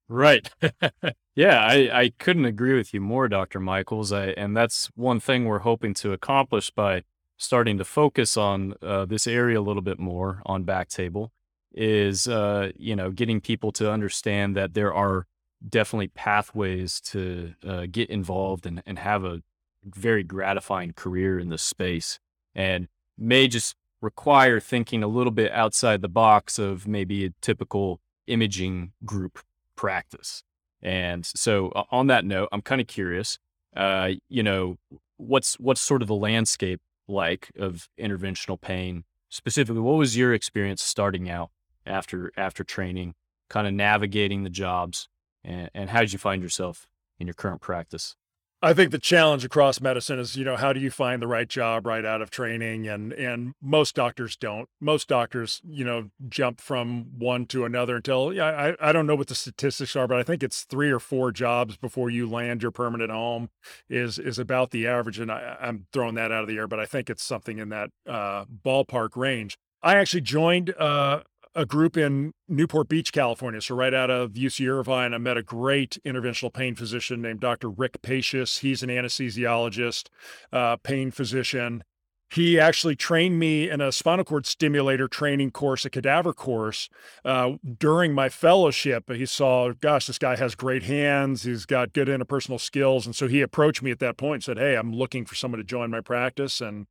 Right. 0.09 0.49
yeah, 1.35 1.65
I, 1.65 1.89
I 1.93 2.11
couldn't 2.19 2.43
agree 2.43 2.75
with 2.75 2.93
you 2.93 2.99
more, 2.99 3.29
Dr. 3.29 3.61
Michels. 3.61 4.11
I, 4.11 4.27
and 4.31 4.55
that's 4.55 4.87
one 4.95 5.21
thing 5.21 5.45
we're 5.45 5.59
hoping 5.59 5.93
to 5.95 6.11
accomplish 6.11 6.69
by 6.69 7.03
starting 7.37 7.77
to 7.77 7.85
focus 7.85 8.35
on 8.35 8.73
uh, 8.81 9.05
this 9.05 9.25
area 9.25 9.57
a 9.57 9.61
little 9.61 9.81
bit 9.81 9.99
more 9.99 10.41
on 10.45 10.65
Backtable 10.65 11.29
is, 11.71 12.27
uh, 12.27 12.71
you 12.75 12.95
know, 12.95 13.09
getting 13.09 13.39
people 13.39 13.71
to 13.71 13.89
understand 13.89 14.57
that 14.57 14.73
there 14.73 14.93
are 14.93 15.27
definitely 15.67 16.07
pathways 16.09 17.01
to 17.01 17.53
uh, 17.65 17.85
get 17.89 18.09
involved 18.09 18.65
and, 18.65 18.81
and 18.85 18.99
have 18.99 19.23
a 19.23 19.41
very 19.83 20.23
gratifying 20.23 20.93
career 20.93 21.39
in 21.39 21.49
this 21.49 21.63
space 21.63 22.19
and 22.55 22.87
may 23.17 23.47
just 23.47 23.75
require 24.01 24.59
thinking 24.59 25.03
a 25.03 25.07
little 25.07 25.31
bit 25.31 25.51
outside 25.51 26.01
the 26.01 26.09
box 26.09 26.59
of 26.59 26.87
maybe 26.87 27.25
a 27.25 27.31
typical 27.41 27.99
imaging 28.27 28.91
group 29.05 29.39
practice. 29.75 30.43
And 30.81 31.25
so 31.25 31.71
on 31.91 32.07
that 32.07 32.25
note, 32.25 32.49
I'm 32.51 32.61
kind 32.61 32.81
of 32.81 32.87
curious, 32.87 33.39
uh, 33.75 34.11
you 34.29 34.43
know, 34.43 34.77
what's, 35.17 35.55
what's 35.55 35.81
sort 35.81 36.01
of 36.01 36.07
the 36.07 36.15
landscape 36.15 36.81
like 37.07 37.51
of 37.57 37.89
interventional 37.99 38.59
pain 38.59 39.03
specifically? 39.29 39.81
What 39.81 39.97
was 39.97 40.15
your 40.15 40.33
experience 40.33 40.83
starting 40.83 41.29
out 41.29 41.49
after, 41.85 42.31
after 42.37 42.63
training, 42.63 43.15
kind 43.49 43.65
of 43.65 43.73
navigating 43.73 44.43
the 44.43 44.49
jobs 44.49 45.09
and, 45.43 45.69
and 45.73 45.89
how 45.89 46.01
did 46.01 46.13
you 46.13 46.19
find 46.19 46.41
yourself 46.41 46.87
in 47.19 47.27
your 47.27 47.33
current 47.33 47.61
practice? 47.61 48.15
I 48.59 48.73
think 48.73 48.89
the 48.89 48.97
challenge 48.97 49.45
across 49.45 49.79
medicine 49.79 50.17
is, 50.17 50.35
you 50.35 50.43
know, 50.43 50.55
how 50.55 50.73
do 50.73 50.79
you 50.79 50.89
find 50.89 51.21
the 51.21 51.27
right 51.27 51.47
job 51.47 51.85
right 51.85 52.03
out 52.03 52.23
of 52.23 52.31
training? 52.31 52.87
And 52.87 53.13
and 53.13 53.53
most 53.61 53.93
doctors 53.93 54.35
don't. 54.35 54.67
Most 54.81 55.07
doctors, 55.07 55.61
you 55.63 55.85
know, 55.85 56.09
jump 56.27 56.59
from 56.59 57.19
one 57.19 57.45
to 57.47 57.65
another 57.65 57.97
until 57.97 58.33
yeah, 58.33 58.45
I, 58.45 58.89
I 58.89 58.91
don't 58.91 59.05
know 59.05 59.15
what 59.15 59.27
the 59.27 59.35
statistics 59.35 59.95
are, 59.95 60.07
but 60.07 60.17
I 60.17 60.23
think 60.23 60.41
it's 60.41 60.63
three 60.63 60.89
or 60.89 60.99
four 60.99 61.31
jobs 61.31 61.77
before 61.77 62.09
you 62.09 62.27
land 62.27 62.63
your 62.63 62.71
permanent 62.71 63.11
home 63.11 63.49
is 63.89 64.17
is 64.17 64.39
about 64.39 64.71
the 64.71 64.87
average. 64.87 65.19
And 65.19 65.31
I, 65.31 65.57
I'm 65.61 65.85
throwing 65.93 66.15
that 66.15 66.31
out 66.31 66.41
of 66.41 66.47
the 66.47 66.57
air, 66.57 66.67
but 66.67 66.79
I 66.79 66.87
think 66.87 67.11
it's 67.11 67.23
something 67.23 67.59
in 67.59 67.69
that 67.69 67.91
uh, 68.07 68.45
ballpark 68.45 69.15
range. 69.15 69.55
I 69.83 69.97
actually 69.97 70.21
joined 70.21 70.73
uh, 70.79 71.21
a 71.57 71.65
group 71.65 71.97
in 71.97 72.33
Newport 72.47 72.87
Beach, 72.87 73.11
California. 73.11 73.59
So 73.61 73.75
right 73.75 73.93
out 73.93 74.11
of 74.11 74.33
UC 74.33 74.69
Irvine, 74.69 75.13
I 75.13 75.17
met 75.17 75.37
a 75.37 75.43
great 75.43 75.97
interventional 76.05 76.53
pain 76.53 76.75
physician 76.75 77.19
named 77.19 77.39
Dr. 77.39 77.69
Rick 77.69 78.03
Paicius. 78.03 78.59
He's 78.59 78.83
an 78.83 78.89
anesthesiologist, 78.89 80.07
uh, 80.53 80.77
pain 80.77 81.09
physician. 81.09 81.83
He 82.29 82.59
actually 82.59 82.95
trained 82.95 83.39
me 83.39 83.69
in 83.69 83.81
a 83.81 83.91
spinal 83.91 84.25
cord 84.25 84.45
stimulator 84.45 85.07
training 85.07 85.51
course, 85.51 85.83
a 85.85 85.89
cadaver 85.89 86.33
course, 86.33 86.89
uh, 87.25 87.53
during 87.79 88.13
my 88.13 88.29
fellowship. 88.29 89.09
He 89.09 89.25
saw, 89.25 89.71
gosh, 89.71 90.07
this 90.07 90.19
guy 90.19 90.35
has 90.35 90.53
great 90.53 90.83
hands. 90.83 91.43
He's 91.43 91.65
got 91.65 91.93
good 91.93 92.07
interpersonal 92.07 92.59
skills. 92.59 93.05
And 93.05 93.15
so 93.15 93.27
he 93.27 93.41
approached 93.41 93.81
me 93.81 93.91
at 93.91 93.99
that 93.99 94.17
point 94.17 94.35
and 94.35 94.43
said, 94.43 94.57
Hey, 94.57 94.75
I'm 94.75 94.93
looking 94.93 95.25
for 95.25 95.35
someone 95.35 95.57
to 95.59 95.63
join 95.63 95.89
my 95.89 96.01
practice. 96.01 96.61
And 96.61 96.85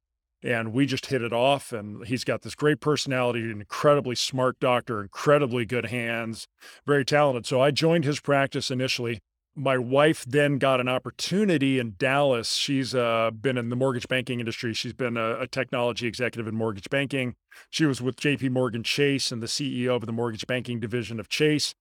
and 0.46 0.72
we 0.72 0.86
just 0.86 1.06
hit 1.06 1.22
it 1.22 1.32
off 1.32 1.72
and 1.72 2.06
he's 2.06 2.22
got 2.22 2.42
this 2.42 2.54
great 2.54 2.80
personality 2.80 3.40
an 3.40 3.60
incredibly 3.60 4.14
smart 4.14 4.58
doctor 4.60 5.02
incredibly 5.02 5.64
good 5.64 5.86
hands 5.86 6.46
very 6.86 7.04
talented. 7.04 7.46
So 7.46 7.60
i 7.60 7.70
joined 7.70 8.04
his 8.04 8.20
practice 8.20 8.70
initially. 8.70 9.20
My 9.58 9.78
wife 9.78 10.24
then 10.26 10.58
got 10.58 10.80
an 10.80 10.88
opportunity 10.88 11.78
in 11.78 11.94
dallas. 11.96 12.56
She's 12.56 12.94
uh, 12.94 13.30
been 13.30 13.56
in 13.56 13.70
the 13.70 13.76
mortgage 13.76 14.06
banking 14.06 14.38
industry. 14.38 14.74
She's 14.74 14.92
been 14.92 15.16
a, 15.16 15.40
a, 15.40 15.46
technology 15.46 16.06
executive 16.06 16.46
in 16.46 16.54
mortgage 16.54 16.90
banking. 16.90 17.36
She 17.70 17.86
was 17.86 18.00
with 18.02 18.16
jp 18.16 18.50
morgan 18.50 18.82
chase 18.82 19.32
and 19.32 19.42
the 19.42 19.46
ceo 19.46 19.96
of 19.96 20.06
the 20.06 20.12
mortgage 20.12 20.46
banking 20.46 20.78
division 20.78 21.18
of 21.18 21.28
chase 21.28 21.74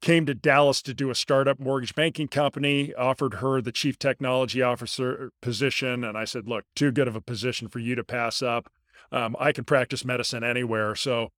came 0.00 0.26
to 0.26 0.34
Dallas 0.34 0.82
to 0.82 0.94
do 0.94 1.10
a 1.10 1.14
startup 1.14 1.58
mortgage 1.58 1.94
banking 1.94 2.28
company, 2.28 2.94
offered 2.94 3.34
her 3.34 3.60
the 3.60 3.72
chief 3.72 3.98
technology 3.98 4.62
officer 4.62 5.30
position. 5.40 6.04
And 6.04 6.16
I 6.16 6.24
said, 6.24 6.48
look, 6.48 6.64
too 6.74 6.90
good 6.90 7.08
of 7.08 7.16
a 7.16 7.20
position 7.20 7.68
for 7.68 7.78
you 7.78 7.94
to 7.94 8.04
pass 8.04 8.42
up. 8.42 8.68
Um, 9.10 9.36
I 9.38 9.52
can 9.52 9.64
practice 9.64 10.04
medicine 10.04 10.42
anywhere. 10.42 10.94
So 10.94 11.30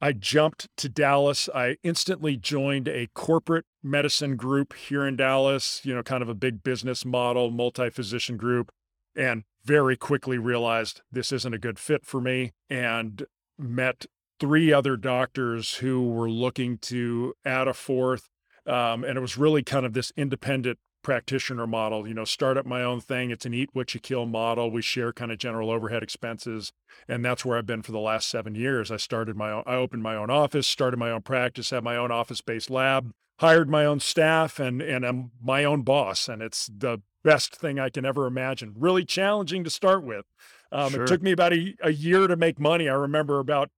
I 0.00 0.12
jumped 0.12 0.68
to 0.78 0.88
Dallas. 0.88 1.48
I 1.54 1.76
instantly 1.84 2.36
joined 2.36 2.88
a 2.88 3.08
corporate 3.14 3.66
medicine 3.84 4.34
group 4.34 4.74
here 4.74 5.06
in 5.06 5.14
Dallas, 5.14 5.80
you 5.84 5.94
know, 5.94 6.02
kind 6.02 6.22
of 6.22 6.28
a 6.28 6.34
big 6.34 6.64
business 6.64 7.04
model, 7.04 7.52
multi 7.52 7.88
physician 7.88 8.36
group, 8.36 8.72
and 9.14 9.44
very 9.64 9.96
quickly 9.96 10.38
realized 10.38 11.02
this 11.12 11.30
isn't 11.30 11.54
a 11.54 11.58
good 11.58 11.78
fit 11.78 12.04
for 12.04 12.20
me 12.20 12.52
and 12.68 13.24
met 13.56 14.06
three 14.42 14.72
other 14.72 14.96
doctors 14.96 15.76
who 15.76 16.08
were 16.08 16.28
looking 16.28 16.76
to 16.76 17.32
add 17.44 17.68
a 17.68 17.72
fourth. 17.72 18.28
Um, 18.66 19.04
and 19.04 19.16
it 19.16 19.20
was 19.20 19.38
really 19.38 19.62
kind 19.62 19.86
of 19.86 19.92
this 19.92 20.12
independent 20.16 20.80
practitioner 21.04 21.64
model, 21.64 22.08
you 22.08 22.14
know, 22.14 22.24
start 22.24 22.56
up 22.56 22.66
my 22.66 22.82
own 22.82 23.00
thing. 23.00 23.30
It's 23.30 23.46
an 23.46 23.54
eat 23.54 23.70
what 23.72 23.94
you 23.94 24.00
kill 24.00 24.26
model. 24.26 24.68
We 24.68 24.82
share 24.82 25.12
kind 25.12 25.30
of 25.30 25.38
general 25.38 25.70
overhead 25.70 26.02
expenses. 26.02 26.72
And 27.06 27.24
that's 27.24 27.44
where 27.44 27.56
I've 27.56 27.66
been 27.66 27.82
for 27.82 27.92
the 27.92 28.00
last 28.00 28.28
seven 28.28 28.56
years. 28.56 28.90
I 28.90 28.96
started 28.96 29.36
my 29.36 29.52
own, 29.52 29.62
I 29.64 29.76
opened 29.76 30.02
my 30.02 30.16
own 30.16 30.28
office, 30.28 30.66
started 30.66 30.96
my 30.96 31.12
own 31.12 31.22
practice, 31.22 31.70
had 31.70 31.84
my 31.84 31.94
own 31.94 32.10
office 32.10 32.40
based 32.40 32.68
lab, 32.68 33.12
hired 33.38 33.70
my 33.70 33.84
own 33.84 34.00
staff, 34.00 34.58
and, 34.58 34.82
and 34.82 35.06
I'm 35.06 35.30
my 35.40 35.62
own 35.62 35.82
boss. 35.82 36.28
And 36.28 36.42
it's 36.42 36.66
the 36.66 37.00
best 37.22 37.54
thing 37.54 37.78
I 37.78 37.90
can 37.90 38.04
ever 38.04 38.26
imagine. 38.26 38.74
Really 38.76 39.04
challenging 39.04 39.62
to 39.62 39.70
start 39.70 40.02
with. 40.02 40.26
Um, 40.72 40.90
sure. 40.90 41.04
It 41.04 41.06
took 41.06 41.22
me 41.22 41.30
about 41.30 41.52
a, 41.52 41.76
a 41.80 41.92
year 41.92 42.26
to 42.26 42.34
make 42.34 42.58
money. 42.58 42.88
I 42.88 42.94
remember 42.94 43.38
about 43.38 43.70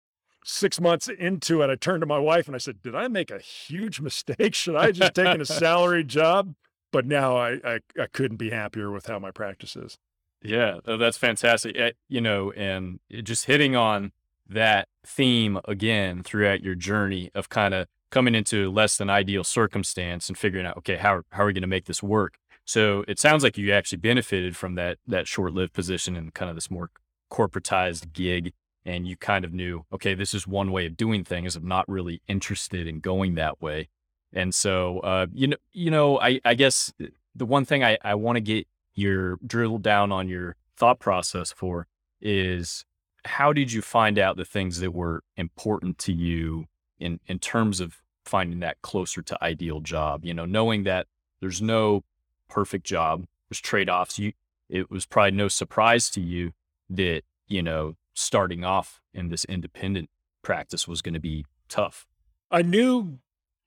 six 0.45 0.81
months 0.81 1.09
into 1.09 1.63
it, 1.63 1.71
I 1.71 1.77
turned 1.77 2.01
to 2.03 2.07
my 2.07 2.19
wife 2.19 2.47
and 2.47 2.55
I 2.55 2.59
said, 2.59 2.83
Did 2.83 2.95
I 2.95 3.09
make 3.09 3.31
a 3.31 3.39
huge 3.39 4.01
mistake? 4.03 4.55
Should 4.55 4.77
I 4.77 4.93
just 4.93 5.15
taken 5.15 5.41
a 5.41 5.47
salary 5.47 6.05
job? 6.05 6.55
But 6.91 7.07
now 7.07 7.37
I, 7.37 7.53
I, 7.65 7.79
I 7.99 8.07
couldn't 8.13 8.37
be 8.37 8.51
happier 8.51 8.91
with 8.91 9.07
how 9.07 9.19
my 9.19 9.31
practice 9.31 9.77
is. 9.77 9.97
Yeah, 10.43 10.79
that's 10.85 11.17
fantastic. 11.17 11.77
Eh, 11.79 11.93
you 12.09 12.21
know, 12.21 12.53
and 12.53 12.99
just 13.23 13.47
hitting 13.47 13.77
on 13.77 14.13
that 14.49 14.89
theme 15.07 15.59
again 15.67 16.23
throughout 16.23 16.63
your 16.63 16.75
journey 16.75 17.31
of 17.35 17.49
kind 17.49 17.73
of 17.73 17.87
coming 18.11 18.35
into 18.35 18.71
less 18.71 18.97
than 18.97 19.09
ideal 19.09 19.45
circumstance 19.45 20.29
and 20.29 20.37
figuring 20.37 20.67
out, 20.67 20.77
okay, 20.77 20.97
how, 20.97 21.23
how 21.31 21.45
are 21.45 21.47
we 21.47 21.53
going 21.53 21.63
to 21.63 21.69
make 21.69 21.87
this 21.87 22.03
work? 22.03 22.37
So 22.65 23.05
it 23.09 23.19
sounds 23.19 23.43
like 23.43 23.57
you 23.57 23.73
actually 23.73 23.99
benefited 23.99 24.57
from 24.57 24.75
that 24.77 24.99
that 25.07 25.27
short 25.27 25.53
lived 25.53 25.73
position 25.73 26.15
and 26.17 26.33
kind 26.33 26.49
of 26.49 26.55
this 26.55 26.71
more 26.71 26.91
corporatized 27.31 28.13
gig 28.13 28.53
and 28.85 29.07
you 29.07 29.17
kind 29.17 29.45
of 29.45 29.53
knew, 29.53 29.85
okay, 29.93 30.15
this 30.15 30.35
is 30.35 30.47
one 30.47 30.73
way 30.73 30.87
of 30.87 30.97
doing 30.97 31.25
things. 31.25 31.57
I'm 31.57 31.69
not 31.69 31.89
really 31.89 32.21
interested 32.27 32.87
in 32.87 33.01
going 33.01 33.35
that 33.37 33.61
way. 33.63 33.89
And 34.33 34.55
so, 34.55 35.01
uh, 35.01 35.27
you 35.33 35.49
know, 35.49 35.57
you 35.73 35.91
know, 35.91 36.19
I, 36.19 36.41
I 36.45 36.55
guess 36.55 36.93
the 37.35 37.47
one 37.47 37.65
thing 37.65 37.85
I, 37.85 37.99
I 38.03 38.15
want 38.15 38.37
to 38.37 38.41
get 38.41 38.67
your 38.95 39.39
drill 39.47 39.79
down 39.79 40.11
on 40.11 40.29
your 40.29 40.57
thought 40.77 40.99
process 40.99 41.53
for 41.53 41.87
is 42.21 42.85
how 43.25 43.53
did 43.53 43.73
you 43.73 43.83
find 43.83 44.19
out 44.19 44.37
the 44.37 44.45
things 44.45 44.81
that 44.81 44.93
were 44.93 45.23
important 45.37 45.99
to 45.99 46.13
you 46.13 46.67
in, 46.99 47.21
in 47.27 47.39
terms 47.39 47.81
of 47.81 48.03
finding 48.25 48.61
that 48.61 48.81
closer 48.83 49.23
to 49.23 49.45
ideal 49.45 49.81
job, 49.81 50.25
you 50.25 50.35
know, 50.35 50.45
knowing 50.45 50.85
that 50.85 51.07
there's 51.41 51.61
no 51.61 52.05
perfect 52.49 52.85
job, 52.85 53.27
there's 53.49 53.61
trade-offs. 53.61 54.19
You, 54.19 54.33
it 54.69 54.91
was 54.91 55.07
probably 55.07 55.33
no 55.33 55.49
surprise 55.49 56.09
to 56.11 56.21
you 56.21 56.53
that, 56.89 57.23
you 57.49 57.63
know, 57.63 57.97
starting 58.15 58.65
off 58.65 59.01
in 59.15 59.29
this 59.29 59.45
independent 59.45 60.11
practice 60.43 60.89
was 60.89 61.03
going 61.03 61.15
to 61.15 61.21
be 61.21 61.45
tough. 61.69 62.07
I 62.51 62.63
knew 62.63 63.19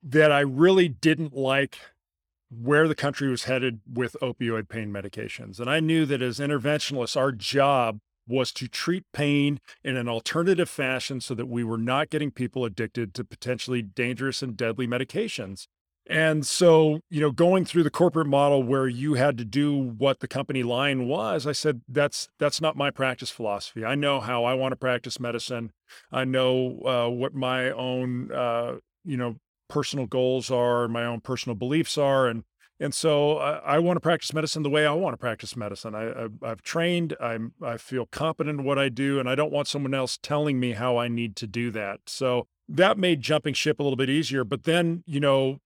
that 0.03 0.31
I 0.31 0.41
really 0.41 0.87
didn't 0.87 1.35
like 1.35 1.79
where 2.51 2.87
the 2.87 2.95
country 2.95 3.27
was 3.29 3.45
headed 3.45 3.81
with 3.91 4.15
opioid 4.21 4.69
pain 4.69 4.91
medications. 4.91 5.59
And 5.59 5.69
I 5.69 5.79
knew 5.79 6.05
that 6.05 6.21
as 6.21 6.39
interventionalists, 6.39 7.17
our 7.17 7.31
job 7.31 7.99
was 8.27 8.51
to 8.53 8.67
treat 8.67 9.03
pain 9.13 9.59
in 9.83 9.97
an 9.97 10.07
alternative 10.07 10.69
fashion 10.69 11.21
so 11.21 11.35
that 11.35 11.47
we 11.47 11.63
were 11.63 11.77
not 11.77 12.09
getting 12.09 12.31
people 12.31 12.65
addicted 12.65 13.13
to 13.13 13.23
potentially 13.23 13.81
dangerous 13.81 14.41
and 14.41 14.57
deadly 14.57 14.87
medications. 14.87 15.67
And 16.07 16.45
so, 16.45 16.99
you 17.09 17.19
know, 17.19 17.31
going 17.31 17.65
through 17.65 17.83
the 17.83 17.89
corporate 17.89 18.27
model 18.27 18.61
where 18.61 18.87
you 18.87 19.15
had 19.15 19.37
to 19.39 19.45
do 19.45 19.75
what 19.75 20.19
the 20.19 20.27
company 20.27 20.61
line 20.61 21.07
was, 21.07 21.47
I 21.47 21.51
said 21.51 21.81
that's 21.87 22.29
that's 22.37 22.61
not 22.61 22.77
my 22.77 22.91
practice 22.91 23.31
philosophy. 23.31 23.83
I 23.83 23.95
know 23.95 24.19
how 24.19 24.43
I 24.43 24.53
want 24.53 24.71
to 24.73 24.77
practice 24.77 25.19
medicine. 25.19 25.71
I 26.11 26.23
know 26.23 26.79
uh, 26.85 27.09
what 27.09 27.33
my 27.33 27.71
own 27.71 28.31
uh, 28.31 28.75
you 29.03 29.17
know 29.17 29.37
personal 29.67 30.05
goals 30.05 30.51
are, 30.51 30.87
my 30.87 31.05
own 31.05 31.21
personal 31.21 31.55
beliefs 31.55 31.97
are, 31.97 32.27
and 32.27 32.43
and 32.79 32.93
so 32.93 33.37
I, 33.37 33.53
I 33.57 33.79
want 33.79 33.97
to 33.97 34.01
practice 34.01 34.31
medicine 34.31 34.61
the 34.61 34.69
way 34.69 34.85
I 34.85 34.91
want 34.91 35.13
to 35.13 35.17
practice 35.17 35.55
medicine. 35.55 35.95
I, 35.95 36.27
I 36.45 36.49
have 36.49 36.61
trained. 36.61 37.15
I'm 37.19 37.53
I 37.63 37.77
feel 37.77 38.05
competent 38.05 38.59
in 38.59 38.65
what 38.65 38.77
I 38.77 38.89
do, 38.89 39.19
and 39.19 39.27
I 39.27 39.33
don't 39.33 39.51
want 39.51 39.67
someone 39.67 39.95
else 39.95 40.19
telling 40.21 40.59
me 40.59 40.73
how 40.73 40.97
I 40.97 41.07
need 41.07 41.35
to 41.37 41.47
do 41.47 41.71
that. 41.71 42.01
So 42.05 42.47
that 42.67 42.97
made 42.97 43.21
jumping 43.21 43.53
ship 43.53 43.79
a 43.79 43.83
little 43.83 43.97
bit 43.97 44.09
easier. 44.09 44.43
But 44.43 44.63
then, 44.63 45.03
you 45.05 45.19
know, 45.19 45.59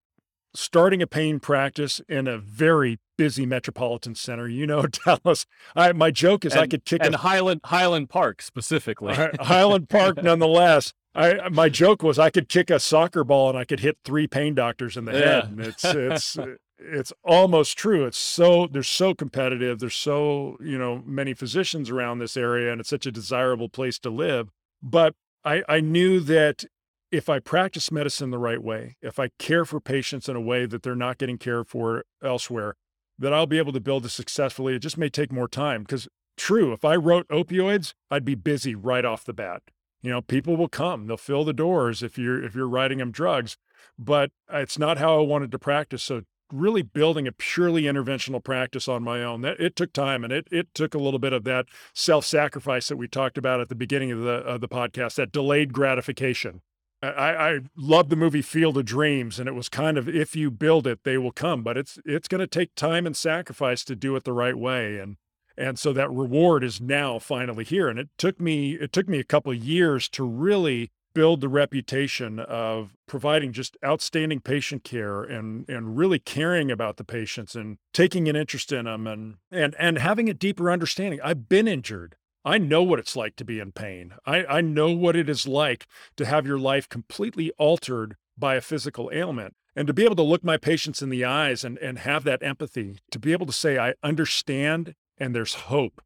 starting 0.54 1.02
a 1.02 1.06
pain 1.06 1.40
practice 1.40 2.00
in 2.08 2.26
a 2.26 2.38
very 2.38 2.98
busy 3.16 3.46
metropolitan 3.46 4.14
center. 4.14 4.48
You 4.48 4.66
know, 4.66 4.86
Dallas. 5.04 5.46
I, 5.74 5.92
my 5.92 6.10
joke 6.10 6.44
is 6.44 6.52
and, 6.52 6.62
I 6.62 6.66
could 6.66 6.84
kick 6.84 7.04
and 7.04 7.14
a, 7.14 7.18
Highland 7.18 7.60
Highland 7.64 8.08
Park 8.10 8.42
specifically. 8.42 9.14
Highland 9.40 9.88
Park, 9.88 10.16
nonetheless. 10.22 10.92
I 11.14 11.48
my 11.48 11.68
joke 11.68 12.02
was 12.02 12.18
I 12.18 12.30
could 12.30 12.48
kick 12.48 12.70
a 12.70 12.78
soccer 12.78 13.24
ball 13.24 13.50
and 13.50 13.58
I 13.58 13.64
could 13.64 13.80
hit 13.80 13.98
three 14.04 14.26
pain 14.26 14.54
doctors 14.54 14.96
in 14.96 15.04
the 15.04 15.12
yeah. 15.12 15.18
head. 15.18 15.44
And 15.44 15.60
it's 15.60 15.84
it's 15.84 16.36
it's 16.78 17.12
almost 17.24 17.76
true. 17.76 18.06
It's 18.06 18.18
so 18.18 18.66
they're 18.66 18.82
so 18.82 19.14
competitive. 19.14 19.80
There's 19.80 19.96
so 19.96 20.56
you 20.60 20.78
know 20.78 21.02
many 21.04 21.34
physicians 21.34 21.90
around 21.90 22.18
this 22.18 22.36
area, 22.36 22.72
and 22.72 22.80
it's 22.80 22.90
such 22.90 23.06
a 23.06 23.12
desirable 23.12 23.68
place 23.68 23.98
to 24.00 24.10
live. 24.10 24.50
But 24.82 25.14
I 25.44 25.62
I 25.68 25.80
knew 25.80 26.20
that 26.20 26.64
if 27.10 27.28
I 27.28 27.38
practice 27.40 27.90
medicine 27.90 28.30
the 28.30 28.38
right 28.38 28.62
way, 28.62 28.96
if 29.02 29.18
I 29.18 29.30
care 29.38 29.64
for 29.64 29.80
patients 29.80 30.28
in 30.28 30.36
a 30.36 30.40
way 30.40 30.66
that 30.66 30.82
they're 30.82 30.94
not 30.94 31.18
getting 31.18 31.38
cared 31.38 31.68
for 31.68 32.04
elsewhere, 32.22 32.76
that 33.18 33.32
I'll 33.32 33.46
be 33.46 33.58
able 33.58 33.72
to 33.72 33.80
build 33.80 34.04
this 34.04 34.14
successfully. 34.14 34.74
It 34.74 34.80
just 34.80 34.98
may 34.98 35.08
take 35.08 35.32
more 35.32 35.48
time 35.48 35.82
because 35.82 36.08
true, 36.36 36.72
if 36.72 36.84
I 36.84 36.96
wrote 36.96 37.28
opioids, 37.28 37.94
I'd 38.10 38.24
be 38.24 38.34
busy 38.34 38.74
right 38.74 39.04
off 39.04 39.24
the 39.24 39.32
bat. 39.32 39.62
You 40.02 40.10
know, 40.10 40.22
people 40.22 40.56
will 40.56 40.68
come, 40.68 41.06
they'll 41.06 41.18
fill 41.18 41.44
the 41.44 41.52
doors 41.52 42.02
if 42.02 42.16
you're 42.16 42.42
if 42.42 42.54
you're 42.54 42.68
writing 42.68 42.98
them 42.98 43.10
drugs, 43.10 43.58
but 43.98 44.30
uh, 44.52 44.58
it's 44.58 44.78
not 44.78 44.98
how 44.98 45.18
I 45.18 45.22
wanted 45.22 45.50
to 45.52 45.58
practice. 45.58 46.02
So 46.02 46.22
really 46.50 46.82
building 46.82 47.28
a 47.28 47.32
purely 47.32 47.82
interventional 47.82 48.42
practice 48.42 48.88
on 48.88 49.02
my 49.02 49.22
own. 49.22 49.42
That 49.42 49.60
it 49.60 49.76
took 49.76 49.92
time 49.92 50.24
and 50.24 50.32
it 50.32 50.48
it 50.50 50.68
took 50.74 50.94
a 50.94 50.98
little 50.98 51.18
bit 51.18 51.34
of 51.34 51.44
that 51.44 51.66
self-sacrifice 51.92 52.88
that 52.88 52.96
we 52.96 53.08
talked 53.08 53.36
about 53.36 53.60
at 53.60 53.68
the 53.68 53.74
beginning 53.74 54.10
of 54.10 54.20
the 54.20 54.30
of 54.30 54.62
the 54.62 54.68
podcast, 54.68 55.16
that 55.16 55.32
delayed 55.32 55.74
gratification. 55.74 56.62
I, 57.02 57.08
I 57.08 57.60
love 57.76 58.10
the 58.10 58.16
movie 58.16 58.42
Field 58.42 58.76
of 58.76 58.84
Dreams, 58.84 59.38
and 59.38 59.48
it 59.48 59.54
was 59.54 59.68
kind 59.68 59.96
of 59.96 60.08
if 60.08 60.36
you 60.36 60.50
build 60.50 60.86
it, 60.86 61.04
they 61.04 61.16
will 61.16 61.32
come. 61.32 61.62
But 61.62 61.78
it's 61.78 61.98
it's 62.04 62.28
going 62.28 62.40
to 62.40 62.46
take 62.46 62.74
time 62.74 63.06
and 63.06 63.16
sacrifice 63.16 63.84
to 63.84 63.96
do 63.96 64.16
it 64.16 64.24
the 64.24 64.32
right 64.32 64.56
way, 64.56 64.98
and 64.98 65.16
and 65.56 65.78
so 65.78 65.92
that 65.92 66.10
reward 66.10 66.62
is 66.62 66.80
now 66.80 67.18
finally 67.18 67.64
here. 67.64 67.88
And 67.88 67.98
it 67.98 68.08
took 68.18 68.40
me 68.40 68.72
it 68.74 68.92
took 68.92 69.08
me 69.08 69.18
a 69.18 69.24
couple 69.24 69.52
of 69.52 69.58
years 69.58 70.08
to 70.10 70.24
really 70.24 70.90
build 71.12 71.40
the 71.40 71.48
reputation 71.48 72.38
of 72.38 72.94
providing 73.06 73.52
just 73.52 73.76
outstanding 73.84 74.40
patient 74.40 74.84
care 74.84 75.22
and 75.22 75.68
and 75.68 75.96
really 75.96 76.18
caring 76.18 76.70
about 76.70 76.96
the 76.98 77.04
patients 77.04 77.54
and 77.54 77.78
taking 77.92 78.28
an 78.28 78.36
interest 78.36 78.72
in 78.72 78.84
them 78.84 79.06
and 79.06 79.36
and 79.50 79.74
and 79.78 79.98
having 79.98 80.28
a 80.28 80.34
deeper 80.34 80.70
understanding. 80.70 81.20
I've 81.22 81.48
been 81.48 81.66
injured. 81.66 82.16
I 82.44 82.58
know 82.58 82.82
what 82.82 82.98
it's 82.98 83.16
like 83.16 83.36
to 83.36 83.44
be 83.44 83.60
in 83.60 83.72
pain. 83.72 84.14
I, 84.24 84.44
I 84.44 84.60
know 84.60 84.90
what 84.92 85.16
it 85.16 85.28
is 85.28 85.46
like 85.46 85.86
to 86.16 86.24
have 86.24 86.46
your 86.46 86.58
life 86.58 86.88
completely 86.88 87.52
altered 87.58 88.16
by 88.38 88.54
a 88.54 88.62
physical 88.62 89.10
ailment. 89.12 89.54
And 89.76 89.86
to 89.86 89.94
be 89.94 90.04
able 90.04 90.16
to 90.16 90.22
look 90.22 90.42
my 90.42 90.56
patients 90.56 91.02
in 91.02 91.10
the 91.10 91.24
eyes 91.24 91.64
and, 91.64 91.78
and 91.78 91.98
have 91.98 92.24
that 92.24 92.42
empathy, 92.42 92.98
to 93.10 93.18
be 93.18 93.32
able 93.32 93.46
to 93.46 93.52
say, 93.52 93.78
I 93.78 93.94
understand 94.02 94.94
and 95.18 95.34
there's 95.34 95.54
hope. 95.54 96.02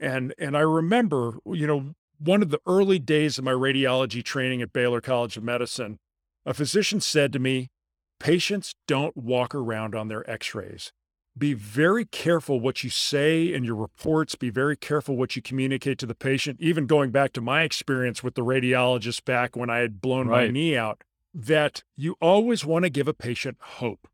And 0.00 0.34
and 0.38 0.56
I 0.56 0.60
remember, 0.60 1.38
you 1.46 1.66
know, 1.66 1.94
one 2.18 2.42
of 2.42 2.50
the 2.50 2.60
early 2.66 2.98
days 2.98 3.38
of 3.38 3.44
my 3.44 3.52
radiology 3.52 4.22
training 4.22 4.60
at 4.62 4.72
Baylor 4.72 5.00
College 5.00 5.36
of 5.36 5.44
Medicine, 5.44 5.98
a 6.44 6.52
physician 6.52 7.00
said 7.00 7.32
to 7.32 7.38
me, 7.38 7.68
patients 8.20 8.74
don't 8.86 9.16
walk 9.16 9.54
around 9.54 9.94
on 9.94 10.08
their 10.08 10.28
x-rays 10.28 10.92
be 11.38 11.54
very 11.54 12.04
careful 12.04 12.60
what 12.60 12.82
you 12.82 12.90
say 12.90 13.52
in 13.52 13.64
your 13.64 13.76
reports. 13.76 14.34
Be 14.34 14.50
very 14.50 14.76
careful 14.76 15.16
what 15.16 15.36
you 15.36 15.42
communicate 15.42 15.98
to 15.98 16.06
the 16.06 16.14
patient. 16.14 16.60
Even 16.60 16.86
going 16.86 17.10
back 17.10 17.32
to 17.34 17.40
my 17.40 17.62
experience 17.62 18.22
with 18.22 18.34
the 18.34 18.44
radiologist 18.44 19.24
back 19.24 19.56
when 19.56 19.70
I 19.70 19.78
had 19.78 20.00
blown 20.00 20.28
right. 20.28 20.46
my 20.46 20.50
knee 20.50 20.76
out, 20.76 21.02
that 21.34 21.84
you 21.96 22.16
always 22.20 22.64
want 22.64 22.84
to 22.84 22.90
give 22.90 23.08
a 23.08 23.14
patient 23.14 23.58
hope. 23.60 24.08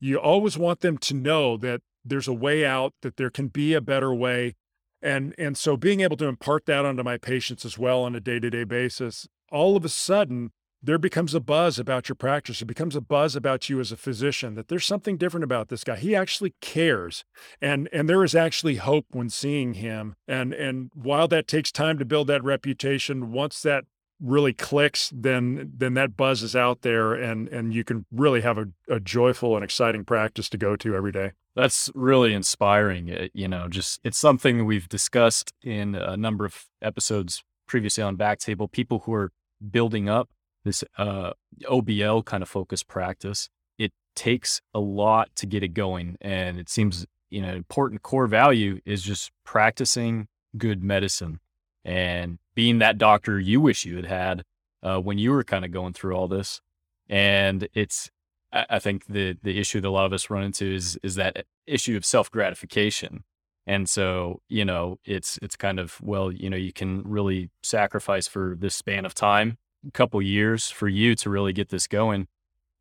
You 0.00 0.18
always 0.18 0.56
want 0.56 0.80
them 0.80 0.98
to 0.98 1.14
know 1.14 1.56
that 1.56 1.82
there's 2.04 2.28
a 2.28 2.32
way 2.32 2.64
out, 2.64 2.94
that 3.02 3.16
there 3.16 3.30
can 3.30 3.48
be 3.48 3.74
a 3.74 3.80
better 3.80 4.14
way. 4.14 4.54
And, 5.02 5.34
and 5.38 5.56
so 5.56 5.76
being 5.76 6.00
able 6.00 6.16
to 6.18 6.26
impart 6.26 6.66
that 6.66 6.84
onto 6.84 7.02
my 7.02 7.18
patients 7.18 7.64
as 7.64 7.78
well 7.78 8.02
on 8.02 8.14
a 8.14 8.20
day 8.20 8.38
to 8.40 8.50
day 8.50 8.64
basis, 8.64 9.28
all 9.50 9.76
of 9.76 9.84
a 9.84 9.88
sudden, 9.88 10.52
there 10.82 10.98
becomes 10.98 11.34
a 11.34 11.40
buzz 11.40 11.78
about 11.78 12.08
your 12.08 12.16
practice. 12.16 12.62
It 12.62 12.66
becomes 12.66 12.94
a 12.94 13.00
buzz 13.00 13.34
about 13.34 13.68
you 13.68 13.80
as 13.80 13.90
a 13.90 13.96
physician 13.96 14.54
that 14.54 14.68
there's 14.68 14.86
something 14.86 15.16
different 15.16 15.44
about 15.44 15.68
this 15.68 15.84
guy. 15.84 15.96
He 15.96 16.14
actually 16.14 16.54
cares. 16.60 17.24
And 17.60 17.88
and 17.92 18.08
there 18.08 18.24
is 18.24 18.34
actually 18.34 18.76
hope 18.76 19.06
when 19.10 19.30
seeing 19.30 19.74
him. 19.74 20.14
And 20.26 20.52
and 20.52 20.90
while 20.94 21.28
that 21.28 21.48
takes 21.48 21.72
time 21.72 21.98
to 21.98 22.04
build 22.04 22.28
that 22.28 22.44
reputation, 22.44 23.32
once 23.32 23.62
that 23.62 23.84
really 24.20 24.52
clicks, 24.52 25.12
then 25.14 25.72
then 25.76 25.94
that 25.94 26.16
buzz 26.16 26.42
is 26.42 26.54
out 26.54 26.82
there 26.82 27.12
and 27.14 27.48
and 27.48 27.74
you 27.74 27.84
can 27.84 28.06
really 28.12 28.42
have 28.42 28.58
a, 28.58 28.68
a 28.88 29.00
joyful 29.00 29.56
and 29.56 29.64
exciting 29.64 30.04
practice 30.04 30.48
to 30.50 30.58
go 30.58 30.76
to 30.76 30.94
every 30.94 31.12
day. 31.12 31.32
That's 31.56 31.90
really 31.94 32.34
inspiring. 32.34 33.08
It, 33.08 33.32
you 33.34 33.48
know, 33.48 33.66
just 33.68 34.00
it's 34.04 34.18
something 34.18 34.64
we've 34.64 34.88
discussed 34.88 35.52
in 35.62 35.96
a 35.96 36.16
number 36.16 36.44
of 36.44 36.66
episodes 36.80 37.42
previously 37.66 38.02
on 38.02 38.16
Backtable. 38.16 38.70
People 38.70 39.00
who 39.00 39.12
are 39.12 39.32
building 39.70 40.08
up 40.08 40.28
this 40.68 40.84
uh, 40.96 41.32
OBL 41.64 42.24
kind 42.24 42.42
of 42.42 42.48
focus 42.48 42.82
practice, 42.82 43.48
it 43.78 43.92
takes 44.14 44.60
a 44.72 44.80
lot 44.80 45.34
to 45.36 45.46
get 45.46 45.62
it 45.62 45.74
going, 45.74 46.16
and 46.20 46.58
it 46.58 46.68
seems 46.68 47.06
you 47.30 47.42
know 47.42 47.54
important 47.54 48.02
core 48.02 48.26
value 48.26 48.80
is 48.84 49.02
just 49.02 49.30
practicing 49.44 50.28
good 50.56 50.82
medicine 50.82 51.40
and 51.84 52.38
being 52.54 52.78
that 52.78 52.98
doctor 52.98 53.38
you 53.40 53.60
wish 53.60 53.84
you 53.84 53.96
had 53.96 54.06
had 54.06 54.44
uh, 54.82 55.00
when 55.00 55.16
you 55.18 55.30
were 55.30 55.44
kind 55.44 55.64
of 55.64 55.70
going 55.70 55.92
through 55.92 56.14
all 56.14 56.28
this. 56.28 56.60
And 57.08 57.68
it's, 57.74 58.10
I 58.52 58.78
think 58.78 59.06
the 59.06 59.36
the 59.42 59.58
issue 59.58 59.80
that 59.80 59.88
a 59.88 59.90
lot 59.90 60.06
of 60.06 60.12
us 60.12 60.30
run 60.30 60.42
into 60.44 60.66
is 60.66 60.98
is 61.02 61.14
that 61.16 61.46
issue 61.66 61.96
of 61.96 62.04
self 62.04 62.30
gratification. 62.30 63.24
And 63.66 63.88
so, 63.88 64.40
you 64.48 64.64
know, 64.64 64.98
it's 65.04 65.38
it's 65.42 65.56
kind 65.56 65.78
of 65.78 66.00
well, 66.02 66.32
you 66.32 66.48
know, 66.48 66.56
you 66.56 66.72
can 66.72 67.02
really 67.04 67.50
sacrifice 67.62 68.26
for 68.26 68.56
this 68.58 68.74
span 68.74 69.04
of 69.04 69.14
time, 69.14 69.58
couple 69.92 70.20
years 70.22 70.70
for 70.70 70.88
you 70.88 71.14
to 71.16 71.30
really 71.30 71.52
get 71.52 71.68
this 71.68 71.86
going. 71.86 72.28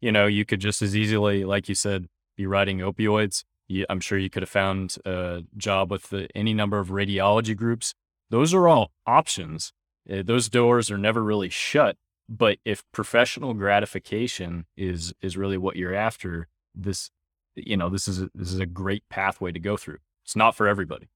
You 0.01 0.11
know, 0.11 0.27
you 0.27 0.45
could 0.45 0.59
just 0.59 0.81
as 0.81 0.95
easily, 0.95 1.43
like 1.43 1.69
you 1.69 1.75
said, 1.75 2.07
be 2.35 2.45
writing 2.45 2.79
opioids. 2.79 3.43
You, 3.67 3.85
I'm 3.89 3.99
sure 3.99 4.17
you 4.17 4.29
could 4.29 4.43
have 4.43 4.49
found 4.49 4.97
a 5.05 5.43
job 5.57 5.91
with 5.91 6.09
the, 6.09 6.27
any 6.35 6.53
number 6.53 6.79
of 6.79 6.89
radiology 6.89 7.55
groups 7.55 7.93
those 8.29 8.53
are 8.53 8.67
all 8.67 8.91
options. 9.05 9.73
Uh, 10.11 10.21
those 10.23 10.49
doors 10.49 10.91
are 10.91 10.97
never 10.97 11.23
really 11.23 11.49
shut. 11.49 11.97
But 12.29 12.57
if 12.65 12.83
professional 12.91 13.53
gratification 13.53 14.65
is 14.75 15.13
is 15.21 15.37
really 15.37 15.57
what 15.57 15.77
you're 15.77 15.95
after, 15.95 16.47
this 16.75 17.09
you 17.55 17.77
know 17.77 17.89
this 17.89 18.07
is 18.07 18.21
a, 18.21 18.29
this 18.35 18.51
is 18.51 18.59
a 18.59 18.65
great 18.65 19.03
pathway 19.09 19.51
to 19.53 19.59
go 19.59 19.77
through. 19.77 19.99
It's 20.25 20.35
not 20.35 20.53
for 20.53 20.67
everybody. 20.67 21.07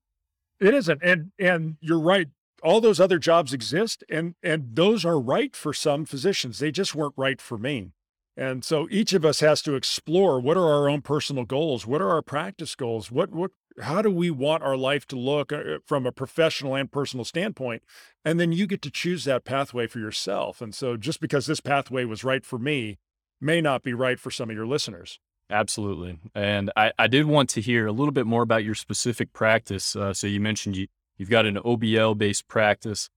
It 0.62 0.74
isn't, 0.74 1.02
and 1.04 1.32
and 1.38 1.76
you're 1.82 2.00
right. 2.00 2.30
All 2.64 2.82
those 2.82 3.00
other 3.00 3.20
jobs 3.20 3.54
exist, 3.54 4.04
and 4.10 4.36
and 4.44 4.76
those 4.76 5.06
are 5.06 5.20
right 5.20 5.56
for 5.56 5.74
some 5.74 6.06
physicians. 6.06 6.60
They 6.60 6.72
just 6.72 6.96
weren't 6.96 7.16
right 7.18 7.42
for 7.42 7.58
me. 7.58 7.92
And 8.38 8.64
so 8.64 8.88
each 8.90 9.14
of 9.14 9.26
us 9.26 9.42
has 9.42 9.62
to 9.64 9.76
explore 9.76 10.40
what 10.40 10.58
are 10.58 10.72
our 10.72 10.90
own 10.90 11.02
personal 11.02 11.44
goals? 11.44 11.86
What 11.86 12.02
are 12.02 12.10
our 12.10 12.22
practice 12.22 12.76
goals? 12.76 13.12
What 13.12 13.32
what 13.32 13.52
how 13.82 14.02
do 14.02 14.12
we 14.12 14.30
want 14.30 14.64
our 14.64 14.78
life 14.78 15.06
to 15.08 15.16
look 15.16 15.54
uh, 15.54 15.80
from 15.86 16.06
a 16.06 16.12
professional 16.12 16.76
and 16.76 16.92
personal 16.92 17.26
standpoint? 17.26 17.84
And 18.24 18.40
then 18.40 18.52
you 18.52 18.68
get 18.68 18.82
to 18.84 18.92
choose 18.92 19.24
that 19.26 19.46
pathway 19.46 19.88
for 19.88 20.00
yourself. 20.00 20.62
And 20.62 20.76
so 20.76 20.98
just 20.98 21.20
because 21.22 21.46
this 21.46 21.62
pathway 21.62 22.06
was 22.06 22.24
right 22.24 22.46
for 22.46 22.60
me 22.60 22.98
may 23.40 23.62
not 23.62 23.84
be 23.84 23.94
right 23.94 24.20
for 24.20 24.30
some 24.32 24.50
of 24.50 24.56
your 24.56 24.68
listeners. 24.68 25.20
Absolutely. 25.50 26.20
And 26.34 26.72
I, 26.78 26.92
I 26.98 27.08
did 27.08 27.26
want 27.26 27.50
to 27.52 27.62
hear 27.62 27.86
a 27.86 27.92
little 27.92 28.14
bit 28.14 28.26
more 28.26 28.42
about 28.42 28.64
your 28.64 28.76
specific 28.76 29.34
practice. 29.34 29.96
Uh, 29.96 30.14
so 30.14 30.28
you 30.28 30.40
mentioned 30.40 30.78
you, 30.78 30.88
you've 31.22 31.30
got 31.30 31.46
an 31.46 31.58
OBL 31.58 32.18
based 32.18 32.48
practice. 32.48 33.08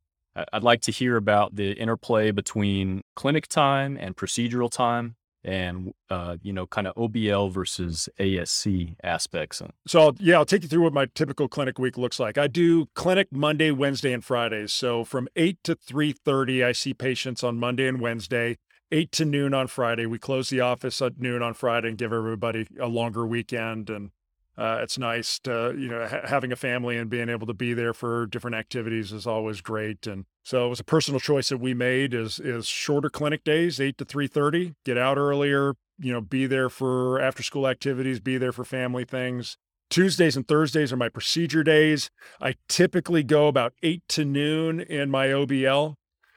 I'd 0.53 0.63
like 0.63 0.83
to 0.83 0.93
hear 0.93 1.17
about 1.17 1.57
the 1.57 1.73
interplay 1.73 2.33
between 2.33 3.01
clinic 3.17 3.49
time 3.49 3.97
and 3.99 4.15
procedural 4.15 4.71
time 4.71 5.17
and 5.43 5.95
uh, 6.11 6.37
you 6.43 6.53
know 6.53 6.67
kind 6.67 6.87
of 6.87 6.95
obl 6.95 7.53
versus 7.53 8.09
asc 8.19 8.97
aspects 9.03 9.61
so 9.87 10.15
yeah 10.19 10.37
i'll 10.37 10.47
take 10.47 10.63
you 10.63 10.69
through 10.69 10.81
what 10.81 10.95
my 10.95 11.07
typical 11.15 11.49
clinic 11.49 11.79
week 11.79 11.99
looks 11.99 12.19
like. 12.19 12.39
I 12.39 12.47
do 12.47 12.87
clinic 12.95 13.29
monday 13.31 13.71
wednesday 13.71 14.13
and 14.13 14.25
fridays. 14.25 14.73
So 14.73 15.05
from 15.05 15.29
8 15.37 15.59
to 15.65 15.77
3.30 15.77 16.65
i 16.65 16.73
see 16.73 16.95
patients 16.95 17.45
on 17.45 17.59
monday 17.59 17.87
and 17.87 18.01
wednesday. 18.01 18.57
8 18.93 19.13
to 19.13 19.25
noon 19.25 19.55
on 19.55 19.67
friday. 19.67 20.07
We 20.07 20.19
close 20.19 20.51
the 20.51 20.61
office 20.61 21.01
at 21.03 21.19
noon 21.19 21.43
on 21.43 21.55
friday 21.55 21.89
and 21.89 21.99
give 21.99 22.13
everybody 22.13 22.67
a 22.81 22.87
longer 22.87 23.27
weekend 23.27 23.91
and 23.91 24.11
uh, 24.57 24.79
it's 24.83 24.99
nice 24.99 25.39
to 25.41 25.75
you 25.77 25.89
know 25.89 26.07
ha- 26.07 26.27
having 26.27 26.53
a 26.53 26.57
family 26.57 26.97
and 26.97 27.11
being 27.11 27.29
able 27.29 27.47
to 27.47 27.55
be 27.55 27.75
there 27.75 27.93
for 27.93 28.27
different 28.27 28.57
activities 28.57 29.13
is 29.13 29.27
always 29.27 29.61
great 29.61 30.07
and 30.07 30.25
so 30.43 30.67
it 30.67 30.69
was 30.69 30.81
a 30.81 30.85
personal 30.85 31.21
choice 31.21 31.49
that 31.49 31.59
we 31.59 31.75
made 31.75 32.15
is 32.15 32.39
is 32.41 32.67
shorter 32.67 33.11
clinic 33.11 33.45
days 33.45 33.81
8 33.81 33.99
to 33.99 34.05
3.30 34.05 34.75
get 34.85 34.97
out 34.97 35.19
earlier 35.19 35.75
you 35.99 36.13
know 36.13 36.21
be 36.21 36.47
there 36.47 36.69
for 36.69 37.21
after 37.21 37.43
school 37.43 37.67
activities 37.67 38.21
be 38.21 38.39
there 38.39 38.53
for 38.53 38.65
family 38.65 39.05
things. 39.05 39.57
Tuesdays 39.91 40.37
and 40.37 40.49
thursdays 40.49 40.93
are 40.93 40.97
my 40.97 41.09
procedure 41.09 41.63
days. 41.63 42.11
I 42.41 42.55
typically 42.69 43.23
go 43.23 43.49
about 43.49 43.75
8 43.83 44.03
to 44.09 44.25
noon 44.25 44.81
in 44.81 45.11
my 45.11 45.29
obl 45.29 45.95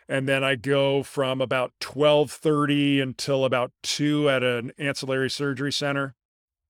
and 0.09 0.27
then 0.27 0.43
i 0.43 0.55
go 0.55 1.03
from 1.03 1.41
about 1.41 1.73
12.30 1.81 3.01
until 3.01 3.43
about 3.43 3.71
2 3.83 4.29
at 4.29 4.43
an 4.43 4.71
ancillary 4.77 5.29
surgery 5.29 5.71
center 5.71 6.15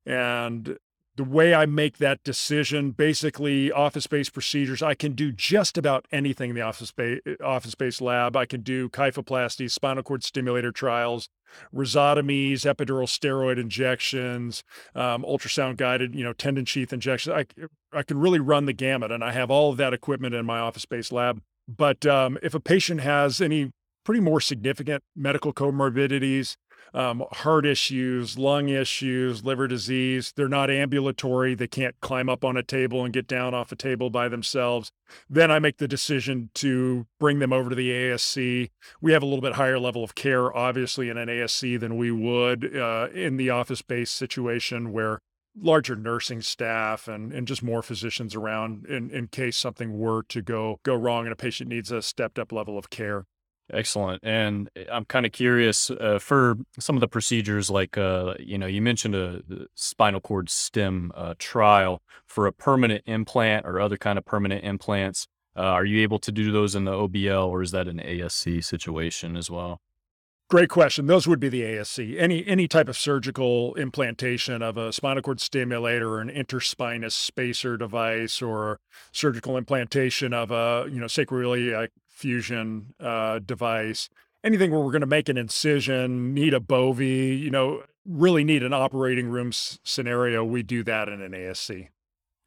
and 0.05 0.77
the 1.17 1.23
way 1.23 1.53
I 1.53 1.65
make 1.65 1.97
that 1.97 2.23
decision, 2.23 2.91
basically 2.91 3.71
office-based 3.71 4.33
procedures, 4.33 4.83
I 4.83 4.93
can 4.93 5.13
do 5.13 5.31
just 5.31 5.77
about 5.77 6.05
anything 6.11 6.51
in 6.51 6.55
the 6.55 6.61
office-based 6.61 7.21
office-based 7.43 8.01
lab. 8.01 8.35
I 8.35 8.45
can 8.45 8.61
do 8.61 8.87
kyphoplasty, 8.89 9.69
spinal 9.69 10.03
cord 10.03 10.23
stimulator 10.23 10.71
trials, 10.71 11.27
rhizotomies, 11.73 12.61
epidural 12.61 13.07
steroid 13.07 13.59
injections, 13.59 14.63
um, 14.93 15.23
ultrasound 15.23 15.77
guided, 15.77 16.13
you 16.13 16.23
know, 16.23 16.33
tendon 16.33 16.65
sheath 16.65 16.93
injections. 16.93 17.35
I 17.35 17.65
I 17.91 18.03
can 18.03 18.19
really 18.19 18.39
run 18.39 18.65
the 18.65 18.73
gamut, 18.73 19.11
and 19.11 19.23
I 19.23 19.31
have 19.31 19.49
all 19.49 19.71
of 19.71 19.77
that 19.77 19.93
equipment 19.93 20.35
in 20.35 20.45
my 20.45 20.59
office-based 20.59 21.11
lab. 21.11 21.41
But 21.67 22.05
um, 22.05 22.37
if 22.43 22.53
a 22.53 22.59
patient 22.59 23.01
has 23.01 23.41
any 23.41 23.71
pretty 24.05 24.21
more 24.21 24.39
significant 24.39 25.03
medical 25.15 25.51
comorbidities, 25.51 26.55
um, 26.93 27.23
heart 27.31 27.65
issues, 27.65 28.37
lung 28.37 28.69
issues, 28.69 29.43
liver 29.43 29.67
disease. 29.67 30.33
They're 30.35 30.47
not 30.47 30.69
ambulatory. 30.69 31.55
They 31.55 31.67
can't 31.67 31.99
climb 32.01 32.29
up 32.29 32.43
on 32.43 32.57
a 32.57 32.63
table 32.63 33.03
and 33.03 33.13
get 33.13 33.27
down 33.27 33.53
off 33.53 33.71
a 33.71 33.75
table 33.75 34.09
by 34.09 34.29
themselves. 34.29 34.91
Then 35.29 35.51
I 35.51 35.59
make 35.59 35.77
the 35.77 35.87
decision 35.87 36.49
to 36.55 37.07
bring 37.19 37.39
them 37.39 37.53
over 37.53 37.69
to 37.69 37.75
the 37.75 37.89
ASC. 37.89 38.69
We 39.01 39.11
have 39.11 39.23
a 39.23 39.25
little 39.25 39.41
bit 39.41 39.53
higher 39.53 39.79
level 39.79 40.03
of 40.03 40.15
care, 40.15 40.55
obviously, 40.55 41.09
in 41.09 41.17
an 41.17 41.29
ASC 41.29 41.79
than 41.79 41.97
we 41.97 42.11
would 42.11 42.75
uh, 42.75 43.07
in 43.13 43.37
the 43.37 43.49
office 43.49 43.81
based 43.81 44.15
situation 44.15 44.91
where 44.91 45.19
larger 45.59 45.95
nursing 45.95 46.41
staff 46.41 47.07
and, 47.07 47.33
and 47.33 47.47
just 47.47 47.63
more 47.63 47.81
physicians 47.81 48.35
around 48.35 48.85
in, 48.85 49.09
in 49.09 49.27
case 49.27 49.57
something 49.57 49.97
were 49.97 50.23
to 50.23 50.41
go 50.41 50.79
go 50.83 50.93
wrong 50.93 51.25
and 51.25 51.33
a 51.33 51.35
patient 51.35 51.69
needs 51.69 51.91
a 51.91 52.01
stepped 52.01 52.37
up 52.37 52.51
level 52.51 52.77
of 52.77 52.89
care. 52.89 53.25
Excellent. 53.71 54.23
And 54.23 54.69
eh, 54.75 54.85
I'm 54.91 55.05
kind 55.05 55.25
of 55.25 55.31
curious 55.31 55.89
uh, 55.89 56.19
for 56.19 56.57
some 56.79 56.95
of 56.95 57.01
the 57.01 57.07
procedures, 57.07 57.69
like, 57.69 57.97
uh, 57.97 58.35
you 58.39 58.57
know, 58.57 58.65
you 58.67 58.81
mentioned 58.81 59.15
a, 59.15 59.41
spinal 59.75 60.21
cord 60.21 60.49
stem 60.49 61.11
uh, 61.15 61.33
trial 61.37 62.01
for 62.25 62.47
a 62.47 62.53
permanent 62.53 63.03
implant 63.05 63.65
or 63.65 63.79
other 63.79 63.97
kind 63.97 64.17
of 64.17 64.25
permanent 64.25 64.63
implants. 64.63 65.27
Uh, 65.55 65.61
are 65.61 65.85
you 65.85 66.01
able 66.01 66.19
to 66.19 66.31
do 66.31 66.51
those 66.51 66.75
in 66.75 66.85
the 66.85 66.91
OBL 66.91 67.47
or 67.47 67.61
is 67.61 67.71
that 67.71 67.87
an 67.87 67.97
ASC 67.99 68.63
situation 68.63 69.35
as 69.35 69.49
well? 69.49 69.81
Great 70.49 70.69
question. 70.69 71.07
Those 71.07 71.27
would 71.27 71.41
be 71.41 71.49
the 71.49 71.61
ASC. 71.63 72.17
Any 72.17 72.47
any 72.47 72.69
type 72.69 72.87
of 72.87 72.97
surgical 72.97 73.75
implantation 73.75 74.61
of 74.61 74.77
a 74.77 74.93
spinal 74.93 75.21
cord 75.21 75.41
stimulator 75.41 76.07
or 76.07 76.21
an 76.21 76.29
interspinous 76.29 77.11
spacer 77.11 77.75
device 77.75 78.41
or 78.41 78.79
surgical 79.11 79.57
implantation 79.57 80.33
of 80.33 80.49
a, 80.51 80.87
you 80.89 81.01
know, 81.01 81.07
sacroiliac 81.07 81.89
fusion 82.07 82.93
uh, 83.01 83.39
device, 83.39 84.07
anything 84.41 84.71
where 84.71 84.79
we're 84.79 84.91
going 84.91 85.01
to 85.01 85.05
make 85.05 85.27
an 85.27 85.37
incision, 85.37 86.33
need 86.33 86.53
a 86.53 86.61
Bovie, 86.61 87.35
you 87.35 87.51
know, 87.51 87.83
really 88.05 88.45
need 88.45 88.63
an 88.63 88.73
operating 88.73 89.27
room 89.27 89.49
s- 89.49 89.79
scenario, 89.83 90.45
we 90.45 90.63
do 90.63 90.81
that 90.83 91.09
in 91.09 91.21
an 91.21 91.33
ASC. 91.33 91.89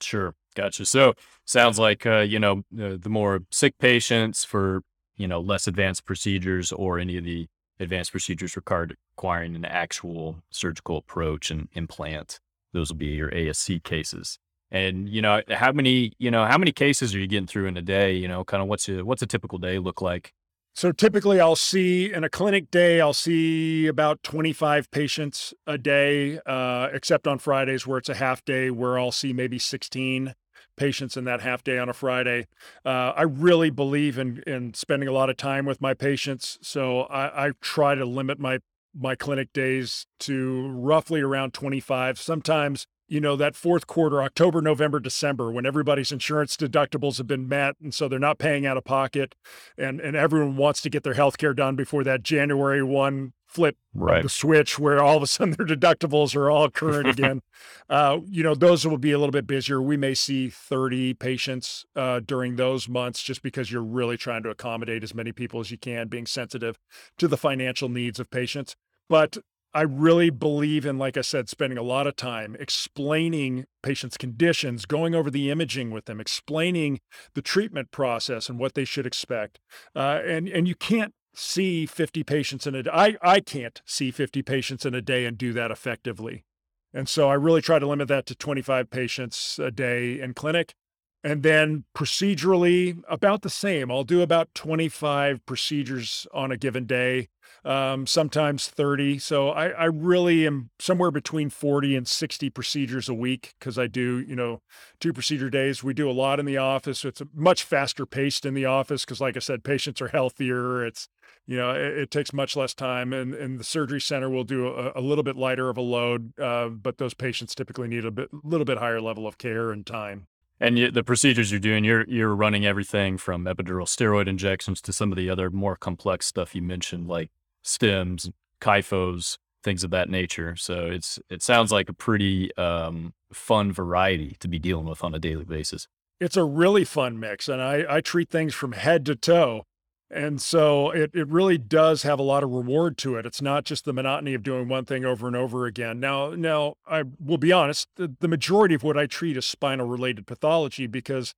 Sure. 0.00 0.34
Gotcha. 0.56 0.86
So 0.86 1.12
sounds 1.44 1.78
like, 1.78 2.06
uh, 2.06 2.20
you 2.20 2.38
know, 2.38 2.64
uh, 2.80 2.96
the 2.98 3.10
more 3.10 3.40
sick 3.50 3.78
patients 3.78 4.42
for, 4.42 4.82
you 5.16 5.28
know, 5.28 5.38
less 5.38 5.66
advanced 5.66 6.06
procedures 6.06 6.72
or 6.72 6.98
any 6.98 7.18
of 7.18 7.24
the 7.24 7.46
advanced 7.80 8.12
procedures 8.12 8.54
required 8.54 8.96
requiring 9.16 9.56
an 9.56 9.64
actual 9.64 10.42
surgical 10.50 10.98
approach 10.98 11.50
and 11.50 11.68
implant. 11.72 12.38
Those 12.72 12.90
will 12.90 12.98
be 12.98 13.06
your 13.06 13.30
ASC 13.30 13.82
cases. 13.82 14.38
And 14.70 15.08
you 15.08 15.20
know, 15.20 15.42
how 15.50 15.72
many 15.72 16.12
you 16.18 16.30
know 16.30 16.44
how 16.46 16.56
many 16.56 16.70
cases 16.70 17.14
are 17.14 17.18
you 17.18 17.26
getting 17.26 17.48
through 17.48 17.66
in 17.66 17.76
a 17.76 17.82
day? 17.82 18.12
You 18.12 18.28
know, 18.28 18.44
kind 18.44 18.62
of 18.62 18.68
what's 18.68 18.88
a 18.88 19.04
what's 19.04 19.22
a 19.22 19.26
typical 19.26 19.58
day 19.58 19.78
look 19.78 20.00
like? 20.00 20.32
So 20.74 20.92
typically, 20.92 21.40
I'll 21.40 21.56
see 21.56 22.12
in 22.12 22.22
a 22.22 22.28
clinic 22.28 22.70
day, 22.70 23.00
I'll 23.00 23.12
see 23.12 23.88
about 23.88 24.22
25 24.22 24.90
patients 24.92 25.52
a 25.66 25.76
day, 25.76 26.38
uh, 26.46 26.88
except 26.92 27.26
on 27.26 27.40
Fridays 27.40 27.88
where 27.88 27.98
it's 27.98 28.08
a 28.08 28.14
half 28.14 28.44
day, 28.44 28.70
where 28.70 28.96
I'll 28.96 29.10
see 29.10 29.32
maybe 29.32 29.58
16 29.58 30.34
patients 30.80 31.14
in 31.14 31.24
that 31.24 31.42
half 31.42 31.62
day 31.62 31.78
on 31.78 31.90
a 31.90 31.92
Friday. 31.92 32.46
Uh, 32.86 33.12
I 33.14 33.22
really 33.22 33.68
believe 33.68 34.18
in 34.18 34.42
in 34.46 34.72
spending 34.72 35.08
a 35.08 35.12
lot 35.12 35.28
of 35.28 35.36
time 35.36 35.66
with 35.66 35.78
my 35.80 35.92
patients, 35.92 36.58
so 36.62 37.02
I, 37.02 37.48
I 37.48 37.50
try 37.60 37.94
to 37.94 38.06
limit 38.06 38.38
my 38.40 38.60
my 38.94 39.14
clinic 39.14 39.52
days 39.52 40.06
to 40.20 40.68
roughly 40.68 41.20
around 41.20 41.52
25. 41.52 42.18
Sometimes 42.18 42.86
you 43.10 43.20
know, 43.20 43.34
that 43.34 43.56
fourth 43.56 43.88
quarter, 43.88 44.22
October, 44.22 44.62
November, 44.62 45.00
December, 45.00 45.50
when 45.50 45.66
everybody's 45.66 46.12
insurance 46.12 46.56
deductibles 46.56 47.18
have 47.18 47.26
been 47.26 47.48
met. 47.48 47.74
And 47.82 47.92
so 47.92 48.06
they're 48.06 48.20
not 48.20 48.38
paying 48.38 48.64
out 48.64 48.76
of 48.76 48.84
pocket 48.84 49.34
and, 49.76 50.00
and 50.00 50.16
everyone 50.16 50.56
wants 50.56 50.80
to 50.82 50.90
get 50.90 51.02
their 51.02 51.14
health 51.14 51.36
care 51.36 51.52
done 51.52 51.74
before 51.74 52.04
that 52.04 52.22
January 52.22 52.84
1 52.84 53.32
flip 53.48 53.76
right. 53.94 54.22
the 54.22 54.28
switch 54.28 54.78
where 54.78 55.02
all 55.02 55.16
of 55.16 55.24
a 55.24 55.26
sudden 55.26 55.54
their 55.58 55.66
deductibles 55.66 56.36
are 56.36 56.48
all 56.48 56.70
current 56.70 57.08
again. 57.18 57.42
uh, 57.88 58.18
you 58.28 58.44
know, 58.44 58.54
those 58.54 58.86
will 58.86 58.96
be 58.96 59.10
a 59.10 59.18
little 59.18 59.32
bit 59.32 59.48
busier. 59.48 59.82
We 59.82 59.96
may 59.96 60.14
see 60.14 60.48
30 60.48 61.14
patients 61.14 61.84
uh, 61.96 62.20
during 62.20 62.54
those 62.54 62.88
months 62.88 63.24
just 63.24 63.42
because 63.42 63.72
you're 63.72 63.82
really 63.82 64.16
trying 64.16 64.44
to 64.44 64.50
accommodate 64.50 65.02
as 65.02 65.16
many 65.16 65.32
people 65.32 65.58
as 65.58 65.72
you 65.72 65.78
can, 65.78 66.06
being 66.06 66.26
sensitive 66.26 66.78
to 67.18 67.26
the 67.26 67.36
financial 67.36 67.88
needs 67.88 68.20
of 68.20 68.30
patients. 68.30 68.76
But 69.08 69.38
I 69.72 69.82
really 69.82 70.30
believe 70.30 70.84
in, 70.84 70.98
like 70.98 71.16
I 71.16 71.20
said, 71.20 71.48
spending 71.48 71.78
a 71.78 71.82
lot 71.82 72.06
of 72.06 72.16
time 72.16 72.56
explaining 72.58 73.66
patients' 73.82 74.16
conditions, 74.16 74.84
going 74.84 75.14
over 75.14 75.30
the 75.30 75.50
imaging 75.50 75.90
with 75.90 76.06
them, 76.06 76.20
explaining 76.20 77.00
the 77.34 77.42
treatment 77.42 77.92
process 77.92 78.48
and 78.48 78.58
what 78.58 78.74
they 78.74 78.84
should 78.84 79.06
expect. 79.06 79.60
Uh, 79.94 80.20
and 80.24 80.48
and 80.48 80.66
you 80.66 80.74
can't 80.74 81.14
see 81.34 81.86
50 81.86 82.24
patients 82.24 82.66
in 82.66 82.74
a 82.74 82.82
day. 82.82 82.90
I, 82.92 83.16
I 83.22 83.40
can't 83.40 83.80
see 83.86 84.10
50 84.10 84.42
patients 84.42 84.84
in 84.84 84.94
a 84.94 85.02
day 85.02 85.24
and 85.24 85.38
do 85.38 85.52
that 85.52 85.70
effectively. 85.70 86.44
And 86.92 87.08
so 87.08 87.28
I 87.28 87.34
really 87.34 87.62
try 87.62 87.78
to 87.78 87.86
limit 87.86 88.08
that 88.08 88.26
to 88.26 88.34
25 88.34 88.90
patients 88.90 89.58
a 89.58 89.70
day 89.70 90.20
in 90.20 90.34
clinic. 90.34 90.74
And 91.22 91.42
then 91.42 91.84
procedurally, 91.94 93.02
about 93.08 93.42
the 93.42 93.50
same. 93.50 93.90
I'll 93.90 94.04
do 94.04 94.22
about 94.22 94.54
25 94.54 95.44
procedures 95.44 96.26
on 96.32 96.50
a 96.50 96.56
given 96.56 96.86
day 96.86 97.28
um, 97.64 98.06
sometimes 98.06 98.68
30. 98.68 99.18
So 99.18 99.50
I, 99.50 99.68
I 99.68 99.84
really 99.84 100.46
am 100.46 100.70
somewhere 100.78 101.10
between 101.10 101.50
40 101.50 101.96
and 101.96 102.08
60 102.08 102.50
procedures 102.50 103.08
a 103.08 103.14
week 103.14 103.54
because 103.58 103.78
I 103.78 103.86
do, 103.86 104.20
you 104.20 104.34
know, 104.34 104.62
two 104.98 105.12
procedure 105.12 105.50
days. 105.50 105.84
We 105.84 105.94
do 105.94 106.10
a 106.10 106.12
lot 106.12 106.40
in 106.40 106.46
the 106.46 106.56
office. 106.56 107.04
It's 107.04 107.22
much 107.34 107.64
faster 107.64 108.06
paced 108.06 108.46
in 108.46 108.54
the 108.54 108.64
office 108.64 109.04
because, 109.04 109.20
like 109.20 109.36
I 109.36 109.40
said, 109.40 109.64
patients 109.64 110.00
are 110.00 110.08
healthier. 110.08 110.84
It's, 110.84 111.08
you 111.46 111.56
know, 111.56 111.72
it, 111.72 111.98
it 111.98 112.10
takes 112.10 112.32
much 112.32 112.56
less 112.56 112.74
time. 112.74 113.12
And, 113.12 113.34
and 113.34 113.58
the 113.58 113.64
surgery 113.64 114.00
center 114.00 114.30
will 114.30 114.44
do 114.44 114.68
a, 114.68 114.92
a 114.96 115.00
little 115.00 115.24
bit 115.24 115.36
lighter 115.36 115.68
of 115.68 115.76
a 115.76 115.82
load, 115.82 116.38
uh, 116.38 116.68
but 116.68 116.98
those 116.98 117.14
patients 117.14 117.54
typically 117.54 117.88
need 117.88 118.04
a 118.04 118.10
bit, 118.10 118.30
little 118.42 118.64
bit 118.64 118.78
higher 118.78 119.00
level 119.00 119.26
of 119.26 119.38
care 119.38 119.70
and 119.70 119.84
time. 119.84 120.26
And 120.60 120.78
you, 120.78 120.90
the 120.90 121.02
procedures 121.02 121.50
you're 121.50 121.58
doing, 121.58 121.84
you're 121.84 122.04
you're 122.06 122.34
running 122.34 122.66
everything 122.66 123.16
from 123.16 123.46
epidural 123.46 123.86
steroid 123.86 124.28
injections 124.28 124.82
to 124.82 124.92
some 124.92 125.10
of 125.10 125.16
the 125.16 125.30
other 125.30 125.50
more 125.50 125.74
complex 125.74 126.26
stuff 126.26 126.54
you 126.54 126.60
mentioned, 126.60 127.08
like 127.08 127.30
stems, 127.62 128.30
kyphos, 128.60 129.38
things 129.64 129.84
of 129.84 129.90
that 129.90 130.10
nature. 130.10 130.56
So 130.56 130.86
it's 130.86 131.18
it 131.30 131.42
sounds 131.42 131.72
like 131.72 131.88
a 131.88 131.94
pretty 131.94 132.54
um, 132.56 133.14
fun 133.32 133.72
variety 133.72 134.36
to 134.40 134.48
be 134.48 134.58
dealing 134.58 134.86
with 134.86 135.02
on 135.02 135.14
a 135.14 135.18
daily 135.18 135.44
basis. 135.44 135.88
It's 136.20 136.36
a 136.36 136.44
really 136.44 136.84
fun 136.84 137.18
mix, 137.18 137.48
and 137.48 137.62
I 137.62 137.86
I 137.88 138.00
treat 138.02 138.28
things 138.28 138.54
from 138.54 138.72
head 138.72 139.06
to 139.06 139.16
toe. 139.16 139.64
And 140.10 140.42
so 140.42 140.90
it, 140.90 141.12
it 141.14 141.28
really 141.28 141.56
does 141.56 142.02
have 142.02 142.18
a 142.18 142.24
lot 142.24 142.42
of 142.42 142.50
reward 142.50 142.98
to 142.98 143.16
it. 143.16 143.24
It's 143.24 143.40
not 143.40 143.64
just 143.64 143.84
the 143.84 143.92
monotony 143.92 144.34
of 144.34 144.42
doing 144.42 144.66
one 144.66 144.84
thing 144.84 145.04
over 145.04 145.28
and 145.28 145.36
over 145.36 145.66
again. 145.66 146.00
Now, 146.00 146.30
now 146.30 146.74
I 146.84 147.04
will 147.24 147.38
be 147.38 147.52
honest, 147.52 147.88
the, 147.94 148.12
the 148.18 148.26
majority 148.26 148.74
of 148.74 148.82
what 148.82 148.98
I 148.98 149.06
treat 149.06 149.36
is 149.36 149.46
spinal 149.46 149.86
related 149.86 150.26
pathology 150.26 150.88
because 150.88 151.34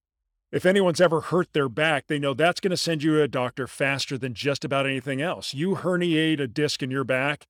if 0.51 0.64
anyone's 0.64 1.01
ever 1.01 1.20
hurt 1.20 1.53
their 1.53 1.68
back, 1.68 2.07
they 2.07 2.18
know 2.18 2.33
that's 2.33 2.61
going 2.61 2.70
to 2.70 2.77
send 2.77 3.03
you 3.03 3.16
to 3.16 3.23
a 3.23 3.29
doctor 3.29 3.66
faster 3.66 4.16
than 4.16 4.33
just 4.33 4.64
about 4.64 4.87
anything 4.87 5.20
else. 5.20 5.53
You 5.53 5.77
herniate 5.77 6.41
a 6.41 6.47
disc 6.47 6.83
in 6.83 6.91
your 6.91 7.05
back, 7.05 7.47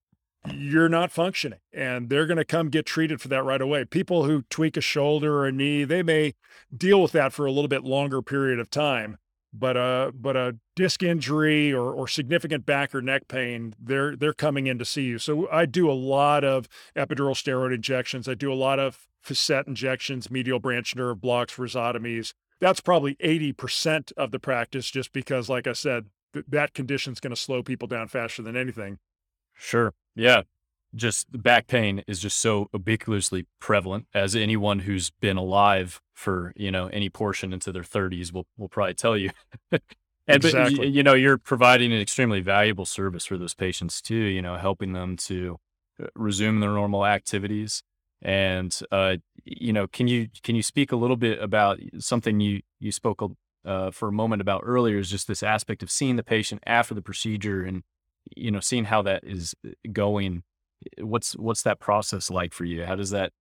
you're 0.52 0.88
not 0.88 1.12
functioning, 1.12 1.60
and 1.72 2.08
they're 2.08 2.26
going 2.26 2.36
to 2.36 2.44
come 2.44 2.68
get 2.68 2.86
treated 2.86 3.20
for 3.20 3.28
that 3.28 3.44
right 3.44 3.60
away. 3.60 3.84
People 3.84 4.24
who 4.24 4.42
tweak 4.50 4.76
a 4.76 4.80
shoulder 4.80 5.38
or 5.38 5.46
a 5.46 5.52
knee, 5.52 5.84
they 5.84 6.02
may 6.02 6.34
deal 6.76 7.00
with 7.00 7.12
that 7.12 7.32
for 7.32 7.46
a 7.46 7.52
little 7.52 7.68
bit 7.68 7.84
longer 7.84 8.22
period 8.22 8.58
of 8.58 8.70
time. 8.70 9.18
But 9.54 9.76
a 9.76 10.12
but 10.14 10.36
a 10.36 10.56
disc 10.76 11.02
injury 11.02 11.72
or, 11.72 11.92
or 11.92 12.08
significant 12.08 12.64
back 12.64 12.94
or 12.94 13.02
neck 13.02 13.28
pain, 13.28 13.74
they're 13.78 14.16
they're 14.16 14.32
coming 14.32 14.66
in 14.66 14.78
to 14.78 14.84
see 14.84 15.02
you. 15.02 15.18
So 15.18 15.48
I 15.50 15.66
do 15.66 15.90
a 15.90 15.92
lot 15.92 16.42
of 16.42 16.68
epidural 16.96 17.34
steroid 17.34 17.74
injections. 17.74 18.28
I 18.28 18.34
do 18.34 18.50
a 18.50 18.54
lot 18.54 18.78
of 18.78 19.06
facet 19.20 19.66
injections, 19.66 20.30
medial 20.30 20.58
branch 20.58 20.96
nerve 20.96 21.20
blocks, 21.20 21.56
rhizotomies 21.56 22.32
that's 22.62 22.80
probably 22.80 23.16
80% 23.16 24.12
of 24.16 24.30
the 24.30 24.38
practice 24.38 24.88
just 24.88 25.12
because 25.12 25.48
like 25.48 25.66
i 25.66 25.72
said 25.72 26.06
th- 26.32 26.46
that 26.48 26.72
condition's 26.72 27.18
going 27.18 27.34
to 27.34 27.40
slow 27.40 27.62
people 27.62 27.88
down 27.88 28.06
faster 28.06 28.40
than 28.40 28.56
anything 28.56 28.98
sure 29.52 29.92
yeah 30.14 30.42
just 30.94 31.26
back 31.42 31.66
pain 31.66 32.02
is 32.06 32.20
just 32.20 32.38
so 32.38 32.68
ubiquitously 32.74 33.46
prevalent 33.60 34.06
as 34.14 34.36
anyone 34.36 34.80
who's 34.80 35.10
been 35.20 35.36
alive 35.36 36.00
for 36.14 36.52
you 36.56 36.70
know 36.70 36.88
any 36.88 37.08
portion 37.08 37.52
into 37.52 37.72
their 37.72 37.82
30s 37.82 38.32
will 38.32 38.46
will 38.56 38.68
probably 38.68 38.94
tell 38.94 39.16
you 39.16 39.30
and 39.72 39.80
exactly. 40.28 40.76
but 40.76 40.88
you 40.88 41.02
know 41.02 41.14
you're 41.14 41.38
providing 41.38 41.92
an 41.92 42.00
extremely 42.00 42.40
valuable 42.40 42.84
service 42.84 43.24
for 43.24 43.38
those 43.38 43.54
patients 43.54 44.02
too 44.02 44.14
you 44.14 44.42
know 44.42 44.56
helping 44.56 44.92
them 44.92 45.16
to 45.16 45.58
uh, 46.02 46.06
resume 46.14 46.60
their 46.60 46.70
normal 46.70 47.06
activities 47.06 47.82
and 48.22 48.78
uh, 48.92 49.16
you 49.44 49.72
know, 49.72 49.86
can 49.88 50.06
you 50.06 50.28
can 50.42 50.54
you 50.54 50.62
speak 50.62 50.92
a 50.92 50.96
little 50.96 51.16
bit 51.16 51.42
about 51.42 51.80
something 51.98 52.40
you 52.40 52.62
you 52.78 52.92
spoke 52.92 53.20
uh, 53.64 53.90
for 53.90 54.08
a 54.08 54.12
moment 54.12 54.40
about 54.40 54.62
earlier? 54.64 54.98
Is 54.98 55.10
just 55.10 55.26
this 55.26 55.42
aspect 55.42 55.82
of 55.82 55.90
seeing 55.90 56.16
the 56.16 56.22
patient 56.22 56.62
after 56.64 56.94
the 56.94 57.02
procedure 57.02 57.64
and 57.64 57.82
you 58.36 58.50
know 58.50 58.60
seeing 58.60 58.84
how 58.84 59.02
that 59.02 59.24
is 59.24 59.54
uh, 59.66 59.70
going. 59.92 60.44
What's 60.98 61.36
what's 61.36 61.62
that 61.62 61.80
process 61.80 62.30
like 62.30 62.52
for 62.52 62.64
you? 62.64 62.84
How 62.84 62.96
does 62.96 63.10
that 63.10 63.32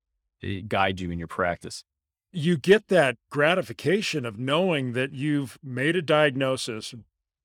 eh, 0.42 0.60
guide 0.66 1.00
you 1.00 1.10
in 1.10 1.18
your 1.18 1.28
practice? 1.28 1.84
You 2.32 2.56
get 2.56 2.88
that 2.88 3.16
gratification 3.30 4.24
of 4.24 4.38
knowing 4.38 4.92
that 4.92 5.12
you've 5.12 5.58
made 5.62 5.96
a 5.96 6.02
diagnosis, 6.02 6.94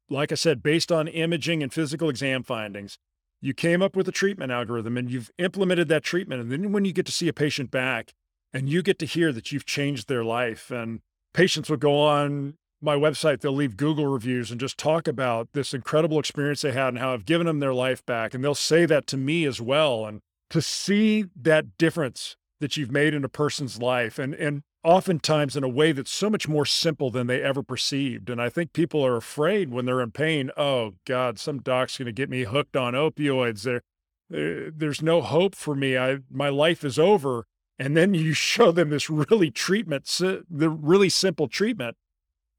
like 0.09 0.31
I 0.31 0.35
said, 0.35 0.61
based 0.61 0.91
on 0.91 1.07
imaging 1.07 1.63
and 1.63 1.73
physical 1.73 2.09
exam 2.09 2.43
findings 2.43 2.99
you 3.45 3.53
came 3.53 3.83
up 3.83 3.95
with 3.95 4.07
a 4.07 4.11
treatment 4.11 4.51
algorithm 4.51 4.97
and 4.97 5.11
you've 5.11 5.29
implemented 5.37 5.87
that 5.87 6.03
treatment. 6.03 6.41
And 6.41 6.51
then 6.51 6.71
when 6.71 6.83
you 6.83 6.91
get 6.91 7.05
to 7.05 7.11
see 7.11 7.27
a 7.27 7.33
patient 7.33 7.69
back 7.69 8.13
and 8.51 8.67
you 8.67 8.81
get 8.81 8.97
to 8.99 9.05
hear 9.05 9.31
that 9.31 9.51
you've 9.51 9.67
changed 9.67 10.07
their 10.07 10.23
life, 10.23 10.71
and 10.71 11.01
patients 11.31 11.69
will 11.69 11.77
go 11.77 11.99
on 11.99 12.55
my 12.81 12.95
website, 12.95 13.41
they'll 13.41 13.51
leave 13.51 13.77
Google 13.77 14.07
reviews 14.07 14.51
and 14.51 14.59
just 14.59 14.77
talk 14.77 15.07
about 15.07 15.49
this 15.53 15.73
incredible 15.73 16.19
experience 16.19 16.61
they 16.61 16.71
had 16.71 16.89
and 16.89 16.99
how 16.99 17.13
I've 17.13 17.25
given 17.25 17.47
them 17.47 17.59
their 17.59 17.73
life 17.73 18.05
back. 18.05 18.33
And 18.33 18.43
they'll 18.43 18.55
say 18.55 18.85
that 18.85 19.07
to 19.07 19.17
me 19.17 19.45
as 19.45 19.59
well. 19.61 20.05
And 20.05 20.21
to 20.49 20.61
see 20.61 21.25
that 21.35 21.77
difference 21.77 22.35
that 22.59 22.77
you've 22.77 22.91
made 22.91 23.13
in 23.13 23.23
a 23.23 23.29
person's 23.29 23.81
life 23.81 24.19
and, 24.19 24.33
and 24.35 24.63
oftentimes 24.83 25.57
in 25.57 25.63
a 25.63 25.69
way 25.69 25.91
that's 25.91 26.11
so 26.11 26.29
much 26.29 26.47
more 26.47 26.65
simple 26.65 27.09
than 27.09 27.27
they 27.27 27.41
ever 27.41 27.63
perceived. 27.63 28.29
And 28.29 28.41
I 28.41 28.49
think 28.49 28.71
people 28.71 29.05
are 29.05 29.17
afraid 29.17 29.71
when 29.71 29.85
they're 29.85 30.01
in 30.01 30.11
pain. 30.11 30.51
Oh 30.55 30.93
God, 31.05 31.39
some 31.39 31.59
doc's 31.59 31.97
going 31.97 32.05
to 32.05 32.11
get 32.11 32.29
me 32.29 32.43
hooked 32.43 32.77
on 32.77 32.93
opioids. 32.93 33.63
There, 33.63 33.81
there, 34.29 34.69
there's 34.71 35.01
no 35.01 35.21
hope 35.21 35.55
for 35.55 35.75
me. 35.75 35.97
I, 35.97 36.19
my 36.29 36.49
life 36.49 36.83
is 36.83 36.99
over. 36.99 37.45
And 37.79 37.97
then 37.97 38.13
you 38.13 38.33
show 38.33 38.71
them 38.71 38.89
this 38.89 39.09
really 39.09 39.49
treatment, 39.51 40.05
the 40.05 40.69
really 40.69 41.09
simple 41.09 41.47
treatment, 41.47 41.97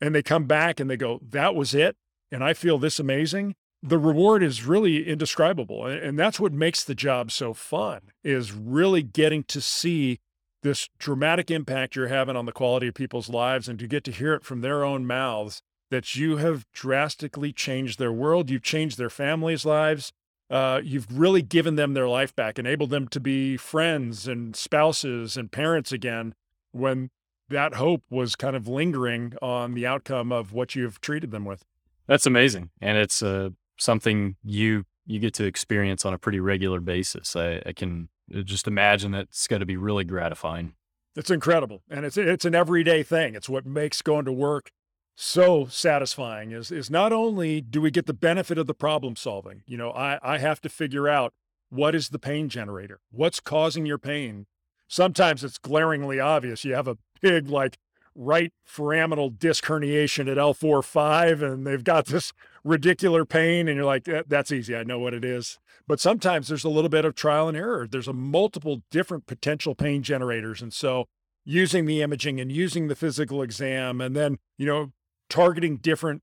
and 0.00 0.14
they 0.14 0.22
come 0.22 0.44
back 0.44 0.80
and 0.80 0.88
they 0.90 0.96
go, 0.96 1.20
"That 1.22 1.54
was 1.54 1.74
it," 1.74 1.96
and 2.30 2.42
I 2.44 2.54
feel 2.54 2.78
this 2.78 2.98
amazing. 2.98 3.54
The 3.82 3.98
reward 3.98 4.42
is 4.42 4.64
really 4.64 5.06
indescribable, 5.06 5.86
and 5.86 6.18
that's 6.18 6.40
what 6.40 6.52
makes 6.52 6.82
the 6.82 6.94
job 6.94 7.30
so 7.30 7.54
fun. 7.54 8.10
Is 8.24 8.52
really 8.52 9.02
getting 9.02 9.44
to 9.44 9.60
see 9.60 10.18
this 10.62 10.88
dramatic 10.98 11.50
impact 11.50 11.94
you're 11.94 12.08
having 12.08 12.36
on 12.36 12.46
the 12.46 12.52
quality 12.52 12.88
of 12.88 12.94
people's 12.94 13.28
lives 13.28 13.68
and 13.68 13.78
to 13.78 13.86
get 13.86 14.02
to 14.04 14.10
hear 14.10 14.34
it 14.34 14.44
from 14.44 14.62
their 14.62 14.82
own 14.82 15.06
mouths 15.06 15.62
that 15.90 16.16
you 16.16 16.38
have 16.38 16.66
drastically 16.72 17.52
changed 17.52 17.98
their 17.98 18.12
world, 18.12 18.50
you've 18.50 18.62
changed 18.62 18.98
their 18.98 19.10
families' 19.10 19.64
lives, 19.64 20.12
uh, 20.50 20.80
you've 20.82 21.06
really 21.16 21.42
given 21.42 21.76
them 21.76 21.94
their 21.94 22.08
life 22.08 22.34
back, 22.34 22.58
enabled 22.58 22.90
them 22.90 23.06
to 23.08 23.20
be 23.20 23.56
friends 23.56 24.26
and 24.26 24.56
spouses 24.56 25.36
and 25.36 25.52
parents 25.52 25.92
again 25.92 26.34
when 26.72 27.10
that 27.48 27.74
hope 27.74 28.02
was 28.10 28.36
kind 28.36 28.56
of 28.56 28.66
lingering 28.66 29.34
on 29.40 29.74
the 29.74 29.86
outcome 29.86 30.32
of 30.32 30.52
what 30.52 30.74
you've 30.74 31.00
treated 31.00 31.30
them 31.30 31.44
with. 31.44 31.64
That's 32.06 32.26
amazing. 32.26 32.70
And 32.80 32.98
it's 32.98 33.22
uh, 33.22 33.50
something 33.78 34.36
you 34.42 34.84
you 35.06 35.20
get 35.20 35.34
to 35.34 35.44
experience 35.44 36.04
on 36.04 36.12
a 36.12 36.18
pretty 36.18 36.40
regular 36.40 36.80
basis. 36.80 37.36
I, 37.36 37.62
I 37.64 37.72
can 37.72 38.08
uh, 38.34 38.40
just 38.40 38.66
imagine 38.66 39.14
it's 39.14 39.46
got 39.46 39.58
to 39.58 39.66
be 39.66 39.76
really 39.76 40.04
gratifying. 40.04 40.74
It's 41.14 41.30
incredible, 41.30 41.82
and 41.88 42.04
it's 42.04 42.16
it's 42.16 42.44
an 42.44 42.54
everyday 42.54 43.02
thing. 43.02 43.34
It's 43.34 43.48
what 43.48 43.64
makes 43.64 44.02
going 44.02 44.26
to 44.26 44.32
work 44.32 44.70
so 45.14 45.66
satisfying. 45.66 46.50
Is 46.50 46.70
is 46.70 46.90
not 46.90 47.12
only 47.12 47.60
do 47.60 47.80
we 47.80 47.90
get 47.90 48.06
the 48.06 48.12
benefit 48.12 48.58
of 48.58 48.66
the 48.66 48.74
problem 48.74 49.16
solving. 49.16 49.62
You 49.66 49.78
know, 49.78 49.90
I 49.92 50.18
I 50.22 50.38
have 50.38 50.60
to 50.62 50.68
figure 50.68 51.08
out 51.08 51.32
what 51.70 51.94
is 51.94 52.10
the 52.10 52.18
pain 52.18 52.48
generator, 52.48 53.00
what's 53.10 53.40
causing 53.40 53.86
your 53.86 53.98
pain. 53.98 54.46
Sometimes 54.88 55.42
it's 55.44 55.58
glaringly 55.58 56.20
obvious. 56.20 56.64
You 56.64 56.74
have 56.74 56.88
a 56.88 56.98
big 57.20 57.48
like 57.48 57.78
right 58.14 58.52
foraminal 58.66 59.38
disc 59.38 59.64
herniation 59.64 60.30
at 60.30 60.38
L4 60.38 60.82
5 60.82 61.42
and 61.42 61.66
they've 61.66 61.84
got 61.84 62.06
this 62.06 62.32
ridiculous 62.64 63.26
pain 63.28 63.68
and 63.68 63.76
you're 63.76 63.84
like 63.84 64.08
eh, 64.08 64.22
that's 64.26 64.52
easy. 64.52 64.74
I 64.74 64.84
know 64.84 64.98
what 64.98 65.14
it 65.14 65.24
is. 65.24 65.58
But 65.86 66.00
sometimes 66.00 66.48
there's 66.48 66.64
a 66.64 66.70
little 66.70 66.88
bit 66.88 67.04
of 67.04 67.14
trial 67.14 67.48
and 67.48 67.56
error. 67.56 67.86
There's 67.86 68.08
a 68.08 68.12
multiple 68.12 68.82
different 68.90 69.26
potential 69.26 69.74
pain 69.74 70.02
generators 70.02 70.62
and 70.62 70.72
so 70.72 71.06
using 71.44 71.86
the 71.86 72.02
imaging 72.02 72.40
and 72.40 72.50
using 72.50 72.88
the 72.88 72.96
physical 72.96 73.42
exam 73.42 74.00
and 74.00 74.16
then 74.16 74.38
you 74.58 74.66
know 74.66 74.92
targeting 75.28 75.76
different 75.76 76.22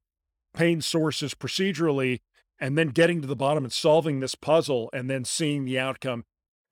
pain 0.53 0.82
sources 0.82 1.34
procedurally 1.34 2.20
and 2.59 2.78
then 2.78 2.89
getting 2.89 3.22
to 3.22 3.28
the 3.28 3.36
bottom 3.36 3.64
and 3.64 3.74
solving 3.74 4.20
this 4.20 4.36
puzzle 4.36 4.89
and 4.93 5.09
then 5.09 5.26
seeing 5.26 5.66
the 5.66 5.80
outcome 5.80 6.24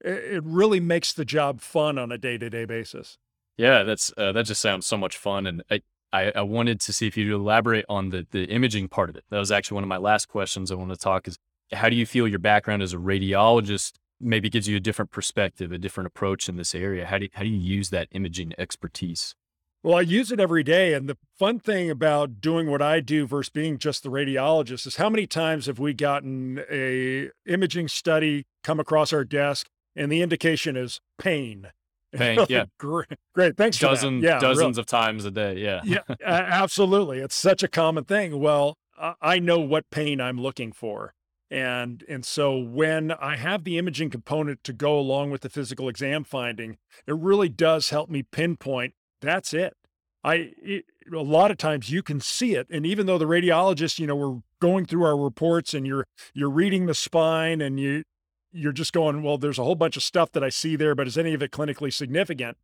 it 0.03 0.43
really 0.43 0.79
makes 0.79 1.13
the 1.13 1.25
job 1.25 1.61
fun 1.61 1.97
on 1.97 2.11
a 2.11 2.17
day-to-day 2.17 2.65
basis 2.65 3.17
yeah, 3.61 3.83
that's 3.83 4.11
uh, 4.17 4.31
that 4.31 4.45
just 4.45 4.61
sounds 4.61 4.87
so 4.87 4.97
much 4.97 5.17
fun, 5.17 5.45
and 5.45 5.63
I, 5.69 5.81
I, 6.11 6.31
I 6.37 6.41
wanted 6.41 6.79
to 6.81 6.93
see 6.93 7.07
if 7.07 7.15
you'd 7.15 7.31
elaborate 7.31 7.85
on 7.87 8.09
the 8.09 8.25
the 8.31 8.45
imaging 8.45 8.87
part 8.87 9.09
of 9.09 9.15
it. 9.15 9.23
That 9.29 9.37
was 9.37 9.51
actually 9.51 9.75
one 9.75 9.83
of 9.83 9.87
my 9.87 9.97
last 9.97 10.27
questions 10.27 10.71
I 10.71 10.75
want 10.75 10.91
to 10.91 10.97
talk 10.97 11.27
is 11.27 11.37
how 11.71 11.89
do 11.89 11.95
you 11.95 12.05
feel 12.07 12.27
your 12.27 12.39
background 12.39 12.81
as 12.81 12.93
a 12.93 12.97
radiologist 12.97 13.93
maybe 14.19 14.49
gives 14.49 14.67
you 14.67 14.77
a 14.77 14.79
different 14.79 15.11
perspective, 15.11 15.71
a 15.71 15.77
different 15.77 16.07
approach 16.07 16.49
in 16.49 16.55
this 16.55 16.75
area? 16.75 17.05
How 17.05 17.17
do 17.17 17.25
you, 17.25 17.29
how 17.33 17.43
do 17.43 17.49
you 17.49 17.57
use 17.57 17.91
that 17.91 18.07
imaging 18.11 18.53
expertise? 18.57 19.35
Well, 19.83 19.97
I 19.97 20.01
use 20.01 20.31
it 20.31 20.39
every 20.39 20.63
day. 20.63 20.93
And 20.93 21.07
the 21.07 21.17
fun 21.39 21.59
thing 21.59 21.89
about 21.89 22.41
doing 22.41 22.69
what 22.69 22.81
I 22.81 22.99
do 22.99 23.25
versus 23.25 23.49
being 23.49 23.77
just 23.77 24.03
the 24.03 24.09
radiologist 24.09 24.85
is 24.85 24.97
how 24.97 25.09
many 25.09 25.25
times 25.25 25.65
have 25.67 25.79
we 25.79 25.93
gotten 25.93 26.63
a 26.69 27.29
imaging 27.47 27.87
study 27.87 28.45
come 28.63 28.79
across 28.79 29.11
our 29.13 29.23
desk 29.23 29.67
and 29.95 30.11
the 30.11 30.21
indication 30.21 30.75
is 30.75 30.99
pain 31.17 31.67
Pain, 32.13 32.45
yeah. 32.49 32.65
great, 32.77 33.07
great. 33.33 33.55
Thanks 33.55 33.79
Dozen, 33.79 34.19
yeah, 34.19 34.37
dozens 34.37 34.77
of 34.77 34.85
times 34.85 35.23
a 35.23 35.31
day. 35.31 35.57
Yeah. 35.57 35.79
yeah, 35.85 35.99
absolutely. 36.25 37.19
It's 37.19 37.35
such 37.35 37.63
a 37.63 37.69
common 37.69 38.03
thing. 38.03 38.37
Well, 38.41 38.77
I 39.21 39.39
know 39.39 39.59
what 39.59 39.89
pain 39.89 40.19
I'm 40.19 40.39
looking 40.39 40.73
for. 40.73 41.13
And 41.49 42.03
and 42.07 42.25
so 42.25 42.57
when 42.57 43.11
I 43.11 43.35
have 43.35 43.63
the 43.63 43.77
imaging 43.77 44.09
component 44.09 44.63
to 44.65 44.73
go 44.73 44.97
along 44.97 45.31
with 45.31 45.41
the 45.41 45.49
physical 45.49 45.89
exam 45.89 46.23
finding, 46.23 46.77
it 47.07 47.15
really 47.15 47.49
does 47.49 47.89
help 47.89 48.09
me 48.09 48.23
pinpoint 48.23 48.93
that's 49.21 49.53
it. 49.53 49.75
I 50.23 50.51
it, 50.61 50.85
a 51.11 51.17
lot 51.17 51.51
of 51.51 51.57
times 51.57 51.89
you 51.89 52.03
can 52.03 52.21
see 52.21 52.55
it 52.55 52.67
and 52.69 52.85
even 52.85 53.05
though 53.05 53.17
the 53.17 53.25
radiologist, 53.25 53.99
you 53.99 54.07
know, 54.07 54.15
we're 54.15 54.39
going 54.61 54.85
through 54.85 55.03
our 55.03 55.17
reports 55.17 55.73
and 55.73 55.85
you're 55.85 56.07
you're 56.33 56.49
reading 56.49 56.85
the 56.85 56.93
spine 56.93 57.59
and 57.59 57.79
you 57.79 58.03
you're 58.51 58.71
just 58.71 58.93
going, 58.93 59.23
well, 59.23 59.37
there's 59.37 59.59
a 59.59 59.63
whole 59.63 59.75
bunch 59.75 59.97
of 59.97 60.03
stuff 60.03 60.31
that 60.33 60.43
I 60.43 60.49
see 60.49 60.75
there, 60.75 60.95
but 60.95 61.07
is 61.07 61.17
any 61.17 61.33
of 61.33 61.41
it 61.41 61.51
clinically 61.51 61.91
significant? 61.91 62.57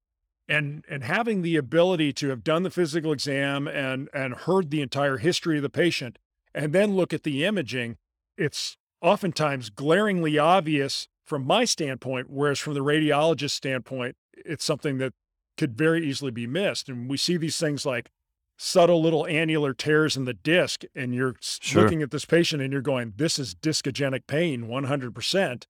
And 0.49 0.85
and 0.89 1.03
having 1.03 1.41
the 1.41 1.57
ability 1.57 2.13
to 2.13 2.29
have 2.29 2.43
done 2.43 2.63
the 2.63 2.69
physical 2.69 3.11
exam 3.11 3.67
and 3.67 4.09
and 4.13 4.33
heard 4.33 4.69
the 4.71 4.81
entire 4.81 5.17
history 5.17 5.57
of 5.57 5.63
the 5.63 5.69
patient 5.69 6.19
and 6.53 6.73
then 6.73 6.95
look 6.95 7.13
at 7.13 7.23
the 7.23 7.43
imaging, 7.43 7.97
it's 8.38 8.77
oftentimes 9.01 9.69
glaringly 9.69 10.38
obvious 10.38 11.07
from 11.25 11.45
my 11.45 11.65
standpoint, 11.65 12.29
whereas 12.29 12.59
from 12.59 12.73
the 12.73 12.79
radiologist 12.79 13.51
standpoint, 13.51 14.15
it's 14.33 14.63
something 14.63 14.97
that 14.97 15.13
could 15.57 15.77
very 15.77 16.07
easily 16.07 16.31
be 16.31 16.47
missed. 16.47 16.88
And 16.88 17.09
we 17.09 17.17
see 17.17 17.35
these 17.35 17.57
things 17.57 17.85
like 17.85 18.09
subtle 18.57 19.01
little 19.01 19.27
annular 19.27 19.73
tears 19.73 20.15
in 20.17 20.25
the 20.25 20.33
disc, 20.33 20.83
and 20.95 21.13
you're 21.13 21.35
sure. 21.41 21.83
looking 21.83 22.01
at 22.01 22.11
this 22.11 22.25
patient 22.25 22.61
and 22.61 22.71
you're 22.71 22.81
going, 22.81 23.13
this 23.17 23.38
is 23.38 23.53
discogenic 23.53 24.25
pain 24.27 24.63
100%. 24.67 25.63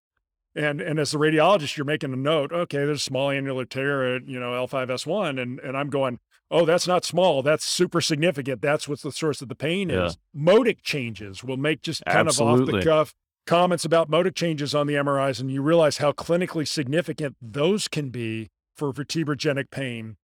And 0.57 0.81
and 0.81 0.99
as 0.99 1.13
a 1.13 1.17
radiologist, 1.17 1.77
you're 1.77 1.85
making 1.85 2.13
a 2.13 2.17
note. 2.17 2.51
Okay, 2.51 2.79
there's 2.79 3.01
a 3.01 3.03
small 3.03 3.29
annular 3.29 3.65
tear 3.65 4.15
at 4.15 4.27
you 4.27 4.39
know 4.39 4.51
L5S1, 4.67 5.39
and 5.39 5.59
and 5.59 5.77
I'm 5.77 5.89
going, 5.89 6.19
oh, 6.49 6.65
that's 6.65 6.87
not 6.87 7.05
small. 7.05 7.43
That's 7.43 7.63
super 7.63 8.01
significant. 8.01 8.61
That's 8.61 8.87
what 8.87 9.01
the 9.01 9.11
source 9.11 9.41
of 9.41 9.49
the 9.49 9.55
pain 9.55 9.89
yeah. 9.89 10.07
is. 10.07 10.17
Modic 10.33 10.81
changes 10.81 11.43
will 11.43 11.57
make 11.57 11.81
just 11.81 12.03
kind 12.05 12.27
Absolutely. 12.27 12.69
of 12.69 12.75
off 12.75 12.83
the 12.83 12.89
cuff 12.89 13.15
comments 13.45 13.85
about 13.85 14.09
modic 14.09 14.35
changes 14.35 14.75
on 14.75 14.87
the 14.87 14.95
MRIs, 14.95 15.39
and 15.39 15.51
you 15.51 15.61
realize 15.61 15.97
how 15.97 16.11
clinically 16.11 16.67
significant 16.67 17.35
those 17.41 17.87
can 17.87 18.09
be 18.09 18.49
for 18.75 18.91
vertebrogenic 18.91 19.71
pain. 19.71 20.17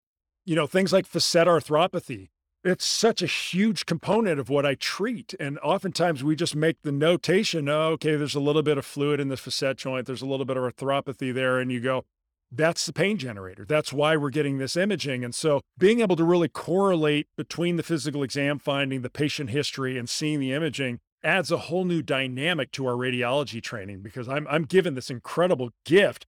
You 0.46 0.56
know, 0.56 0.68
things 0.68 0.92
like 0.92 1.06
facet 1.06 1.48
arthropathy 1.48 2.30
it's 2.64 2.86
such 2.86 3.22
a 3.22 3.28
huge 3.28 3.86
component 3.86 4.40
of 4.40 4.50
what 4.50 4.66
I 4.66 4.76
treat. 4.76 5.34
And 5.40 5.60
oftentimes 5.60 6.24
we 6.24 6.36
just 6.36 6.56
make 6.56 6.82
the 6.82 6.92
notation, 6.92 7.68
oh, 7.68 7.90
okay, 7.92 8.16
there's 8.16 8.36
a 8.36 8.40
little 8.40 8.64
bit 8.64 8.78
of 8.78 8.86
fluid 8.86 9.20
in 9.20 9.28
the 9.28 9.38
facet 9.38 9.78
joint, 9.78 10.08
there's 10.08 10.22
a 10.22 10.26
little 10.26 10.46
bit 10.46 10.58
of 10.58 10.64
arthropathy 10.64 11.34
there. 11.34 11.60
And 11.60 11.72
you 11.72 11.82
go, 11.82 12.06
that's 12.52 12.86
the 12.86 12.94
pain 12.94 13.18
generator. 13.18 13.66
That's 13.66 13.92
why 13.92 14.16
we're 14.16 14.30
getting 14.30 14.60
this 14.60 14.78
imaging. 14.78 15.24
And 15.24 15.34
so 15.34 15.62
being 15.78 16.00
able 16.00 16.16
to 16.16 16.24
really 16.24 16.48
correlate 16.48 17.28
between 17.36 17.78
the 17.78 17.84
physical 17.84 18.24
exam 18.24 18.60
finding, 18.60 19.02
the 19.02 19.10
patient 19.10 19.50
history, 19.50 19.98
and 19.98 20.10
seeing 20.10 20.40
the 20.40 20.54
imaging 20.54 21.00
adds 21.24 21.52
a 21.52 21.58
whole 21.58 21.86
new 21.86 22.02
dynamic 22.02 22.72
to 22.74 22.86
our 22.86 22.94
radiology 22.94 23.62
training 23.62 24.02
because 24.02 24.30
I'm, 24.30 24.48
I'm 24.48 24.64
given 24.64 24.94
this 24.94 25.10
incredible 25.10 25.72
gift 25.86 26.26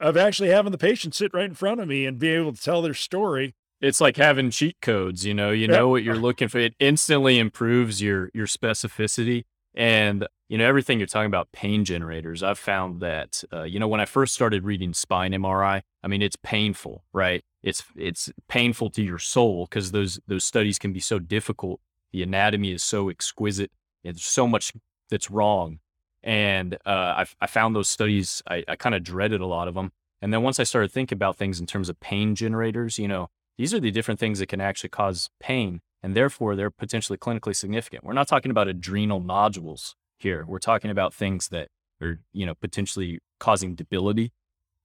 of 0.00 0.16
actually 0.16 0.48
having 0.48 0.72
the 0.72 0.78
patient 0.78 1.14
sit 1.14 1.32
right 1.34 1.44
in 1.44 1.54
front 1.54 1.80
of 1.80 1.88
me 1.88 2.06
and 2.06 2.18
be 2.18 2.28
able 2.28 2.52
to 2.52 2.60
tell 2.60 2.82
their 2.82 2.94
story 2.94 3.54
it's 3.80 4.00
like 4.00 4.16
having 4.16 4.50
cheat 4.50 4.76
codes, 4.80 5.24
you 5.24 5.34
know, 5.34 5.50
you 5.50 5.68
know 5.68 5.88
what 5.88 6.02
you're 6.02 6.16
looking 6.16 6.48
for. 6.48 6.58
It 6.58 6.74
instantly 6.78 7.38
improves 7.38 8.02
your 8.02 8.30
your 8.34 8.46
specificity 8.46 9.44
and 9.74 10.26
you 10.48 10.58
know 10.58 10.66
everything 10.66 10.98
you're 10.98 11.06
talking 11.06 11.26
about 11.26 11.52
pain 11.52 11.84
generators. 11.84 12.42
I've 12.42 12.58
found 12.58 13.00
that 13.00 13.44
uh, 13.52 13.62
you 13.62 13.78
know 13.78 13.88
when 13.88 14.00
I 14.00 14.04
first 14.04 14.34
started 14.34 14.64
reading 14.64 14.92
spine 14.94 15.32
MRI, 15.32 15.82
I 16.02 16.08
mean 16.08 16.22
it's 16.22 16.36
painful, 16.42 17.04
right? 17.12 17.44
It's 17.62 17.84
it's 17.96 18.30
painful 18.48 18.90
to 18.90 19.02
your 19.02 19.18
soul 19.18 19.66
because 19.66 19.92
those 19.92 20.18
those 20.26 20.44
studies 20.44 20.78
can 20.78 20.92
be 20.92 21.00
so 21.00 21.18
difficult. 21.18 21.80
The 22.12 22.22
anatomy 22.22 22.72
is 22.72 22.82
so 22.82 23.08
exquisite. 23.08 23.70
There's 24.02 24.24
so 24.24 24.48
much 24.48 24.72
that's 25.10 25.30
wrong, 25.30 25.78
and 26.22 26.74
uh, 26.86 27.24
I, 27.24 27.26
I 27.40 27.46
found 27.46 27.76
those 27.76 27.88
studies. 27.88 28.42
I, 28.48 28.64
I 28.66 28.76
kind 28.76 28.94
of 28.94 29.02
dreaded 29.02 29.40
a 29.40 29.46
lot 29.46 29.68
of 29.68 29.74
them. 29.74 29.92
And 30.20 30.32
then 30.32 30.42
once 30.42 30.58
I 30.58 30.64
started 30.64 30.90
thinking 30.90 31.14
about 31.14 31.36
things 31.36 31.60
in 31.60 31.66
terms 31.66 31.88
of 31.88 32.00
pain 32.00 32.34
generators, 32.34 32.98
you 32.98 33.06
know, 33.06 33.30
these 33.58 33.74
are 33.74 33.80
the 33.80 33.90
different 33.90 34.20
things 34.20 34.38
that 34.38 34.46
can 34.46 34.60
actually 34.60 34.88
cause 34.90 35.28
pain, 35.40 35.80
and 36.02 36.14
therefore 36.14 36.56
they're 36.56 36.70
potentially 36.70 37.18
clinically 37.18 37.54
significant. 37.54 38.04
We're 38.04 38.12
not 38.14 38.28
talking 38.28 38.50
about 38.50 38.68
adrenal 38.68 39.20
nodules 39.20 39.96
here. 40.18 40.44
We're 40.46 40.58
talking 40.60 40.90
about 40.90 41.12
things 41.12 41.48
that 41.48 41.68
are, 42.00 42.20
you 42.32 42.46
know, 42.46 42.54
potentially 42.54 43.18
causing 43.40 43.74
debility. 43.74 44.32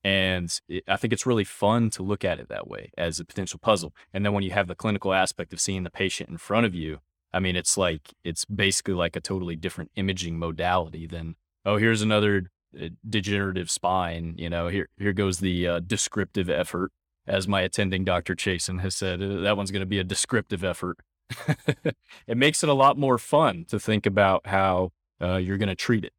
And 0.03 0.53
it, 0.67 0.83
I 0.87 0.97
think 0.97 1.13
it's 1.13 1.25
really 1.25 1.43
fun 1.43 1.89
to 1.91 2.03
look 2.03 2.25
at 2.25 2.39
it 2.39 2.49
that 2.49 2.67
way 2.67 2.91
as 2.97 3.19
a 3.19 3.25
potential 3.25 3.59
puzzle. 3.61 3.93
And 4.13 4.25
then 4.25 4.33
when 4.33 4.43
you 4.43 4.51
have 4.51 4.67
the 4.67 4.75
clinical 4.75 5.13
aspect 5.13 5.53
of 5.53 5.61
seeing 5.61 5.83
the 5.83 5.89
patient 5.91 6.29
in 6.29 6.37
front 6.37 6.65
of 6.65 6.75
you, 6.75 6.99
I 7.31 7.39
mean, 7.39 7.55
it's 7.55 7.77
like, 7.77 8.13
it's 8.23 8.43
basically 8.45 8.95
like 8.95 9.15
a 9.15 9.21
totally 9.21 9.55
different 9.55 9.91
imaging 9.95 10.37
modality 10.37 11.07
than, 11.07 11.35
oh, 11.65 11.77
here's 11.77 12.01
another 12.01 12.51
uh, 12.79 12.89
degenerative 13.07 13.71
spine. 13.71 14.35
You 14.37 14.49
know, 14.49 14.67
here, 14.67 14.89
here 14.97 15.13
goes 15.13 15.39
the 15.39 15.67
uh, 15.67 15.79
descriptive 15.79 16.49
effort 16.49 16.91
as 17.27 17.47
my 17.47 17.61
attending 17.61 18.03
Dr. 18.03 18.35
Chasen 18.35 18.81
has 18.81 18.95
said, 18.95 19.21
uh, 19.21 19.41
that 19.41 19.57
one's 19.57 19.71
going 19.71 19.81
to 19.81 19.85
be 19.85 19.99
a 19.99 20.03
descriptive 20.03 20.63
effort. 20.63 20.99
it 22.27 22.37
makes 22.37 22.63
it 22.63 22.69
a 22.69 22.73
lot 22.73 22.97
more 22.97 23.17
fun 23.17 23.65
to 23.69 23.79
think 23.79 24.05
about 24.05 24.47
how 24.47 24.91
uh, 25.21 25.37
you're 25.37 25.57
going 25.57 25.69
to 25.69 25.75
treat 25.75 26.03
it. 26.03 26.13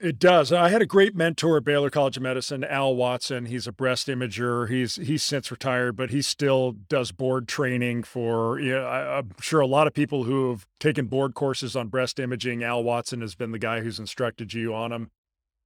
It 0.00 0.18
does. 0.18 0.50
I 0.50 0.70
had 0.70 0.80
a 0.80 0.86
great 0.86 1.14
mentor 1.14 1.58
at 1.58 1.64
Baylor 1.64 1.90
College 1.90 2.16
of 2.16 2.22
Medicine, 2.22 2.64
Al 2.64 2.96
Watson. 2.96 3.44
He's 3.44 3.66
a 3.66 3.72
breast 3.72 4.08
imager. 4.08 4.66
He's 4.66 4.96
he's 4.96 5.22
since 5.22 5.50
retired, 5.50 5.94
but 5.94 6.08
he 6.08 6.22
still 6.22 6.72
does 6.72 7.12
board 7.12 7.46
training 7.46 8.04
for. 8.04 8.58
You 8.58 8.76
know, 8.76 8.86
I, 8.86 9.18
I'm 9.18 9.32
sure 9.42 9.60
a 9.60 9.66
lot 9.66 9.86
of 9.86 9.92
people 9.92 10.24
who 10.24 10.48
have 10.48 10.66
taken 10.78 11.04
board 11.04 11.34
courses 11.34 11.76
on 11.76 11.88
breast 11.88 12.18
imaging. 12.18 12.64
Al 12.64 12.82
Watson 12.82 13.20
has 13.20 13.34
been 13.34 13.52
the 13.52 13.58
guy 13.58 13.82
who's 13.82 13.98
instructed 13.98 14.54
you 14.54 14.74
on 14.74 14.88
them, 14.88 15.10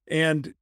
and 0.09 0.55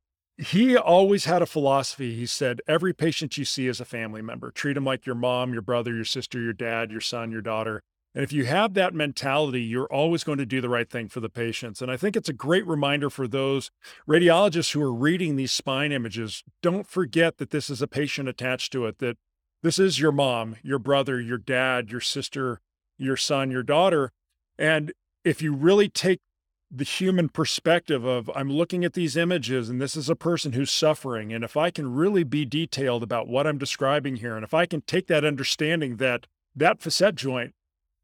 he 0.42 0.76
always 0.76 1.24
had 1.24 1.40
a 1.40 1.46
philosophy. 1.46 2.14
He 2.14 2.26
said, 2.26 2.60
every 2.66 2.92
patient 2.92 3.38
you 3.38 3.44
see 3.44 3.68
is 3.68 3.80
a 3.80 3.84
family 3.84 4.22
member. 4.22 4.50
Treat 4.50 4.72
them 4.74 4.84
like 4.84 5.06
your 5.06 5.14
mom, 5.14 5.52
your 5.52 5.62
brother, 5.62 5.94
your 5.94 6.04
sister, 6.04 6.40
your 6.40 6.52
dad, 6.52 6.90
your 6.90 7.00
son, 7.00 7.30
your 7.30 7.42
daughter. 7.42 7.80
And 8.14 8.24
if 8.24 8.32
you 8.32 8.44
have 8.44 8.74
that 8.74 8.92
mentality, 8.92 9.62
you're 9.62 9.92
always 9.92 10.24
going 10.24 10.38
to 10.38 10.44
do 10.44 10.60
the 10.60 10.68
right 10.68 10.90
thing 10.90 11.08
for 11.08 11.20
the 11.20 11.30
patients. 11.30 11.80
And 11.80 11.90
I 11.90 11.96
think 11.96 12.16
it's 12.16 12.28
a 12.28 12.34
great 12.34 12.66
reminder 12.66 13.08
for 13.08 13.26
those 13.26 13.70
radiologists 14.06 14.72
who 14.72 14.82
are 14.82 14.92
reading 14.92 15.36
these 15.36 15.52
spine 15.52 15.92
images. 15.92 16.42
Don't 16.60 16.86
forget 16.86 17.38
that 17.38 17.50
this 17.50 17.70
is 17.70 17.80
a 17.80 17.86
patient 17.86 18.28
attached 18.28 18.72
to 18.72 18.84
it, 18.86 18.98
that 18.98 19.16
this 19.62 19.78
is 19.78 20.00
your 20.00 20.12
mom, 20.12 20.56
your 20.62 20.78
brother, 20.78 21.20
your 21.20 21.38
dad, 21.38 21.90
your 21.90 22.00
sister, 22.00 22.60
your 22.98 23.16
son, 23.16 23.50
your 23.50 23.62
daughter. 23.62 24.10
And 24.58 24.92
if 25.24 25.40
you 25.40 25.54
really 25.54 25.88
take 25.88 26.20
the 26.74 26.84
human 26.84 27.28
perspective 27.28 28.04
of 28.04 28.30
I'm 28.34 28.50
looking 28.50 28.82
at 28.82 28.94
these 28.94 29.14
images 29.14 29.68
and 29.68 29.80
this 29.80 29.94
is 29.94 30.08
a 30.08 30.16
person 30.16 30.52
who's 30.52 30.70
suffering. 30.70 31.32
And 31.32 31.44
if 31.44 31.54
I 31.54 31.70
can 31.70 31.94
really 31.94 32.24
be 32.24 32.46
detailed 32.46 33.02
about 33.02 33.28
what 33.28 33.46
I'm 33.46 33.58
describing 33.58 34.16
here, 34.16 34.34
and 34.34 34.42
if 34.42 34.54
I 34.54 34.64
can 34.64 34.80
take 34.80 35.06
that 35.08 35.24
understanding 35.24 35.96
that 35.96 36.26
that 36.56 36.80
facet 36.80 37.14
joint 37.14 37.52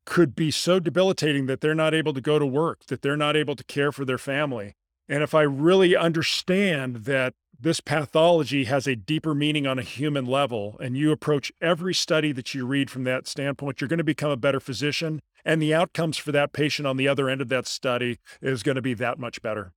could 0.04 0.36
be 0.36 0.50
so 0.50 0.80
debilitating 0.80 1.46
that 1.46 1.62
they're 1.62 1.74
not 1.74 1.94
able 1.94 2.12
to 2.12 2.20
go 2.20 2.38
to 2.38 2.46
work, 2.46 2.84
that 2.86 3.00
they're 3.00 3.16
not 3.16 3.36
able 3.36 3.56
to 3.56 3.64
care 3.64 3.90
for 3.90 4.04
their 4.04 4.18
family. 4.18 4.74
And 5.08 5.22
if 5.22 5.34
I 5.34 5.42
really 5.42 5.96
understand 5.96 7.04
that 7.04 7.34
this 7.58 7.80
pathology 7.80 8.64
has 8.64 8.86
a 8.86 8.94
deeper 8.96 9.34
meaning 9.34 9.66
on 9.66 9.78
a 9.78 9.82
human 9.82 10.26
level, 10.26 10.76
and 10.80 10.96
you 10.96 11.10
approach 11.10 11.50
every 11.60 11.94
study 11.94 12.32
that 12.32 12.54
you 12.54 12.66
read 12.66 12.90
from 12.90 13.04
that 13.04 13.26
standpoint, 13.26 13.80
you're 13.80 13.88
going 13.88 13.98
to 13.98 14.04
become 14.04 14.30
a 14.30 14.36
better 14.36 14.60
physician. 14.60 15.20
And 15.44 15.62
the 15.62 15.74
outcomes 15.74 16.16
for 16.16 16.32
that 16.32 16.52
patient 16.52 16.86
on 16.86 16.96
the 16.96 17.08
other 17.08 17.28
end 17.28 17.40
of 17.40 17.48
that 17.48 17.66
study 17.66 18.18
is 18.42 18.62
going 18.62 18.76
to 18.76 18.82
be 18.82 18.94
that 18.94 19.18
much 19.18 19.40
better. 19.42 19.72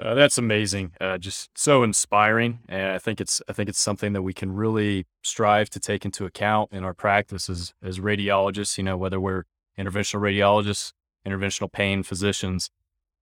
Uh, 0.00 0.14
that's 0.14 0.38
amazing. 0.38 0.92
Uh, 1.00 1.18
just 1.18 1.50
so 1.56 1.82
inspiring, 1.82 2.60
and 2.68 2.92
I 2.92 2.98
think 2.98 3.20
it's 3.20 3.42
I 3.48 3.52
think 3.52 3.68
it's 3.68 3.78
something 3.78 4.14
that 4.14 4.22
we 4.22 4.32
can 4.32 4.52
really 4.52 5.06
strive 5.22 5.68
to 5.70 5.80
take 5.80 6.06
into 6.06 6.24
account 6.24 6.72
in 6.72 6.84
our 6.84 6.94
practice 6.94 7.50
as 7.50 7.74
as 7.82 7.98
radiologists. 7.98 8.78
You 8.78 8.84
know, 8.84 8.96
whether 8.96 9.20
we're 9.20 9.44
interventional 9.78 10.20
radiologists, 10.20 10.92
interventional 11.26 11.70
pain 11.70 12.02
physicians, 12.02 12.70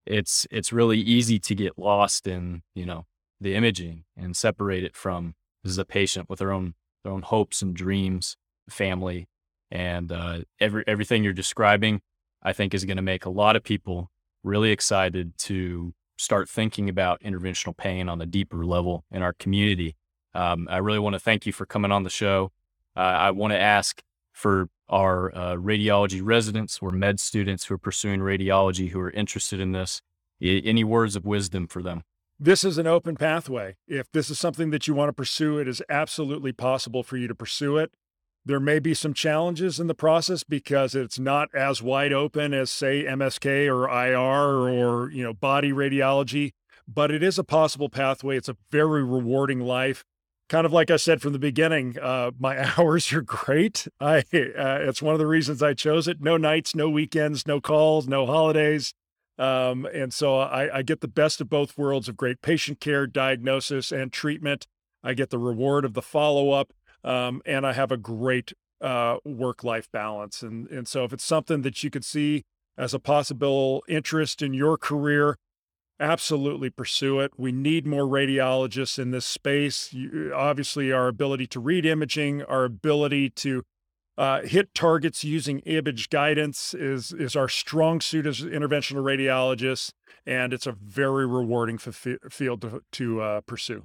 it's 0.05 0.47
it's 0.51 0.71
really 0.71 0.99
easy 0.99 1.37
to 1.39 1.55
get 1.55 1.77
lost 1.77 2.27
in 2.27 2.61
you 2.75 2.85
know 2.85 3.05
the 3.41 3.55
imaging 3.55 4.05
and 4.15 4.37
separate 4.37 4.83
it 4.83 4.95
from 4.95 5.35
this 5.63 5.71
is 5.71 5.77
a 5.77 5.85
patient 5.85 6.29
with 6.29 6.39
their 6.39 6.51
own 6.51 6.75
their 7.03 7.11
own 7.11 7.21
hopes 7.21 7.61
and 7.61 7.75
dreams, 7.75 8.37
family, 8.69 9.27
and 9.71 10.11
uh, 10.11 10.39
every 10.59 10.83
everything 10.87 11.23
you're 11.23 11.33
describing. 11.33 12.01
I 12.41 12.53
think 12.53 12.73
is 12.73 12.85
going 12.85 12.97
to 12.97 13.03
make 13.03 13.25
a 13.25 13.29
lot 13.29 13.57
of 13.57 13.63
people 13.63 14.09
really 14.43 14.71
excited 14.71 15.37
to 15.37 15.93
start 16.17 16.49
thinking 16.49 16.89
about 16.89 17.21
interventional 17.21 17.75
pain 17.75 18.07
on 18.07 18.21
a 18.21 18.25
deeper 18.25 18.65
level 18.65 19.03
in 19.11 19.21
our 19.21 19.33
community. 19.33 19.95
Um, 20.33 20.67
I 20.69 20.77
really 20.77 20.99
want 20.99 21.13
to 21.13 21.19
thank 21.19 21.45
you 21.45 21.53
for 21.53 21.65
coming 21.65 21.91
on 21.91 22.03
the 22.03 22.09
show. 22.09 22.51
Uh, 22.95 22.99
I 22.99 23.31
want 23.31 23.51
to 23.51 23.59
ask 23.59 24.01
for 24.31 24.69
our 24.89 25.35
uh, 25.35 25.55
radiology 25.55 26.21
residents 26.23 26.79
or 26.81 26.91
med 26.91 27.19
students 27.19 27.65
who 27.65 27.75
are 27.75 27.79
pursuing 27.79 28.21
radiology 28.21 28.89
who 28.89 28.99
are 28.99 29.11
interested 29.11 29.59
in 29.59 29.71
this. 29.71 30.01
Any 30.41 30.83
words 30.83 31.15
of 31.15 31.25
wisdom 31.25 31.67
for 31.67 31.81
them? 31.81 32.03
This 32.39 32.63
is 32.63 32.77
an 32.77 32.87
open 32.87 33.17
pathway. 33.17 33.75
If 33.87 34.09
this 34.13 34.29
is 34.29 34.39
something 34.39 34.69
that 34.69 34.87
you 34.87 34.93
want 34.93 35.09
to 35.09 35.13
pursue, 35.13 35.57
it 35.57 35.67
is 35.67 35.81
absolutely 35.89 36.53
possible 36.53 37.03
for 37.03 37.17
you 37.17 37.27
to 37.27 37.35
pursue 37.35 37.77
it. 37.77 37.91
There 38.49 38.59
may 38.59 38.79
be 38.79 38.95
some 38.95 39.13
challenges 39.13 39.79
in 39.79 39.85
the 39.85 39.93
process 39.93 40.41
because 40.43 40.95
it's 40.95 41.19
not 41.19 41.53
as 41.53 41.83
wide 41.83 42.11
open 42.11 42.51
as, 42.51 42.71
say, 42.71 43.03
MSK 43.03 43.67
or 43.71 43.87
IR 43.87 44.67
or, 44.67 45.11
you 45.11 45.21
know, 45.23 45.35
body 45.35 45.71
radiology, 45.71 46.53
but 46.87 47.11
it 47.11 47.21
is 47.21 47.37
a 47.37 47.43
possible 47.43 47.89
pathway. 47.89 48.37
It's 48.37 48.49
a 48.49 48.57
very 48.71 49.03
rewarding 49.03 49.59
life. 49.59 50.03
Kind 50.49 50.65
of 50.65 50.73
like 50.73 50.89
I 50.89 50.95
said 50.95 51.21
from 51.21 51.33
the 51.33 51.37
beginning, 51.37 51.95
uh, 52.01 52.31
my 52.39 52.73
hours 52.79 53.13
are 53.13 53.21
great. 53.21 53.87
I 53.99 54.17
uh, 54.33 54.79
it's 54.81 55.03
one 55.03 55.13
of 55.13 55.19
the 55.19 55.27
reasons 55.27 55.61
I 55.61 55.75
chose 55.75 56.07
it. 56.07 56.19
No 56.19 56.35
nights, 56.35 56.73
no 56.73 56.89
weekends, 56.89 57.45
no 57.45 57.61
calls, 57.61 58.07
no 58.07 58.25
holidays. 58.25 58.95
Um, 59.37 59.85
and 59.93 60.11
so 60.11 60.39
I, 60.39 60.79
I 60.79 60.81
get 60.81 61.01
the 61.01 61.07
best 61.07 61.39
of 61.39 61.51
both 61.51 61.77
worlds 61.77 62.09
of 62.09 62.17
great 62.17 62.41
patient 62.41 62.79
care, 62.79 63.05
diagnosis, 63.05 63.91
and 63.91 64.11
treatment. 64.11 64.65
I 65.03 65.13
get 65.13 65.29
the 65.29 65.37
reward 65.37 65.85
of 65.85 65.93
the 65.93 66.01
follow 66.01 66.49
up 66.49 66.73
um, 67.03 67.41
and 67.45 67.65
I 67.65 67.73
have 67.73 67.91
a 67.91 67.97
great 67.97 68.53
uh, 68.81 69.17
work 69.25 69.63
life 69.63 69.89
balance. 69.91 70.41
And 70.41 70.67
and 70.69 70.87
so 70.87 71.03
if 71.03 71.13
it's 71.13 71.25
something 71.25 71.61
that 71.63 71.83
you 71.83 71.89
could 71.89 72.05
see 72.05 72.43
as 72.77 72.93
a 72.93 72.99
possible 72.99 73.83
interest 73.87 74.41
in 74.41 74.53
your 74.53 74.77
career, 74.77 75.37
absolutely 75.99 76.69
pursue 76.69 77.19
it. 77.19 77.33
We 77.37 77.51
need 77.51 77.85
more 77.85 78.05
radiologists 78.05 78.97
in 78.97 79.11
this 79.11 79.25
space. 79.25 79.91
You, 79.93 80.31
obviously, 80.33 80.91
our 80.91 81.07
ability 81.07 81.47
to 81.47 81.59
read 81.59 81.85
imaging, 81.85 82.43
our 82.43 82.63
ability 82.63 83.31
to 83.31 83.63
uh, 84.17 84.41
hit 84.41 84.73
targets 84.73 85.23
using 85.23 85.59
image 85.59 86.09
guidance 86.09 86.73
is 86.73 87.13
is 87.13 87.35
our 87.35 87.47
strong 87.47 88.01
suit 88.01 88.25
as 88.25 88.41
interventional 88.41 89.01
radiologists, 89.01 89.91
and 90.25 90.53
it's 90.53 90.67
a 90.67 90.73
very 90.73 91.25
rewarding 91.25 91.79
f- 91.85 92.17
field 92.29 92.61
to, 92.61 92.83
to 92.91 93.21
uh, 93.21 93.41
pursue. 93.41 93.83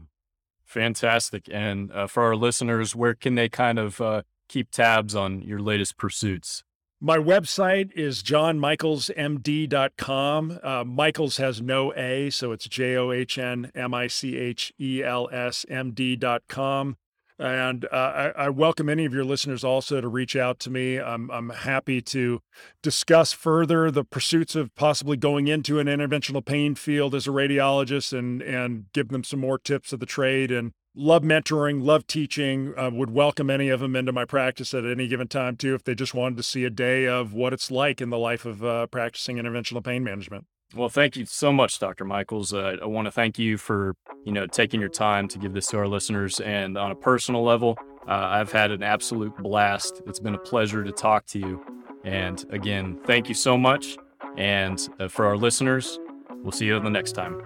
Fantastic. 0.75 1.49
And 1.53 1.93
uh, 1.93 2.09
for 2.09 2.25
our 2.25 2.35
listeners, 2.35 2.97
where 2.97 3.15
can 3.15 3.37
they 3.37 3.49
kind 3.49 3.79
of 3.79 4.01
uh, 4.01 4.23
keep 4.49 4.73
tabs 4.73 5.15
on 5.15 5.41
your 5.41 5.61
latest 5.61 5.97
pursuits? 5.97 6.65
My 7.01 7.17
website 7.17 7.93
is 7.93 8.25
johnmichelsmd.com. 8.25 10.59
Uh, 10.65 10.85
Michels 10.85 11.37
has 11.37 11.63
no 11.63 11.95
A, 11.95 12.29
so 12.31 12.51
it's 12.51 12.67
J 12.67 12.97
O 12.97 13.13
H 13.13 13.39
N 13.39 13.71
M 13.73 13.95
I 13.95 14.09
C 14.09 14.37
H 14.37 14.73
E 14.81 15.01
L 15.05 15.29
S 15.31 15.65
M 15.69 15.93
D.com. 15.93 16.97
And 17.39 17.87
uh, 17.87 17.89
I, 18.37 18.45
I, 18.45 18.49
welcome 18.49 18.89
any 18.89 19.05
of 19.07 19.13
your 19.13 19.25
listeners 19.25 19.65
also 19.65 20.01
to 20.01 20.07
reach 20.07 20.37
out 20.37 20.61
to 20.61 20.71
me. 20.71 21.01
I'm, 21.01 21.29
I'm 21.33 21.51
happy 21.51 22.01
to 22.03 22.41
discuss 22.81 23.33
further 23.33 23.91
the 23.91 24.05
pursuits 24.05 24.55
of 24.55 24.73
possibly 24.77 25.17
going 25.17 25.49
into 25.49 25.81
an 25.81 25.89
interventional 25.89 26.45
pain 26.45 26.77
field 26.77 27.13
as 27.13 27.27
a 27.27 27.31
radiologist 27.31 28.17
and, 28.17 28.41
and 28.41 28.85
give 28.93 29.09
them 29.09 29.25
some 29.25 29.41
more 29.41 29.59
tips 29.59 29.93
of 29.93 29.99
the 29.99 30.07
trade. 30.07 30.53
And 30.53 30.71
love 30.95 31.23
mentoring, 31.25 31.83
love 31.83 32.07
teaching. 32.07 32.73
Uh, 32.79 32.91
would 32.93 33.11
welcome 33.11 33.51
any 33.51 33.69
of 33.69 33.81
them 33.81 33.97
into 33.97 34.13
my 34.13 34.25
practice 34.25 34.73
at 34.73 34.85
any 34.85 35.09
given 35.09 35.27
time, 35.27 35.57
too, 35.57 35.75
if 35.75 35.83
they 35.83 35.97
just 35.97 36.15
wanted 36.15 36.37
to 36.37 36.45
see 36.45 36.65
a 36.65 36.71
day 36.71 37.09
of 37.09 37.33
what 37.33 37.53
it's 37.53 37.69
like 37.69 38.01
in 38.01 38.11
the 38.11 38.19
life 38.19 38.45
of 38.45 38.65
uh, 38.65 38.87
practicing 38.87 39.39
interventional 39.39 39.83
pain 39.83 40.05
management. 40.05 40.47
Well, 40.77 40.89
thank 40.89 41.17
you 41.17 41.25
so 41.25 41.53
much, 41.53 41.79
Dr. 41.79 42.05
Michels. 42.05 42.53
Uh, 42.53 42.77
I 42.83 42.87
want 42.87 43.07
to 43.07 43.13
thank 43.13 43.39
you 43.39 43.57
for 43.57 43.95
you 44.25 44.33
know 44.33 44.47
taking 44.47 44.81
your 44.81 44.89
time 44.89 45.29
to 45.29 45.39
give 45.39 45.53
this 45.53 45.69
to 45.69 45.79
our 45.79 45.87
listeners. 45.87 46.41
And 46.41 46.77
on 46.77 46.91
a 46.91 46.97
personal 46.97 47.45
level, 47.45 47.79
uh, 48.09 48.13
I've 48.13 48.51
had 48.51 48.73
an 48.73 48.83
absolute 48.83 49.37
blast. 49.39 50.03
It's 50.07 50.19
been 50.19 50.35
a 50.35 50.39
pleasure 50.39 50.83
to 50.83 50.91
talk 50.91 51.27
to 51.27 51.39
you. 51.39 51.65
And 52.03 52.45
again, 52.51 52.99
thank 53.05 53.29
you 53.29 53.35
so 53.35 53.57
much. 53.57 53.97
And 54.37 54.87
uh, 54.99 55.07
for 55.07 55.27
our 55.27 55.37
listeners, 55.37 56.01
we'll 56.43 56.53
see 56.53 56.67
you 56.67 56.79
the 56.81 56.91
next 56.91 57.13
time. 57.13 57.41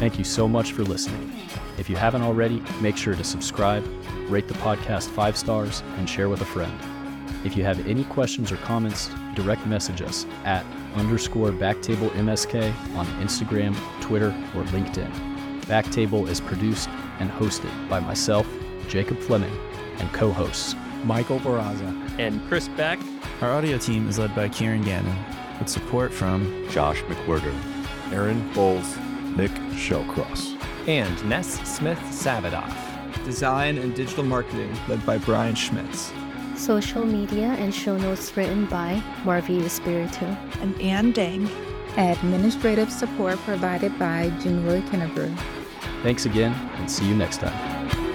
Thank 0.00 0.18
you 0.18 0.24
so 0.24 0.48
much 0.48 0.72
for 0.72 0.82
listening. 0.82 1.32
If 1.78 1.88
you 1.88 1.94
haven't 1.94 2.22
already, 2.22 2.62
make 2.80 2.96
sure 2.96 3.14
to 3.14 3.24
subscribe 3.24 3.84
rate 4.30 4.48
the 4.48 4.54
podcast 4.54 5.08
five 5.10 5.36
stars, 5.36 5.82
and 5.96 6.08
share 6.08 6.28
with 6.28 6.40
a 6.40 6.46
friend. 6.46 6.72
If 7.44 7.56
you 7.56 7.64
have 7.64 7.86
any 7.86 8.04
questions 8.04 8.52
or 8.52 8.56
comments, 8.58 9.10
direct 9.34 9.66
message 9.66 10.02
us 10.02 10.26
at 10.44 10.64
underscore 10.94 11.50
Backtable 11.50 12.10
MSK 12.10 12.72
on 12.96 13.06
Instagram, 13.22 13.74
Twitter, 14.00 14.28
or 14.54 14.62
LinkedIn. 14.64 15.10
Backtable 15.62 16.28
is 16.28 16.40
produced 16.40 16.88
and 17.18 17.30
hosted 17.30 17.72
by 17.88 18.00
myself, 18.00 18.46
Jacob 18.88 19.18
Fleming, 19.18 19.56
and 19.98 20.12
co 20.12 20.30
hosts 20.30 20.74
Michael 21.04 21.38
Barraza 21.40 22.18
and 22.18 22.46
Chris 22.48 22.68
Beck. 22.68 22.98
Our 23.40 23.52
audio 23.52 23.78
team 23.78 24.08
is 24.08 24.18
led 24.18 24.34
by 24.34 24.48
Kieran 24.48 24.82
Gannon, 24.82 25.16
with 25.58 25.68
support 25.68 26.12
from 26.12 26.66
Josh 26.70 27.00
McWhirter, 27.02 27.54
Aaron 28.12 28.52
Bowles, 28.52 28.96
Nick 29.36 29.52
Shellcross, 29.72 30.60
and 30.86 31.24
Ness 31.28 31.60
Smith 31.68 32.00
Savadoff. 32.10 32.89
Design 33.30 33.78
and 33.78 33.94
Digital 33.94 34.24
Marketing, 34.24 34.76
led 34.88 35.06
by 35.06 35.16
Brian 35.18 35.54
Schmitz. 35.54 36.12
Social 36.56 37.06
media 37.06 37.54
and 37.60 37.72
show 37.72 37.96
notes 37.96 38.36
written 38.36 38.66
by 38.66 39.00
Marvi 39.22 39.60
Espiritu. 39.60 40.26
And 40.60 40.78
Ann 40.80 41.12
Dang. 41.12 41.48
Administrative 41.96 42.90
support 42.90 43.38
provided 43.40 43.96
by 44.00 44.30
Junroy 44.40 44.82
Kennebrew. 44.88 45.32
Thanks 46.02 46.26
again, 46.26 46.52
and 46.78 46.90
see 46.90 47.06
you 47.06 47.14
next 47.14 47.38
time. 47.38 48.09